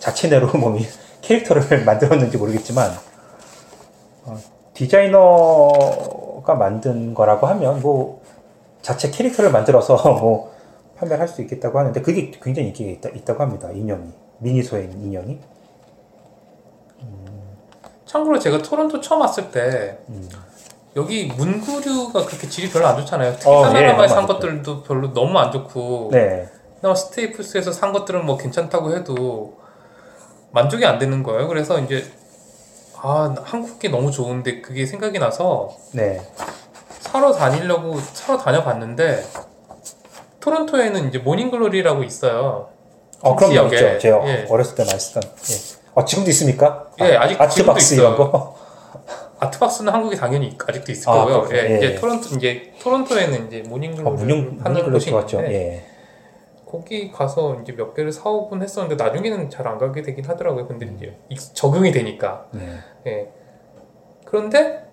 [0.00, 0.84] 자체 내로 뭐 미-
[1.20, 2.90] 캐릭터를 만들었는지 모르겠지만
[4.24, 4.36] 어,
[4.74, 8.22] 디자이너가 만든 거라고 하면 뭐
[8.86, 10.54] 자체 캐릭터를 만들어서 뭐
[10.96, 13.68] 판매할 수 있겠다고 하는데 그게 굉장히 인기가 있다, 있다고 합니다.
[13.72, 15.40] 인형이 미니소의 인형이
[18.04, 20.28] 참고로 제가 토론토 처음 왔을 때 음.
[20.94, 23.32] 여기 문구류가 그렇게 질이 별로 안 좋잖아요.
[23.32, 24.26] 특히 어, 예, 사나다마에 너무 산.
[24.26, 29.58] 것들도 별로 너무 안 좋고 네, 그나마 스테이플스에서 산 것들은 뭐 괜찮다고 해도
[30.52, 31.48] 만족이 안 되는 거예요.
[31.48, 32.04] 그래서 이제
[33.02, 36.22] 아 한국 게 너무 좋은데 그게 생각이 나서 네,
[37.16, 39.24] 사러 다니려고 사러 다녀봤는데
[40.40, 42.68] 토론토에는 이제 모닝글로리라고 있어요.
[43.22, 43.98] 어 그럼 지역에, 있죠.
[43.98, 44.46] 제가 예.
[44.50, 45.22] 어렸을 때 많이 쓰던.
[45.22, 45.90] 예.
[45.94, 46.88] 어 지금도 있습니까?
[47.00, 48.56] 예, 아, 아직 아 트박스 지금도 이런 거.
[49.38, 51.42] 아트박스는 한국에 당연히 있- 아직도 있을 아, 거고요.
[51.42, 51.58] 그렇군요.
[51.58, 51.76] 예, 예.
[51.78, 55.10] 이제 토론토 이제 토론토에는 이제 어, 모닝글로리 문용 하는 문용글로 곳이.
[55.10, 55.84] 있는데 예.
[56.70, 60.66] 거기 가서 이제 몇 개를 사오곤 했었는데 나중에는 잘 안 가게 되긴 하더라고요.
[60.68, 60.96] 근데 음.
[60.96, 62.46] 이제 익- 적응이 되니까.
[62.52, 62.78] 네.
[63.06, 63.28] 예.
[64.24, 64.85] 그런데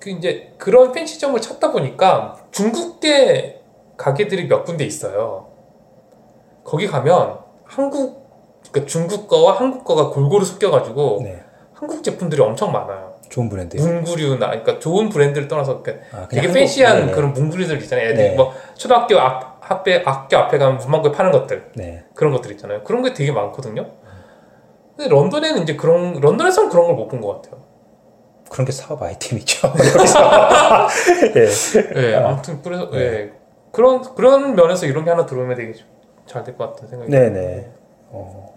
[0.00, 3.60] 그 이제 그런 팬시점을 찾다 보니까 중국계
[3.96, 5.48] 가게들이 몇 군데 있어요.
[6.64, 8.28] 거기 가면 한국
[8.70, 11.42] 그러니까 중국 거와 한국 거가 골고루 섞여가지고 네.
[11.72, 13.14] 한국 제품들이 엄청 많아요.
[13.28, 13.76] 좋은 브랜드.
[13.76, 18.10] 문구류나 그러니까 좋은 브랜드를 떠나서 그러니까 아, 되게 팬시한 네, 그런 문구류들 있잖아요.
[18.10, 18.34] 애들이 네.
[18.36, 22.04] 뭐 초등학교 앞, 앞에 학교 앞에 가면 문방구에 파는 것들 네.
[22.14, 22.82] 그런 것들 있잖아요.
[22.84, 23.86] 그런 게 되게 많거든요.
[24.96, 27.62] 근데 런던에는 이제 그런 런던에서는 그런 걸 못 본 것 같아요.
[28.50, 29.72] 그런 게 사업 아이템이죠.
[31.36, 31.48] 예.
[32.10, 32.28] 예, 아.
[32.30, 32.98] 아무튼 그래서 네.
[32.98, 33.32] 예
[33.72, 35.74] 그런 그런 면에서 이런 게 하나 들어오면 되게
[36.26, 37.10] 잘 될 것 같은 생각이.
[37.10, 37.70] 네네.
[38.10, 38.54] 어.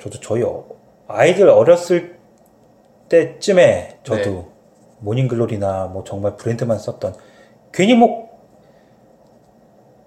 [0.00, 0.64] 저도 저희 어-
[1.08, 2.18] 아이들 어렸을
[3.08, 4.48] 때쯤에 저도 네.
[5.00, 7.14] 모닝글로리나 뭐 정말 브랜드만 썼던
[7.72, 8.24] 괜히 뭐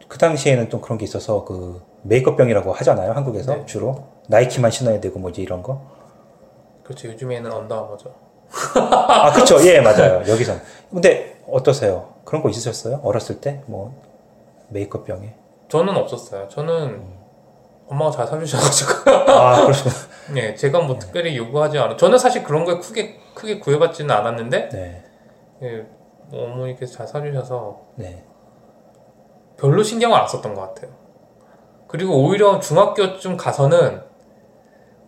[0.08, 3.66] 그 당시에는 좀 그런 게 있어서 그 메이크업병이라고 하잖아요 한국에서 네.
[3.66, 5.82] 주로 나이키만 신어야 되고 뭐 이제 이런 거.
[6.88, 7.09] 그렇죠.
[7.09, 8.13] 요즘에는 언더아머죠.
[8.79, 9.61] 아 그렇죠.
[9.67, 10.23] 예 맞아요.
[10.27, 10.61] 여기선.
[10.89, 12.13] 근데 어떠세요?
[12.23, 13.01] 그런 거 있으셨어요?
[13.03, 13.93] 어렸을 때 뭐
[14.69, 15.35] 메이크업 병에?
[15.69, 16.47] 저는 없었어요.
[16.47, 17.03] 저는
[17.89, 19.11] 엄마가 잘 사주셔가지고.
[19.11, 19.95] 아 그러시구나.
[20.33, 21.97] 네, 제가 뭐 특별히 요구하지 않아.
[21.97, 25.03] 저는 사실 그런 거에 크게 크게 구애받지는 않았는데, 네.
[25.63, 25.85] 예,
[26.29, 28.25] 뭐 어머니께서 잘 사주셔서 네.
[29.57, 30.91] 별로 신경을 안 썼던 것 같아요.
[31.88, 34.01] 그리고 오히려 중학교쯤 가서는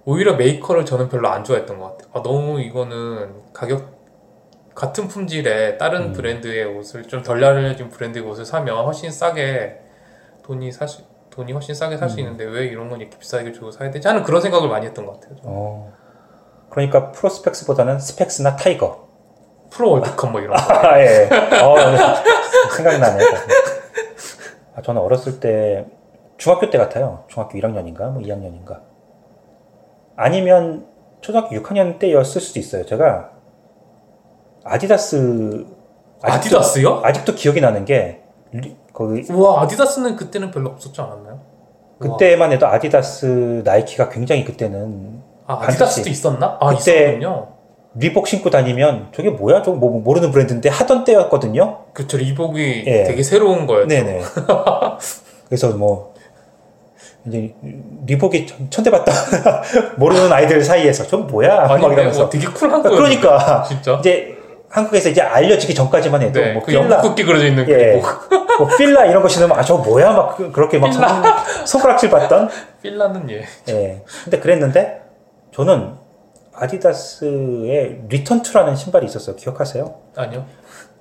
[0.06, 2.12] 오히려 메이커를 저는 별로 안 좋아했던 것 같아요.
[2.14, 4.00] 아, 너무 이거는 가격
[4.74, 6.14] 같은 품질의 다른 음.
[6.14, 9.82] 브랜드의 옷을 좀 덜 알려진 브랜드의 옷을 사면 훨씬 싸게
[10.43, 12.20] 돈이 사실 돈이 훨씬 싸게 살수 음.
[12.20, 15.20] 있는데 왜 이런 건 이렇게 비싸게 주고 사야 되지 하는 그런 생각을 많이 했던 것
[15.20, 15.38] 같아요.
[15.43, 15.93] 어.
[16.70, 19.10] 그러니까 프로스펙스보다는 스펙스나 타이거.
[19.70, 20.74] 프로 월드컵 뭐 이런 거.
[20.74, 21.30] 아, 예.
[21.62, 21.76] 어,
[22.76, 23.28] 생각나네요.
[24.76, 25.86] 아, 저는 어렸을 때,
[26.38, 27.26] 중학교 때 같아요.
[27.28, 28.80] 중학교 1학년인가, 뭐 2학년인가.
[30.24, 30.86] 아니면
[31.22, 32.86] 초등학교 6학년 때였을 수도 있어요.
[32.86, 33.30] 제가
[34.65, 35.65] 아디다스,
[36.22, 37.01] 아직도, 아디다스요?
[37.03, 41.39] 아직도 기억이 나는 게, 리- 거기, 우와 아디다스는 그때는 별로 없었지 않았나요?
[41.99, 46.57] 그때만 해도 아디다스, 나이키가 굉장히 그때는 아, 아디다스도 있었나?
[46.59, 47.47] 아 그때- 있었군요.
[47.95, 49.61] 리복 신고 다니면 저게 뭐야?
[49.63, 51.86] 저거 뭐 모르는 브랜드인데 하던 때였거든요.
[51.93, 53.03] 그쵸 리복이 예.
[53.03, 53.88] 되게 새로운 거였죠.
[53.88, 54.22] 네네.
[55.47, 56.09] 그래서 뭐
[57.28, 57.53] 이제
[58.05, 59.11] 리복이 천- 천대받다
[59.97, 62.97] 모르는 아이들 사이에서 좀 뭐야 아니 막 근데 이러면서 뭐 되게 쿨한 거예요.
[62.97, 63.97] 그러니까 진짜.
[63.99, 64.36] 이제
[64.70, 68.01] 한국에서 이제 알려지기 전까지만 해도 네, 뭐 그 필라 국기 그려져 있는 그 예.
[68.57, 71.03] 뭐 필라 이런 거 신으면 아저 뭐야 막 그- 그렇게 막 손,
[71.65, 72.49] 손가락질 받던
[72.82, 73.45] 필라는 예.
[73.70, 75.01] 예 근데 그랬는데
[75.53, 75.93] 저는
[76.53, 79.93] 아디다스의 리턴 투라는 신발이 있었어요 기억하세요?
[80.15, 80.45] 아니요.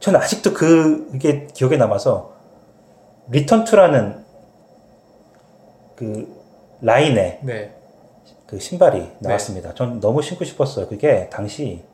[0.00, 2.32] 저는 아직도 그게 기억에 남아서
[3.30, 4.24] 리턴 투라는
[5.98, 6.28] 그
[6.80, 7.72] 라인에 네.
[8.46, 9.74] 그 신발이 나왔습니다.
[9.74, 10.86] 전 너무 신고 싶었어요.
[10.88, 11.84] 그게 당시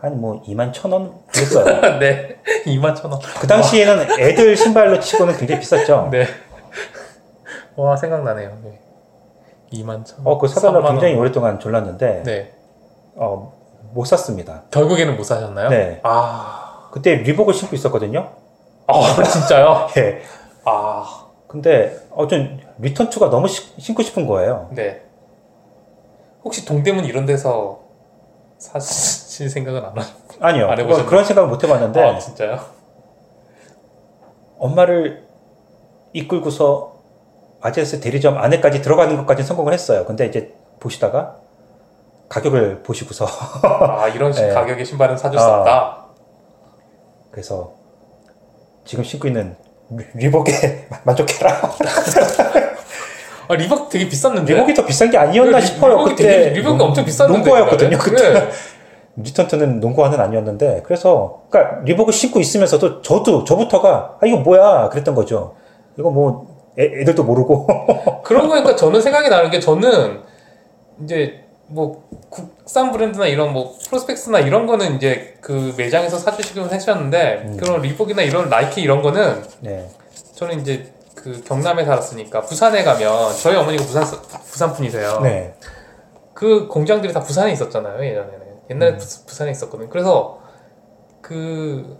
[0.00, 1.80] 한 뭐 2만 천 원 그랬어요.
[1.98, 2.36] 네.
[2.66, 3.20] 2만 천 원.
[3.40, 6.08] 그 당시에는 애들 신발로 치고는 굉장히 비쌌죠.
[6.10, 6.26] 네.
[7.76, 8.58] 와, 생각나네요.
[8.64, 8.80] 네.
[9.72, 10.26] 2만 천 원.
[10.34, 10.92] 어, 그 사달라 3만 원.
[10.94, 12.52] 굉장히 오랫동안 졸랐는데, 네.
[13.16, 13.52] 어,
[13.92, 14.64] 못 샀습니다.
[14.70, 15.68] 결국에는 못 사셨나요?
[15.68, 16.00] 네.
[16.02, 16.88] 아.
[16.92, 18.30] 그때 리복을 신고 있었거든요.
[18.86, 18.92] 아,
[19.24, 19.88] 진짜요?
[19.96, 20.22] 예.
[20.64, 21.26] 아.
[21.48, 24.68] 근데, 어, 좀 리턴2가 너무 시- 신고 싶은 거예요.
[24.72, 25.02] 네.
[26.44, 27.80] 혹시 동대문 이런 데서
[28.58, 30.14] 사실 생각은 안 하죠?
[30.40, 30.68] 아니요.
[30.68, 31.06] 안 해보셨나요?
[31.08, 32.58] 그런 생각을 못 해봤는데, 아, 진짜요?
[34.58, 35.26] 엄마를
[36.12, 36.96] 이끌고서
[37.60, 40.04] 아제스 대리점 안에까지 들어가는 것까지 성공을 했어요.
[40.06, 41.36] 근데 이제 보시다가
[42.28, 43.26] 가격을 보시고서
[43.62, 44.52] 아, 이런 식 네.
[44.54, 45.58] 가격의 신발은 사줄 수 아.
[45.58, 46.04] 없다.
[47.30, 47.72] 그래서
[48.84, 49.56] 지금 신고 있는
[49.90, 51.60] 리- 리복에 만족해라.
[53.48, 54.52] 아, 리복 되게 비쌌는데.
[54.54, 55.92] 리복이 더 비싼 게 아니었나 리- 싶어요.
[55.98, 57.38] 리복이 그때 리복이 엄청 비쌌는데.
[57.38, 57.90] 농구화였거든요.
[57.92, 57.98] 옛날에.
[58.04, 58.48] 그때 네.
[59.20, 65.14] 리턴 투는 농구화는 아니었는데 그래서 그러니까 리복을 신고 있으면서도 저도 저부터가 아 이거 뭐야 그랬던
[65.16, 65.56] 거죠.
[65.98, 66.46] 이거 뭐
[66.78, 67.66] 애, 애들도 모르고
[68.22, 70.20] 그런 거니까 저는 생각이 나는 게 저는
[71.02, 77.56] 이제 뭐 국산 브랜드나 이런 뭐 프로스펙스나 이런 거는 이제 그 매장에서 사주시긴 하셨는데 음.
[77.58, 79.88] 그런 리복이나 이런 나이키 이런 거는 네.
[80.36, 80.86] 저는 이제
[81.22, 85.20] 그 경남에 살았으니까 부산에 가면 저희 어머니가 부산 부산 분이세요.
[85.20, 85.54] 네.
[86.32, 88.98] 그 공장들이 다 부산에 있었잖아요 예전에는 옛날에 음.
[88.98, 89.88] 부, 산에 있었거든.
[89.90, 90.38] 그래서
[91.20, 91.98] 그그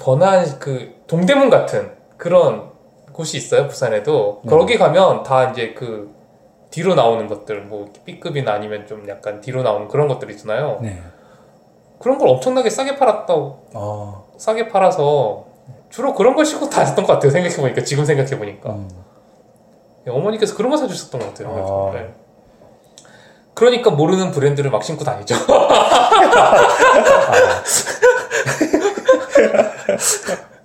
[0.00, 2.70] 번화한 그 동대문 같은 그런
[3.12, 4.48] 곳이 있어요 부산에도 음.
[4.48, 6.14] 거기 가면 다 이제 그
[6.70, 10.78] 뒤로 나오는 것들 뭐 B급이나 아니면 좀 약간 뒤로 나오는 그런 것들 있잖아요.
[10.80, 11.02] 네.
[11.98, 14.26] 그런 걸 엄청나게 싸게 팔았다고 어.
[14.38, 15.55] 싸게 팔아서
[15.90, 18.88] 주로 그런 걸 신고 다녔던 것 같아요 생각해 보니까 지금 생각해 보니까 음.
[20.08, 21.90] 어머니께서 그런 거 사주셨던 것 같아요.
[21.92, 21.92] 아.
[21.94, 22.14] 네.
[23.54, 25.34] 그러니까 모르는 브랜드를 막 신고 다니죠.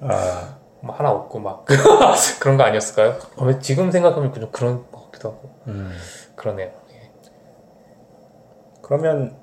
[0.01, 1.65] 아, 뭐 하나 없고 막
[2.39, 3.17] 그런 거 아니었을까요?
[3.38, 5.95] 어, 왜 지금 생각하면 좀 그런 것 같기도 하고 음.
[6.36, 6.72] 그러네요.
[6.91, 7.11] 예.
[8.82, 9.38] 그러면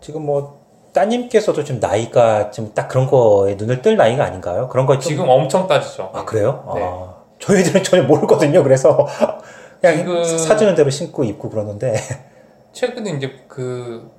[0.00, 0.59] 지금 뭐
[0.92, 4.68] 따님께서도 좀 나이가 좀딱 그런 거에 눈을 뜰 나이가 아닌가요?
[4.68, 6.10] 그런 거 좀- 지금 엄청 따지죠.
[6.12, 6.70] 아 그래요?
[6.74, 6.82] 네.
[6.84, 8.62] 아, 저희 들은 전혀 모르거든요.
[8.62, 9.06] 그래서
[9.80, 11.94] 그냥 지금- 사주는 대로 신고 입고 그러는데
[12.72, 14.10] 최근에 이제 그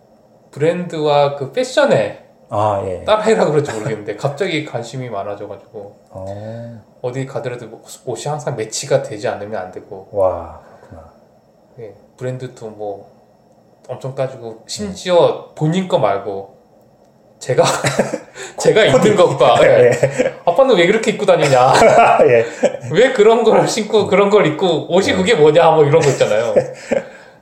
[0.51, 3.03] 브랜드와 그 패션에 아 예.
[3.05, 9.61] 따라해라 그럴지 모르겠는데 갑자기 관심이 많아져가지고 어, 어디 가더라도 뭐 옷이 항상 매치가 되지 않으면
[9.61, 11.09] 안 되고 와 그렇구나.
[11.79, 13.09] 예, 브랜드도 뭐
[13.87, 16.55] 엄청 따지고 심지어 본인 거 말고
[17.41, 17.63] 제가
[18.57, 19.89] 제가 입는 것과 예.
[19.91, 19.91] 예.
[20.45, 21.73] 아빠는 왜 그렇게 입고 다니냐
[22.29, 22.45] 예.
[22.91, 26.53] 왜 그런 걸 신고 그런 걸 입고 옷이 그게 뭐냐 뭐 이런 거 있잖아요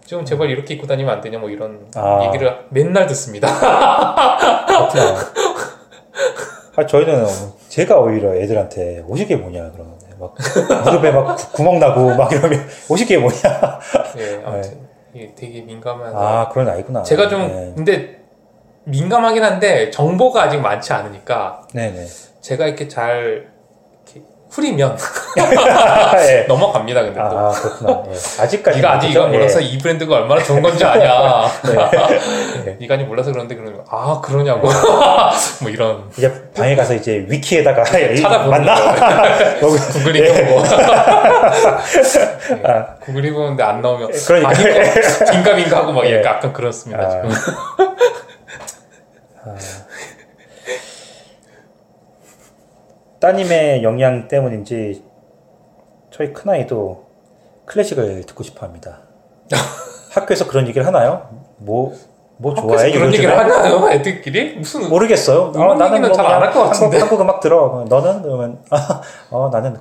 [0.05, 2.23] 좀 제발 이렇게 입고 다니면 안 되냐 뭐 이런 아.
[2.25, 3.47] 얘기를 맨날 듣습니다
[4.65, 5.15] 그렇구나.
[6.75, 7.25] 아, 저희는
[7.67, 10.33] 제가 오히려 애들한테 옷이 게 뭐냐 그러는데 막
[10.85, 13.35] 무릎에 막 구- 구멍 나고 막 이러면 옷이 게 뭐냐.
[14.17, 17.03] 예 아무튼 이게 되게 민감한 아 그런 아이구나.
[17.03, 17.73] 제가 좀 네.
[17.75, 18.18] 근데
[18.89, 22.05] 민감하긴 한데 정보가 아직 많지 않으니까 네네.
[22.41, 23.47] 제가 이렇게 잘
[24.07, 24.97] 이렇게 후리면
[26.27, 26.45] 예.
[26.49, 28.03] 넘어갑니다 근데 또 아 그렇구나.
[28.07, 28.41] 예.
[28.41, 31.45] 아직까지 네가 아직 이걸 몰라서 이 브랜드가 얼마나 좋은 건지 아냐.
[32.65, 32.77] 네.
[32.79, 34.67] 네가 아직 몰라서 그런데 그러면 아 그러냐고.
[35.61, 38.75] 뭐 이런 이제 방에 가서 이제 위키에다가 찾아보는 맞나?
[39.61, 40.29] 뭐, 구글 예.
[40.29, 40.63] 입어보고.
[42.63, 42.95] 아.
[43.01, 44.49] 구글 입었는데 안 나오면 그러니까.
[44.49, 46.23] 아닌 거 긴가민가 하고 막 예.
[46.23, 47.09] 약간 그렇습니다 아.
[47.09, 47.29] 지금.
[53.19, 55.03] 따님의 영향 때문인지
[56.11, 57.05] 저희 큰아이도
[57.65, 58.99] 클래식을 듣고 싶어 합니다.
[60.11, 61.29] 학교에서 그런 얘기를 하나요?
[61.57, 61.93] 뭐,
[62.37, 62.91] 뭐 좋아해?
[62.91, 63.13] 그런?
[63.13, 65.51] 얘기를 하나요 애들끼리 무슨 모르겠어요.
[65.55, 66.97] 음악 얘기는 잘안 할 것 같은데.
[66.97, 67.85] 한국, 한국 음악 들어.
[67.87, 68.21] 너는?
[68.21, 69.77] 그러면, 아, 어, 나는,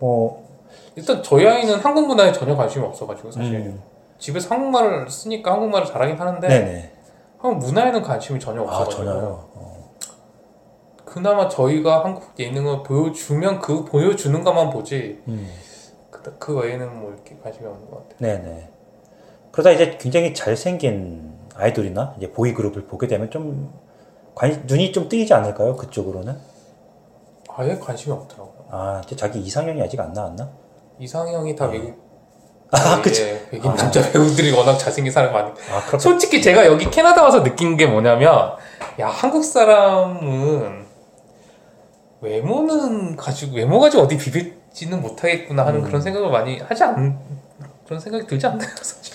[0.00, 0.44] 뭐,
[0.96, 3.82] 일단 저희 아이는 한국 문화에 전혀 관심이 없어가지고 사실 음,
[4.18, 6.92] 집에서 한국말을 쓰니까 한국말을 잘하긴 하는데 네네.
[7.44, 9.48] 한국 문화에는 관심이 전혀 아, 없어가지고 전혀요.
[9.54, 9.90] 어,
[11.04, 15.52] 그나마 저희가 한국 예능을 보여주면 그 보여주는 것만 보지 음,
[16.10, 18.16] 그, 그 외에는 뭐 이렇게 관심이 없는 것 같아요.
[18.18, 18.68] 네네.
[19.52, 23.70] 그러다 이제 굉장히 잘생긴 아이돌이나 이제 보이 그룹을 보게 되면 좀,
[24.34, 25.76] 관, 눈이 좀 뜨이지 않을까요?
[25.76, 26.34] 그쪽으로는?
[27.48, 28.64] 아예 관심이 없더라고요.
[28.70, 30.50] 아, 이제 자기 이상형이 아직 안 나왔나?
[30.98, 31.76] 이상형이 다 네.
[31.76, 32.03] 외국
[32.70, 33.40] 아, 예, 그치.
[33.50, 33.74] 백인 아.
[33.74, 35.50] 남자 배우들이 워낙 잘생긴 사람이 많이.
[35.70, 35.98] 아.
[35.98, 38.52] 솔직히 제가 여기 캐나다 와서 느낀 게 뭐냐면
[39.00, 40.84] 야 한국 사람은
[42.20, 45.84] 외모는 가지고 외모 가지고 어디 비빌지는 못하겠구나 하는 음.
[45.84, 47.18] 그런 생각을 많이 하지 않
[47.84, 48.68] 그런 생각이 들지 않나요?
[48.82, 49.14] 사실.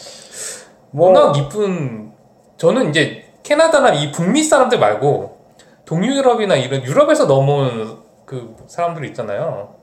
[0.91, 2.11] 뭐, 워낙 이쁜
[2.57, 5.37] 저는 이제 캐나다나 이 북미 사람들 말고
[5.85, 9.73] 동유럽이나 이런 유럽에서 넘어온 그 사람들 있잖아요.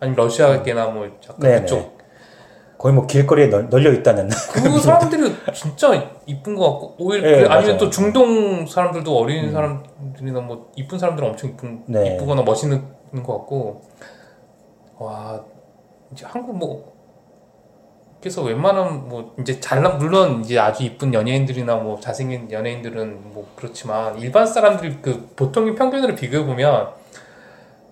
[0.00, 1.60] 아니면 러시아계나 뭐 약간 네네.
[1.60, 1.93] 그쪽
[2.84, 4.28] 거의 뭐 길거리에 널, 널려 있다는.
[4.52, 5.90] 그 사람들이 진짜
[6.26, 7.78] 이쁜 것 같고 오히려 네, 그- 아니면.
[7.78, 12.16] 또 중동 사람들도 어린 사람들이나 뭐 이쁜 사람들은 엄청 이쁜 네.
[12.16, 12.82] 이쁘거나 멋있는
[13.24, 13.80] 것 같고
[14.98, 15.42] 와
[16.12, 16.92] 이제 한국 뭐
[18.20, 24.18] 그래서 웬만한 뭐 이제 잘난 물론 이제 아주 이쁜 연예인들이나 뭐 잘생긴 연예인들은 뭐 그렇지만
[24.18, 26.88] 일반 사람들이 그 보통의 평균으로 비교해 보면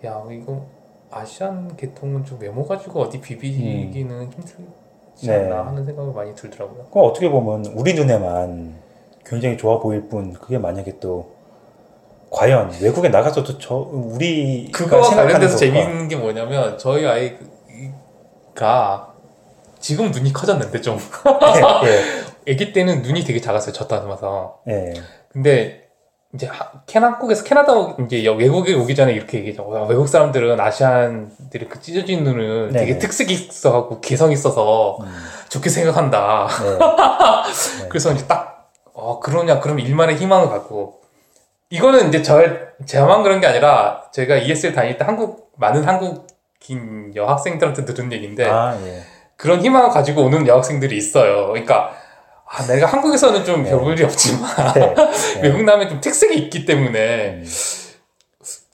[0.05, 0.67] 야 이거
[1.13, 5.35] 아시안 계통은 좀 외모 가지고 어디 비비기는 힘들지 네.
[5.35, 6.87] 않나 하는 생각이 많이 들더라고요.
[6.91, 8.75] 그 어떻게 보면 우리 눈에만
[9.25, 11.31] 굉장히 좋아 보일 뿐 그게 만약에 또
[12.31, 19.13] 과연 외국에 나가서도 저 우리 그거와 관련돼서 재미있는 게 뭐냐면 저희 아이가
[19.79, 20.99] 지금 눈이 커졌는데 좀.
[21.85, 24.61] 예, 아기 때는 눈이 되게 작았어요 저 닮아서.
[24.69, 24.95] 예,
[25.29, 25.82] 근데
[26.35, 30.09] 이제 하- 캐나 한국에서 캐나다 오- 이제 여- 외국에 오기 전에 이렇게 얘기했죠 와, 외국
[30.09, 32.87] 사람들은 아시안들이 그 찢어진 눈을 네네.
[32.87, 35.07] 되게 특색 있어갖고 개성 있어서 음,
[35.51, 37.89] 좋게 생각한다 네.
[37.91, 41.01] 그래서 이제 딱, 어, 그러냐, 그럼 일만의 희망을 갖고.
[41.71, 42.41] 이거는 이제 저,
[42.87, 48.77] 제만 그런 게 아니라, 제가 ESL 다닐 때 한국, 많은 한국인 여학생들한테 들은 얘기인데, 아,
[48.87, 49.03] 예.
[49.37, 51.49] 그런 희망을 가지고 오는 여학생들이 있어요.
[51.49, 51.95] 그러니까,
[52.55, 53.71] 아, 내가 한국에서는 좀 네.
[53.71, 54.95] 별 일이 없지만, 네.
[55.43, 57.47] 외국 나면 좀 특색이 있기 때문에, 음,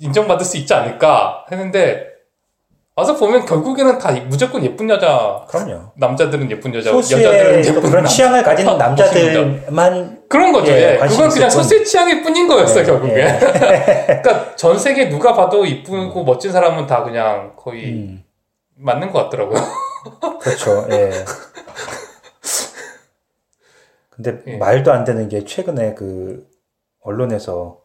[0.01, 2.09] 인정받을 수 있지 않을까 했는데,
[2.97, 5.93] 와서 보면 결국에는 다 무조건 예쁜 여자, 그럼요.
[5.95, 8.09] 남자들은 예쁜 여자, 여자들은 또 예쁜 그런 남자.
[8.09, 10.72] 취향을 가진 멋있는 남자들만 그런 거죠.
[10.72, 11.07] 예, 예.
[11.07, 11.49] 그건 그냥.
[11.49, 13.14] 소수의 취향일 뿐인 거였어, 예, 결국에.
[13.14, 13.39] 예.
[14.20, 18.24] 그러니까 전 세계 누가 봐도 이쁘고 멋진 사람은 다 그냥 거의 음,
[18.74, 19.61] 맞는 것 같더라고요.
[20.41, 20.85] 그렇죠.
[20.91, 21.12] 예.
[24.19, 24.57] 근데 예.
[24.57, 26.45] 말도 안 되는 게 최근에 그
[27.03, 27.79] 언론에서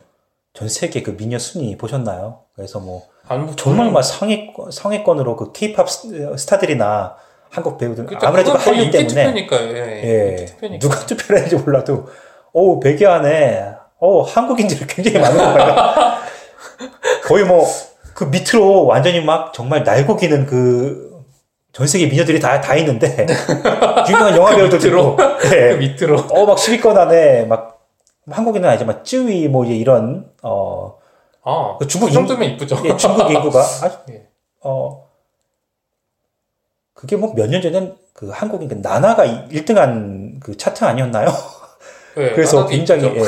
[0.54, 2.42] 전 세계 그 미녀 순위 보셨나요?
[2.56, 7.16] 그래서 뭐 아니, 뭐 정말 막 상위권, 상위권으로 그 케이팝 스타들이나
[7.50, 9.78] 한국 배우들 그러니까 아무래도 한류 때문에 투표니까요.
[9.78, 10.04] 예.
[10.04, 10.80] 예, 인기 투표니까.
[10.80, 12.08] 누가 투표를 했는지 몰라도
[12.52, 15.76] 오 100위 안에 어 한국인들이 굉장히 많은 거예요.
[17.24, 21.13] 거의 뭐 그 밑으로 완전히 막 정말 날고 기는 그
[21.74, 23.26] 전 세계 미녀들이 다, 다 있는데
[24.08, 25.02] 유명한 영화 그 배우들도 밑으로.
[25.02, 25.76] 있고 그 예.
[25.76, 26.20] 밑으로.
[26.30, 27.90] 어, 막 10위권 안에 막
[28.30, 30.98] 한국인은 아니지만 쯔위 뭐 이제 이런 어
[31.44, 32.78] 아, 그 중국 그 정도면 이쁘죠.
[32.86, 34.28] 예, 중국 인구가 아주 예.
[34.62, 35.10] 어
[36.94, 41.28] 그게 뭐 몇 년 전엔 그 한국인 그 나나가 1등한 그 차트 아니었나요?
[42.18, 43.06] 예, 그래서 굉장히.
[43.08, 43.22] 예,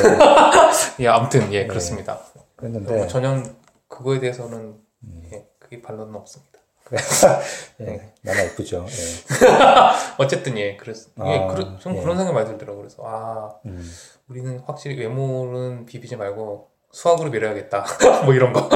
[1.00, 2.20] 예, 아무튼 예, 그렇습니다.
[2.54, 3.42] 그랬는데 뭐 전혀
[3.88, 5.22] 그거에 대해서는 음.
[5.32, 6.55] 예, 그게 반론은 없습니다.
[7.80, 8.86] 예, 나나 이쁘죠.
[8.88, 10.16] 예.
[10.18, 12.00] 어쨌든 예, 그래서 예, 아, 그런 좀 예.
[12.00, 12.78] 그런 생각이 많이 들더라고.
[12.78, 13.82] 요 그래서 아, 음.
[14.28, 17.84] 우리는 확실히 외모는 비비지 말고 수학으로 밀어야겠다.
[18.24, 18.68] 뭐 이런 거.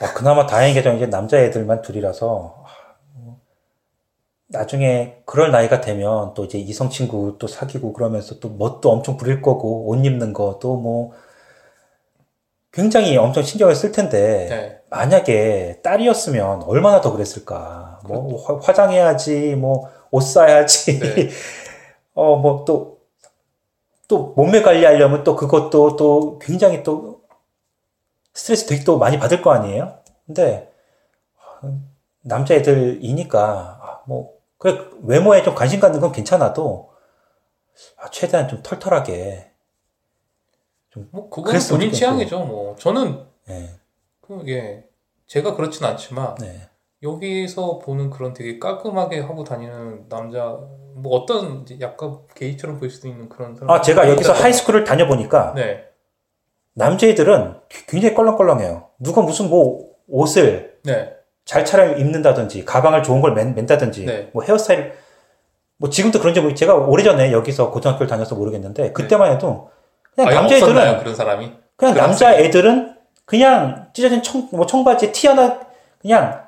[0.00, 2.68] 아, 그나마 다행인 게 이제 남자 애들만 둘이라서 아,
[3.12, 3.40] 뭐,
[4.46, 9.42] 나중에 그럴 나이가 되면 또 이제 이성 친구 또 사귀고 그러면서 또 멋도 엄청 부릴
[9.42, 11.12] 거고 옷 입는 것도 뭐
[12.76, 14.80] 굉장히 엄청 신경을 쓸 텐데 네.
[14.90, 18.00] 만약에 딸이었으면 얼마나 더 그랬을까.
[18.04, 20.98] 뭐 화- 화장해야지, 뭐 옷 사야지.
[21.00, 21.28] 네.
[22.14, 22.96] 어뭐 또
[24.08, 27.22] 또 몸매 관리하려면 또 그것도 또 굉장히 또
[28.32, 29.98] 스트레스 되게 또 많이 받을 거 아니에요.
[30.26, 30.70] 근데
[32.22, 33.40] 남자애들이니까
[33.82, 36.90] 아, 뭐 그래 외모에 좀 관심 갖는 건 괜찮아도
[37.98, 39.50] 아, 최대한 좀 털털하게
[41.10, 41.92] 뭐 그건 본인.
[41.92, 42.40] 취향이죠.
[42.40, 43.70] 뭐 저는 예,
[44.20, 44.84] 그, 예
[45.26, 46.68] 제가 그렇진 않지만 네.
[47.02, 50.58] 여기서 보는 그런 되게 깔끔하게 하고 다니는 남자
[50.94, 53.70] 뭐 어떤 약간 게이처럼 보일 수도 있는 그런 사람.
[53.70, 55.84] 아 제가 여기서 하이스쿨을 다녀보니까 네,
[56.74, 57.54] 남자애들은
[57.86, 58.88] 굉장히 껄렁껄렁해요.
[58.98, 61.12] 누가 무슨 뭐 옷을 네,
[61.44, 64.30] 잘 차려 입는다든지 가방을 좋은 걸 맨, 맨다든지 네.
[64.32, 64.94] 뭐 헤어스타일
[65.78, 69.70] 뭐 지금도 그런지 모르 제가 오래전에 여기서 고등학교를 다녀서 모르겠는데 그때만 해도
[70.16, 71.52] 그냥 아, 남자 애들은 없었나요 그런 사람이?
[71.76, 75.60] 그냥 그런 남자 애들은 그냥 찢어진 청, 뭐 청바지에 티 하나
[76.00, 76.46] 그냥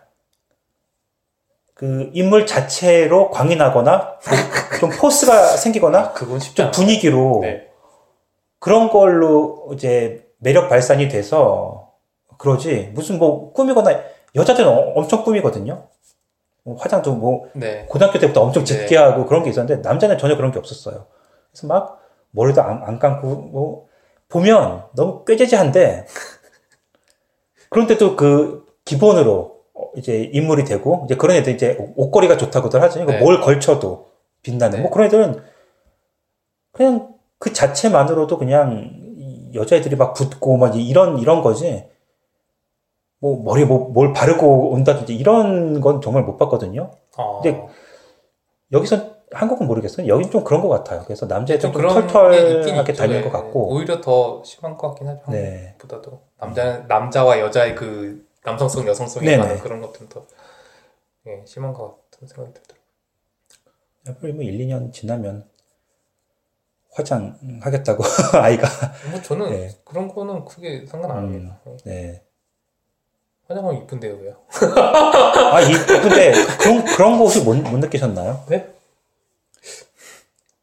[1.74, 4.18] 그 인물 자체로 광인하거나
[4.80, 6.72] 좀 포스가 생기거나 그건 쉽지 좀 않아요.
[6.72, 7.68] 분위기로 네,
[8.58, 11.92] 그런 걸로 이제 매력 발산이 돼서
[12.38, 14.00] 그러지 무슨 뭐 꾸미거나
[14.34, 15.88] 여자들은 어- 엄청 꾸미거든요.
[16.64, 18.74] 뭐 화장도 뭐 네, 고등학교 때부터 엄청 네.
[18.74, 21.06] 짙게 하고 그런 게 있었는데 남자는 전혀 그런 게 없었어요.
[21.52, 22.00] 그래서 막
[22.32, 23.86] 머리도 안, 안 감고 뭐
[24.28, 26.06] 보면 너무 꾀재재한데
[27.70, 33.02] 그런데도 그 기본으로 어, 이제 인물이 되고 이제 그런 애들 이제 옷- 옷걸이가 좋다고들 하죠.
[33.02, 33.20] 이거 네.
[33.20, 34.08] 뭘 걸쳐도
[34.42, 34.82] 빛나는 네.
[34.82, 35.42] 뭐 그런 애들은
[36.72, 41.88] 그냥 그 자체만으로도 그냥 이 여자애들이 막 붙고 막 이런 이런 거지.
[43.20, 46.92] 뭐 머리에 뭐, 뭘 바르고 온다든지 이런 건 정말 못 봤거든요.
[47.16, 47.66] 어, 근데
[48.70, 50.06] 여기서 한국은 모르겠어요.
[50.06, 51.02] 여긴 좀 그런 것 같아요.
[51.04, 51.26] 그래서
[51.58, 53.22] 좀 그런 게 있긴 털털하게 예.
[53.22, 53.74] 것 같고.
[53.74, 55.22] 오히려 더 심한 것 같긴 하죠.
[55.30, 55.74] 네.
[55.78, 59.42] 보다도 남자 남자와 여자의 그 남성성 여성성에 네네.
[59.42, 60.24] 관한 그런 것들은 더
[61.26, 62.78] 예, 심한 것 같은 생각이 들더라고요.
[64.08, 65.44] 앞으로 뭐 1, 2년 지나면
[66.92, 68.02] 화장하겠다고
[68.40, 68.68] 아이가.
[69.10, 69.70] 뭐 저는 네.
[69.84, 71.22] 그런 거는 크게 상관 안 음.
[71.24, 71.60] 합니다.
[71.86, 71.90] 예.
[71.90, 72.22] 네.
[73.46, 74.36] 화장하면 이쁜데요, 왜요?
[75.52, 78.44] 아, 이, 근데 그런, 그런 거 혹시 못, 못 느끼셨나요?
[78.48, 78.77] 네?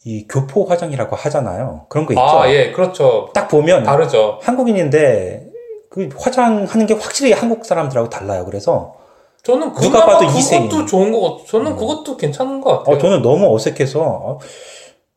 [0.05, 1.87] 이 교포 화장이라고 하잖아요.
[1.89, 2.21] 그런 거 있죠.
[2.21, 3.29] 아, 예, 그렇죠.
[3.33, 4.37] 딱 보면 다르죠.
[4.43, 5.47] 한국인인데
[5.89, 8.45] 그 화장하는 게 확실히 한국 사람들하고 달라요.
[8.45, 8.93] 그래서
[9.41, 10.69] 저는 누가 봐도 그것도 이세인.
[10.69, 11.45] 좋은 거 같아요.
[11.47, 11.77] 저는 음.
[11.77, 12.95] 그것도 괜찮은 것 같아요.
[12.95, 14.39] 어, 저는 너무 어색해서 어,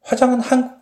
[0.04, 0.78] 화장은 한,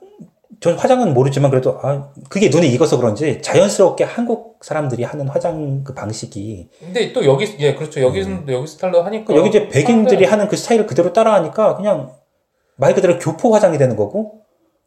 [0.61, 5.95] 전 화장은 모르지만 그래도 아, 그게 눈에 익어서 그런지 자연스럽게 한국 사람들이 하는 화장 그
[5.95, 8.01] 방식이 근데 또 여기, 예, 그렇죠.
[8.01, 9.33] 여기는 여기 스타일로 하니까.
[9.33, 9.39] 음.
[9.39, 12.13] 여기 이제 백인들이 하는 그 스타일을 그대로 따라하니까 그냥
[12.77, 14.43] 말 그대로 교포 화장이 되는 거고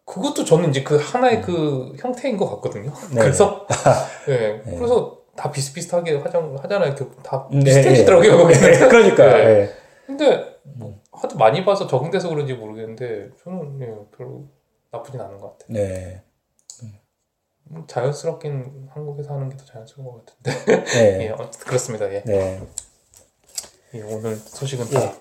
[0.06, 2.90] 그것도 저는 이제 그 하나의 그 형태인 것 같거든요.
[2.92, 3.10] 음.
[3.16, 3.22] 네.
[3.22, 3.68] 그래서,
[4.28, 4.76] 예, 네.
[4.78, 6.96] 그래서 다 비슷비슷하게 화장, 하잖아요.
[6.96, 8.88] 그- 다 네, 비슷해지더라고요, 네.
[8.90, 9.34] 그러니까 네.
[9.46, 9.70] 예.
[10.08, 13.86] 근데, 뭐 하도 많이 봐서 적응돼서 그런지 모르겠는데, 저는, 예,
[14.18, 14.46] 별로
[14.92, 15.68] 나쁘진 않은 것 같아요.
[15.78, 16.24] 네.
[17.72, 20.86] 음, 자연스럽긴 한국에서 하는 게 더 자연스러운 것 같은데.
[20.86, 21.26] 네.
[21.26, 22.12] 예, 어, 그렇습니다.
[22.12, 22.24] 예.
[22.26, 22.60] 네.
[23.94, 24.94] 예, 오늘 소식은 예.
[24.96, 25.14] 다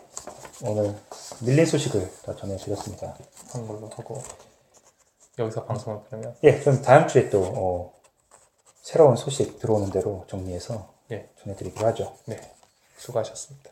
[0.63, 0.95] 오늘
[1.41, 3.17] 밀린 소식을 다 전해드렸습니다.
[3.53, 4.23] 한 걸로 하고,
[5.39, 7.93] 여기서 방송을 그러면, 예, 그럼 다음 주에 또 어,
[8.83, 11.29] 새로운 소식 들어오는 대로 정리해서 예.
[11.43, 12.17] 전해드리기로 하죠.
[12.27, 12.41] 네,
[12.97, 13.71] 수고하셨습니다.